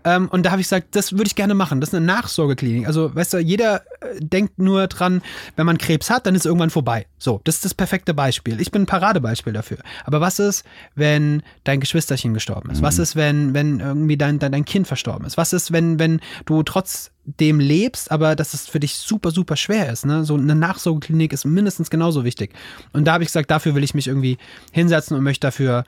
[0.07, 2.87] ähm, und da habe ich gesagt, das würde ich gerne machen, das ist eine Nachsorgeklinik.
[2.87, 5.21] Also, weißt du, jeder äh, denkt nur dran,
[5.57, 7.07] wenn man Krebs hat, dann ist irgendwann vorbei.
[7.17, 8.61] So, das ist das perfekte Beispiel.
[8.61, 9.79] Ich bin ein Paradebeispiel dafür.
[10.05, 10.63] Aber was ist,
[10.95, 12.81] wenn dein Geschwisterchen gestorben ist?
[12.81, 15.35] Was ist, wenn, wenn irgendwie dein, dein, dein Kind verstorben ist?
[15.35, 19.57] Was ist, wenn, wenn du trotz dem lebst, aber dass es für dich super, super
[19.57, 20.05] schwer ist.
[20.05, 20.23] Ne?
[20.23, 22.53] So eine Nachsorgeklinik ist mindestens genauso wichtig.
[22.93, 24.37] Und da habe ich gesagt, dafür will ich mich irgendwie
[24.71, 25.83] hinsetzen und möchte dafür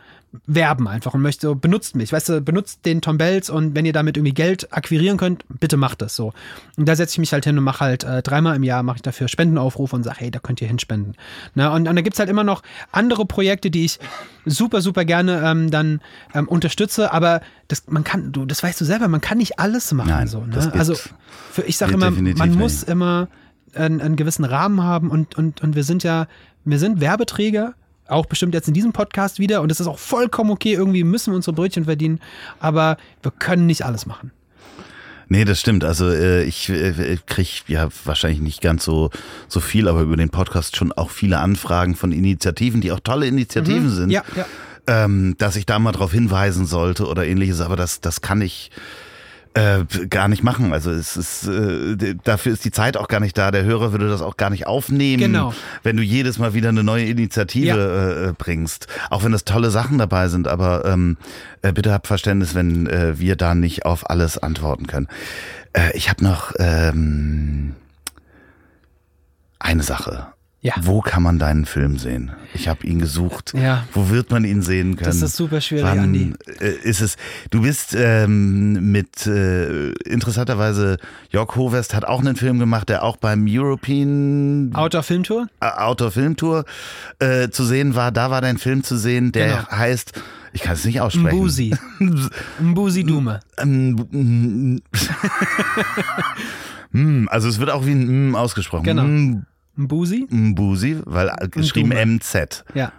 [0.46, 2.14] werben einfach und möchte so, benutzt mich.
[2.14, 5.78] Weißt du, benutzt den Tom Bells und wenn ihr damit irgendwie Geld akquirieren könnt, bitte
[5.78, 6.34] macht das so.
[6.78, 8.98] Und da setze ich mich halt hin und mache halt äh, dreimal im Jahr mache
[8.98, 11.16] ich dafür Spendenaufrufe und sage, hey, da könnt ihr hinspenden.
[11.56, 11.72] Ne?
[11.72, 12.62] Und, und da gibt's halt immer noch
[12.92, 14.00] andere Projekte, die ich
[14.46, 16.02] super, super gerne ähm, dann
[16.34, 19.92] ähm, unterstütze, aber das, man kann, du, das weißt du selber, man kann nicht alles
[19.94, 20.10] machen.
[20.10, 20.72] Nein, so, ne?
[20.74, 20.96] Also
[21.52, 22.60] für, ich sage geht immer, man nicht.
[22.60, 23.28] muss immer
[23.74, 26.28] einen, einen gewissen Rahmen haben und, und, und wir sind ja,
[26.66, 27.74] wir sind Werbeträger,
[28.08, 31.32] auch bestimmt jetzt in diesem Podcast wieder und es ist auch vollkommen okay, irgendwie müssen
[31.32, 32.20] wir unsere Brötchen verdienen,
[32.60, 34.32] aber wir können nicht alles machen.
[35.32, 35.84] Nee, das stimmt.
[35.84, 39.12] Also äh, ich äh, kriege ja wahrscheinlich nicht ganz so,
[39.48, 43.28] so viel, aber über den Podcast schon auch viele Anfragen von Initiativen, die auch tolle
[43.28, 44.12] Initiativen sind, Mhm.
[44.12, 44.46] Ja, ja.
[44.88, 48.72] Ähm, dass ich da mal drauf hinweisen sollte oder ähnliches, aber das, das kann ich
[49.56, 50.74] äh, gar nicht machen.
[50.74, 53.52] Also es ist äh, dafür ist die Zeit auch gar nicht da.
[53.52, 55.54] Der Hörer würde das auch gar nicht aufnehmen, Genau.
[55.84, 58.30] wenn du jedes Mal wieder eine neue Initiative Ja.
[58.30, 58.88] äh, bringst.
[59.10, 61.18] Auch wenn das tolle Sachen dabei sind, aber ähm,
[61.62, 65.08] äh, bitte habt Verständnis, wenn äh, wir da nicht auf alles antworten können.
[65.74, 67.76] Äh, ich habe noch ähm,
[69.60, 70.28] eine Sache.
[70.62, 70.74] Ja.
[70.82, 72.32] Wo kann man deinen Film sehen?
[72.54, 73.54] Ich habe ihn gesucht.
[73.56, 73.86] Ja.
[73.94, 75.06] Wo wird man ihn sehen können?
[75.06, 76.34] Das ist super schwierig, Wann Andi.
[76.60, 77.16] äh, ist es?
[77.50, 80.98] Du bist ähm, mit äh, interessanterweise
[81.30, 85.48] Jörg Hovest hat auch einen Film gemacht, der auch beim European Outdoor Filmtour?
[85.62, 86.66] äh, Outdoor Filmtour
[87.20, 88.12] äh, zu sehen war.
[88.12, 89.72] Da war dein Film zu sehen, der Genau.
[89.72, 90.12] heißt,
[90.52, 91.38] ich kann es nicht aussprechen.
[91.38, 91.74] Mbusi.
[92.60, 93.40] Mbusi Dume.
[93.58, 94.82] Ähm,
[97.28, 98.84] also es wird auch wie ein mm ausgesprochen.
[98.84, 99.42] Genau.
[99.80, 100.28] Mbusi?
[100.30, 101.92] Mbusi, weil geschrieben.
[102.18, 102.64] MZ.
[102.76, 102.92] Ja,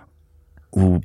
[0.75, 1.01] U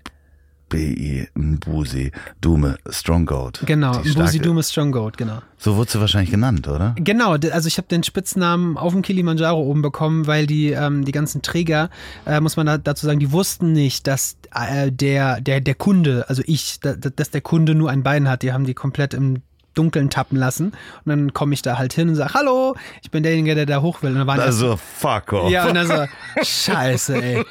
[0.67, 2.11] B I Mbusi
[2.41, 3.61] Dume Stronggoat.
[3.67, 3.99] genau.
[4.01, 5.39] Die Mbusi Dume Strong Goat, genau.
[5.57, 6.95] So wurde sie wahrscheinlich genannt, oder?
[6.97, 11.11] Genau, also ich habe den Spitznamen auf dem Kilimanjaro oben bekommen, weil die, ähm, die
[11.11, 11.89] ganzen Träger,
[12.25, 16.25] äh, muss man da, dazu sagen, die wussten nicht, dass äh, der, der, der Kunde,
[16.29, 18.41] also ich, da- dass der Kunde nur ein Bein hat.
[18.41, 19.37] Die haben die komplett im
[19.75, 20.67] Dunkeln tappen lassen.
[20.67, 23.81] Und dann komme ich da halt hin und sage, hallo, ich bin derjenige, der da
[23.81, 24.11] hoch will.
[24.11, 25.51] Und dann waren Also fuck off.
[25.51, 26.05] ja, und dann so,
[26.43, 27.43] scheiße, ey.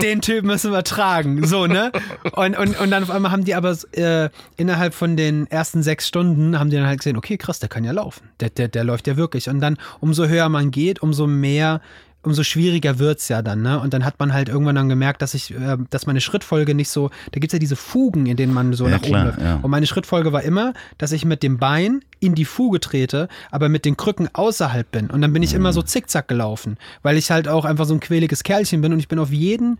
[0.00, 1.46] Den Typ müssen wir tragen.
[1.46, 1.90] So, ne?
[2.32, 6.06] Und, und, und dann auf einmal haben die aber äh, innerhalb von den ersten sechs
[6.06, 8.28] Stunden haben die dann halt gesehen, okay, krass, der kann ja laufen.
[8.40, 9.48] Der, der, der läuft ja wirklich.
[9.48, 11.80] Und dann, umso höher man geht, umso mehr
[12.24, 13.78] umso schwieriger wird's ja dann, ne?
[13.80, 16.88] Und dann hat man halt irgendwann dann gemerkt, dass ich, äh, dass meine Schrittfolge nicht
[16.90, 19.40] so, da gibt's ja diese Fugen, in denen man so Ja, nach klar, oben läuft.
[19.42, 19.58] ja.
[19.62, 23.68] Und meine Schrittfolge war immer, dass ich mit dem Bein in die Fuge trete, aber
[23.68, 25.10] mit den Krücken außerhalb bin.
[25.10, 28.00] Und dann bin ich immer so zickzack gelaufen, weil ich halt auch einfach so ein
[28.00, 29.78] quäliges Kerlchen bin und ich bin auf jeden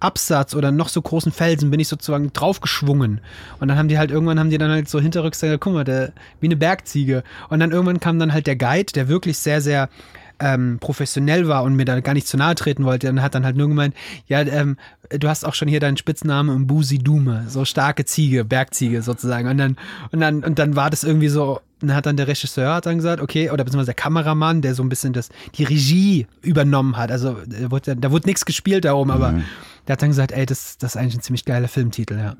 [0.00, 3.20] Absatz oder noch so großen Felsen bin ich sozusagen draufgeschwungen.
[3.60, 5.84] Und dann haben die halt irgendwann haben die dann halt so hinterrücks gesagt, guck mal,
[5.84, 7.22] der, wie eine Bergziege.
[7.48, 9.88] Und dann irgendwann kam dann halt der Guide, der wirklich sehr, sehr
[10.40, 13.44] ähm, professionell war und mir da gar nicht zu nahe treten wollte, dann hat dann
[13.44, 13.94] halt nur gemeint,
[14.26, 14.76] ja, ähm,
[15.10, 19.48] du hast auch schon hier deinen Spitznamen im Busi Dume, so starke Ziege, Bergziege sozusagen.
[19.48, 19.76] Und dann,
[20.10, 22.96] und dann, und dann war das irgendwie so, dann hat dann der Regisseur hat dann
[22.96, 27.10] gesagt, okay, oder beziehungsweise der Kameramann, der so ein bisschen das, die Regie übernommen hat.
[27.10, 29.40] Also da wurde, da wurde nichts gespielt da oben, aber
[29.86, 32.36] der hat dann gesagt, ey, das, das ist eigentlich ein ziemlich geiler Filmtitel, ja.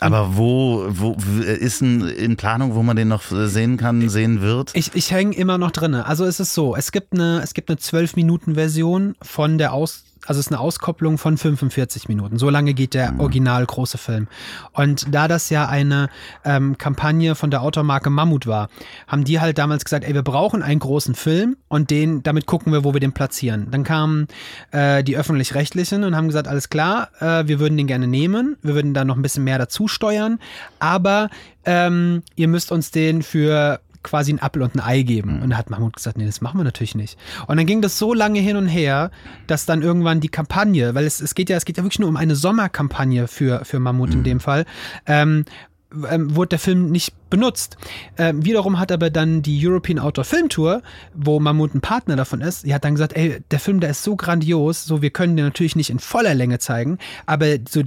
[0.00, 4.70] Aber wo, wo ist ein in Planung, wo man den noch sehen kann, sehen wird?
[4.74, 6.06] Ich, ich hänge immer noch drinne.
[6.06, 10.40] Also es ist so, es gibt eine, es gibt eine 12-Minuten-Version von der Aus, also
[10.40, 12.38] es ist eine Auskopplung von 45 Minuten.
[12.38, 14.28] So lange geht der original große Film.
[14.72, 16.08] Und da das ja eine
[16.44, 18.68] ähm, Kampagne von der Automarke Mammut war,
[19.06, 22.72] haben die halt damals gesagt, ey, wir brauchen einen großen Film und den, damit gucken
[22.72, 23.70] wir, wo wir den platzieren.
[23.70, 24.28] Dann kamen
[24.70, 28.74] äh, die öffentlich-rechtlichen und haben gesagt, alles klar, äh, wir würden den gerne nehmen, wir
[28.74, 30.38] würden da noch ein bisschen mehr dazu steuern,
[30.78, 31.30] aber
[31.64, 35.42] ähm, ihr müsst uns den für quasi ein Apfel und ein Ei geben.
[35.42, 37.18] Und da hat Mahmoud gesagt, nee, das machen wir natürlich nicht.
[37.46, 39.10] Und dann ging das so lange hin und her,
[39.46, 42.08] dass dann irgendwann die Kampagne, weil es, es geht ja, es geht ja wirklich nur
[42.08, 44.64] um eine Sommerkampagne für, für Mammut in dem Fall,
[45.06, 45.44] ähm,
[46.10, 47.76] ähm, wurde der Film nicht benutzt.
[48.16, 50.82] Ähm, wiederum hat aber dann die European Outdoor Film Tour,
[51.14, 54.02] wo Mammut ein Partner davon ist, die hat dann gesagt, ey, der Film, der ist
[54.02, 57.82] so grandios, so wir können den natürlich nicht in voller Länge zeigen, aber so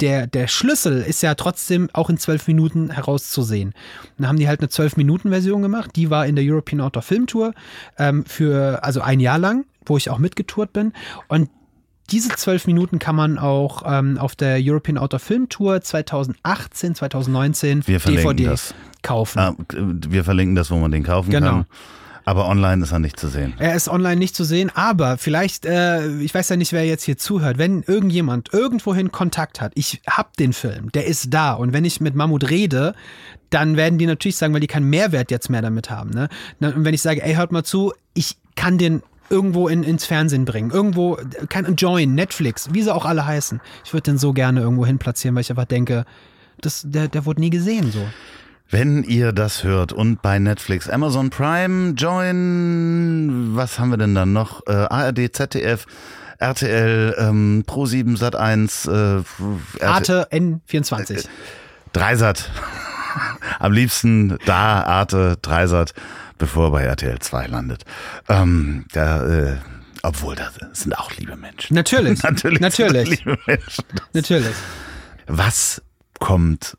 [0.00, 3.72] der, der Schlüssel ist ja trotzdem auch in zwölf Minuten herauszusehen.
[4.18, 7.02] Dann haben die halt eine zwölf Minuten Version gemacht, die war in der European Outdoor
[7.02, 7.52] Film Tour
[7.98, 10.92] ähm, für also ein Jahr lang, wo ich auch mitgetourt bin
[11.28, 11.50] und
[12.10, 17.86] diese zwölf Minuten kann man auch ähm, auf der European Outdoor Film Tour 2018, 2019
[17.86, 18.74] Wir verlinken DVD das.
[19.02, 19.38] kaufen.
[19.38, 21.46] Ah, wir verlinken das, wo man den kaufen Genau.
[21.50, 21.66] kann.
[22.24, 23.54] Aber online ist er nicht zu sehen.
[23.58, 27.04] Er ist online nicht zu sehen, aber vielleicht, äh, ich weiß ja nicht, wer jetzt
[27.04, 31.72] hier zuhört, wenn irgendjemand irgendwohin Kontakt hat, ich hab den Film, der ist da und
[31.72, 32.94] wenn ich mit Mammut rede,
[33.50, 36.10] dann werden die natürlich sagen, weil die keinen Mehrwert jetzt mehr damit haben.
[36.10, 36.28] Ne?
[36.60, 40.44] Und wenn ich sage, ey, hört mal zu, ich kann den irgendwo in, ins Fernsehen
[40.44, 41.18] bringen, irgendwo,
[41.48, 43.60] kann Join, Netflix, wie sie auch alle heißen.
[43.84, 46.04] Ich würde den so gerne irgendwo hin platzieren, weil ich einfach denke,
[46.60, 48.06] das, der, der wurde nie gesehen so.
[48.72, 54.32] Wenn ihr das hört und bei Netflix, Amazon Prime, Join, was haben wir denn dann
[54.32, 54.64] noch?
[54.68, 55.86] Äh, ARD, ZDF,
[56.38, 59.24] RTL, ähm, Pro7, Sat1, äh,
[59.76, 61.26] RT Arte N24.
[61.92, 62.48] Dreisat.
[63.58, 65.92] Am liebsten da Arte, Dreisat,
[66.38, 67.84] bevor bei RTL 2 landet.
[68.28, 69.56] Ähm, da, äh,
[70.02, 71.74] obwohl, da sind auch liebe Menschen.
[71.74, 72.22] Natürlich.
[72.22, 72.60] Natürlich.
[72.60, 73.24] Natürlich.
[74.12, 74.54] Natürlich.
[75.26, 75.82] Was
[76.20, 76.76] kommt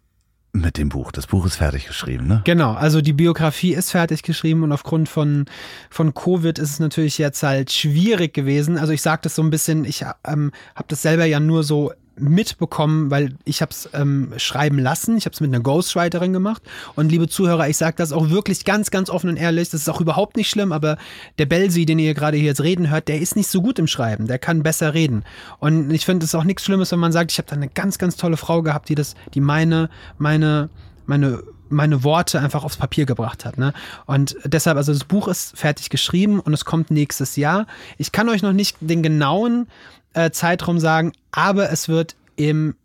[0.54, 1.12] mit dem Buch?
[1.12, 2.42] Das Buch ist fertig geschrieben, ne?
[2.44, 5.46] Genau, also die Biografie ist fertig geschrieben und aufgrund von,
[5.90, 8.78] von Covid ist es natürlich jetzt halt schwierig gewesen.
[8.78, 11.92] Also ich sage das so ein bisschen, ich ähm, habe das selber ja nur so
[12.18, 15.18] mitbekommen, weil ich habe es ähm, schreiben lassen.
[15.18, 16.62] Ich habe es mit einer Ghostwriterin gemacht.
[16.96, 19.70] Und liebe Zuhörer, ich sage das auch wirklich ganz, ganz offen und ehrlich.
[19.70, 20.98] Das ist auch überhaupt nicht schlimm, aber
[21.40, 23.88] der Belsi, den ihr gerade hier jetzt reden hört, der ist nicht so gut im
[23.88, 24.28] Schreiben.
[24.28, 25.24] Der kann besser reden.
[25.60, 27.98] Und ich finde es auch nichts Schlimmes, wenn man sagt, ich habe da eine ganz,
[27.98, 30.70] ganz tolle Frau gehabt, die das, die meine, meine,
[31.06, 33.58] meine meine Worte einfach aufs Papier gebracht hat.
[33.58, 33.74] Ne?
[34.06, 37.68] Und deshalb, also das Buch ist fertig geschrieben und es kommt nächstes Jahr.
[37.98, 39.68] Ich kann euch noch nicht den genauen
[40.14, 42.76] äh, Zeitraum sagen, aber es wird im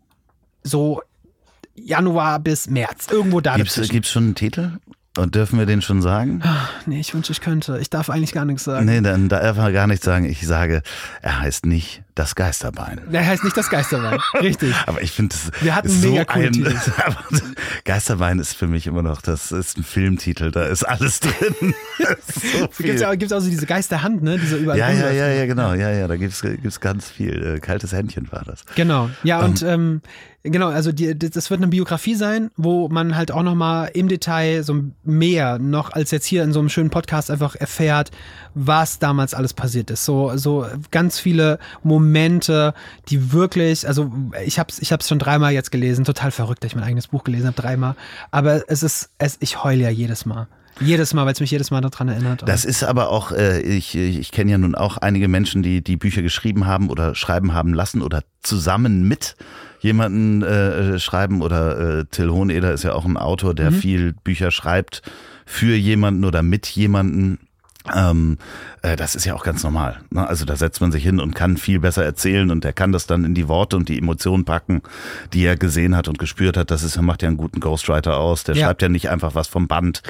[0.63, 1.01] so
[1.75, 3.91] Januar bis März irgendwo da dazwischen.
[3.91, 4.79] gibt's schon einen Titel?
[5.17, 6.43] Und dürfen wir den schon sagen?
[6.85, 7.79] Nee, ich wünsche, ich könnte.
[7.79, 8.85] Ich darf eigentlich gar nichts sagen.
[8.85, 10.25] Nee, dann darf er gar nicht sagen.
[10.25, 10.83] Ich sage,
[11.21, 13.01] er heißt nicht Das Geisterbein.
[13.11, 14.19] Der heißt nicht das Geisterbein.
[14.41, 14.73] Richtig.
[14.87, 16.51] Aber ich finde es Wir hatten so mega ein.
[17.85, 21.75] Geisterbein ist für mich immer noch, das ist ein Filmtitel, da ist alles drin.
[21.99, 22.17] Das
[22.59, 24.39] so Gibt es auch, so diese Geisterhand, ne?
[24.39, 27.57] Die so überall Ja, ja, ja, ja, genau, ja, ja, da gibt's gibt's ganz viel.
[27.57, 28.65] Äh, Kaltes Händchen war das.
[28.73, 30.01] Genau, ja und ähm,
[30.43, 34.63] genau, also die, das wird eine Biografie sein, wo man halt auch nochmal im Detail
[34.63, 38.11] so mehr noch als jetzt hier in so einem schönen Podcast einfach erfährt,
[38.55, 40.05] was damals alles passiert ist.
[40.05, 42.06] So, so ganz viele Momente,
[43.09, 44.11] die wirklich, also
[44.45, 47.07] ich habe es ich hab's schon dreimal jetzt gelesen, total verrückt, dass ich mein eigenes
[47.07, 47.95] Buch gelesen habe, dreimal,
[48.31, 50.47] aber es ist, es, ich heule ja jedes Mal.
[50.79, 52.43] Jedes Mal, weil es mich jedes Mal daran erinnert.
[52.45, 55.97] Das ist aber auch, äh, ich, ich kenne ja nun auch einige Menschen, die die
[55.97, 59.35] Bücher geschrieben haben oder schreiben haben lassen oder zusammen mit
[59.79, 64.51] jemanden äh, schreiben oder äh, Till Hoheneder ist ja auch ein Autor, der viel Bücher
[64.51, 65.01] schreibt
[65.45, 67.39] für jemanden oder mit jemanden.
[67.95, 68.37] Ähm,
[68.81, 69.97] äh, das ist ja auch ganz normal.
[70.09, 70.27] Ne?
[70.27, 73.07] Also da setzt man sich hin und kann viel besser erzählen und er kann das
[73.07, 74.81] dann in die Worte und die Emotionen packen,
[75.33, 76.71] die er gesehen hat und gespürt hat.
[76.71, 78.43] Das ist, macht ja einen guten Ghostwriter aus.
[78.43, 78.65] Der Ja.
[78.65, 80.01] schreibt ja nicht einfach was vom Band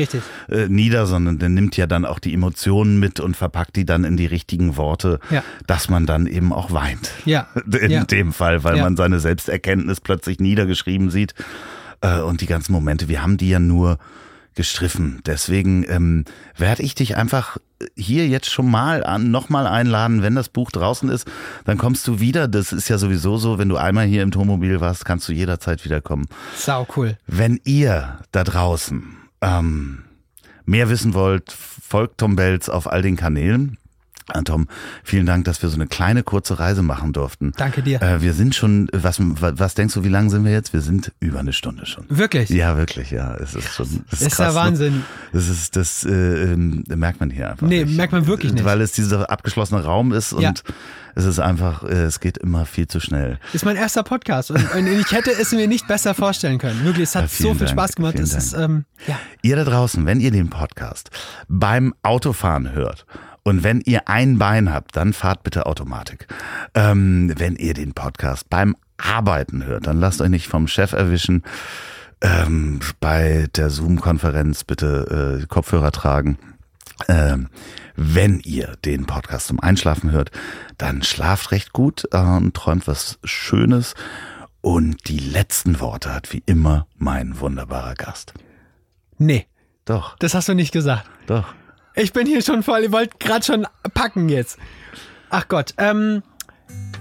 [0.50, 4.04] äh, nieder, sondern der nimmt ja dann auch die Emotionen mit und verpackt die dann
[4.04, 5.44] in die richtigen Worte, Ja.
[5.68, 7.12] dass man dann eben auch weint.
[7.26, 7.48] Ja.
[7.82, 8.04] In Ja.
[8.06, 11.34] dem Fall, weil man seine Selbsterkenntnis plötzlich niedergeschrieben sieht
[12.02, 13.98] äh, und die ganzen Momente, wir haben die ja nur
[14.58, 15.22] gestriffen.
[15.26, 16.26] Deswegen ähm,
[16.58, 17.58] werde ich dich einfach
[17.96, 21.28] hier jetzt schon mal an, nochmal einladen, wenn das Buch draußen ist,
[21.66, 22.48] dann kommst du wieder.
[22.48, 25.86] Das ist ja sowieso so, wenn du einmal hier im Tonmobil warst, kannst du jederzeit
[25.86, 26.26] wiederkommen.
[26.58, 27.18] Sau cool.
[27.28, 30.04] Wenn ihr da draußen ähm,
[30.66, 33.78] mehr wissen wollt, folgt Tom Belz auf all den Kanälen.
[34.46, 34.68] Tom,
[35.04, 37.54] vielen Dank, dass wir so eine kleine kurze Reise machen durften.
[37.58, 38.02] Danke dir.
[38.02, 40.74] Äh, wir sind schon, was, was denkst du, wie lang sind wir jetzt?
[40.74, 42.06] Wir sind über eine Stunde schon.
[42.10, 42.50] Wirklich?
[42.50, 43.36] Ja, wirklich, ja.
[43.36, 44.04] Es ist schon.
[44.12, 44.60] Es Ist ja krass, ne?
[44.60, 45.04] Wahnsinn.
[45.34, 46.12] Das ist, das äh,
[46.54, 47.68] ähm, merkt man hier einfach.
[47.68, 47.98] Nee, nicht.
[47.98, 48.66] merkt man wirklich nicht.
[48.66, 50.54] Weil es dieser abgeschlossene Raum ist und Ja.
[51.16, 53.40] es ist einfach, äh, es geht immer viel zu schnell.
[53.54, 56.84] Ist mein erster Podcast und, und ich hätte es mir nicht besser vorstellen können.
[56.84, 58.20] Wirklich, es hat Ja, so viel Dank, Spaß gemacht.
[58.20, 59.18] Es ist, ähm, ja.
[59.42, 61.10] Ihr da draußen, wenn ihr den Podcast
[61.48, 63.06] beim Autofahren hört
[63.48, 66.28] und wenn ihr ein Bein habt, dann fahrt bitte Automatik.
[66.74, 71.44] Ähm, wenn ihr den Podcast beim Arbeiten hört, dann lasst euch nicht vom Chef erwischen.
[72.20, 76.38] Ähm, bei der Zoom-Konferenz bitte äh, Kopfhörer tragen.
[77.08, 77.48] Ähm,
[77.96, 80.32] wenn ihr den Podcast zum Einschlafen hört,
[80.78, 83.96] dann schlaft recht gut äh, und träumt was Schönes.
[84.60, 88.34] Und die letzten Worte hat wie immer mein wunderbarer Gast.
[89.18, 89.48] Nee,
[89.86, 91.10] Doch, das hast du nicht gesagt.
[91.28, 91.54] doch.
[92.00, 94.58] Ich bin hier schon voll, ihr wollt gerade schon packen jetzt.
[95.32, 96.22] Ach Gott, ähm,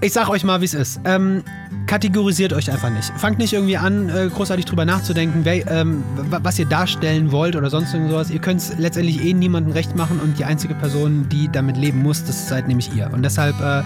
[0.01, 1.01] ich sag euch mal, wie es ist.
[1.05, 1.44] Ähm,
[1.86, 3.12] kategorisiert euch einfach nicht.
[3.18, 7.57] Fangt nicht irgendwie an, äh, großartig drüber nachzudenken, wer, ähm, wa- was ihr darstellen wollt
[7.57, 8.30] oder sonst irgendwas.
[8.30, 12.03] Ihr könnt es letztendlich eh niemandem recht machen und die einzige Person, die damit leben
[12.03, 13.11] muss, das seid nämlich ihr.
[13.12, 13.82] Und deshalb, äh,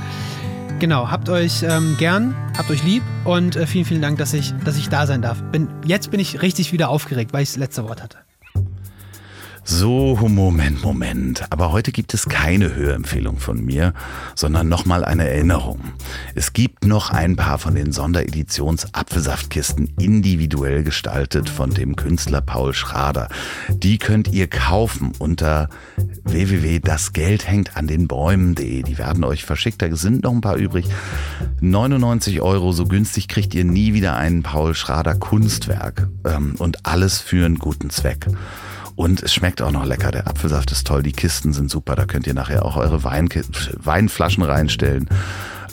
[0.79, 4.55] genau, habt euch ähm, gern, habt euch lieb und äh, vielen, vielen Dank, dass ich,
[4.65, 5.43] dass ich da sein darf.
[5.51, 8.19] Bin, jetzt bin ich richtig wieder aufgeregt, weil ich das letzte Wort hatte.
[9.63, 11.45] So, Moment, Moment.
[11.51, 13.95] Aber heute gibt es keine Hörempfehlung von mir,
[14.35, 15.81] sondern nochmal eine Erinnerung.
[16.35, 23.29] Es gibt noch ein paar von den Sondereditions-Apfelsaftkisten individuell gestaltet von dem Künstler Paul Schrader.
[23.69, 25.69] Die könnt ihr kaufen unter
[26.25, 28.83] www.dasgeldhängtandenbäumen.de.
[28.83, 30.87] Die werden euch verschickt, da sind noch ein paar übrig.
[31.61, 36.09] 99 Euro, so günstig kriegt ihr nie wieder ein Paul Schrader Kunstwerk.
[36.25, 38.27] Ähm, Und alles für einen guten Zweck.
[39.01, 40.11] Und es schmeckt auch noch lecker.
[40.11, 41.97] Der Apfelsaft ist toll, die Kisten sind super.
[41.97, 43.31] Da könnt ihr nachher auch eure Wein
[43.79, 45.09] Weinflaschen reinstellen.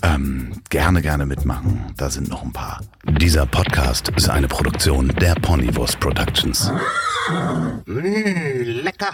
[0.01, 1.93] Ähm, gerne, gerne mitmachen.
[1.97, 2.79] Da sind noch ein paar.
[3.03, 6.71] Dieser Podcast ist eine Produktion der Ponywurst Productions.
[7.85, 9.13] Mmh, lecker.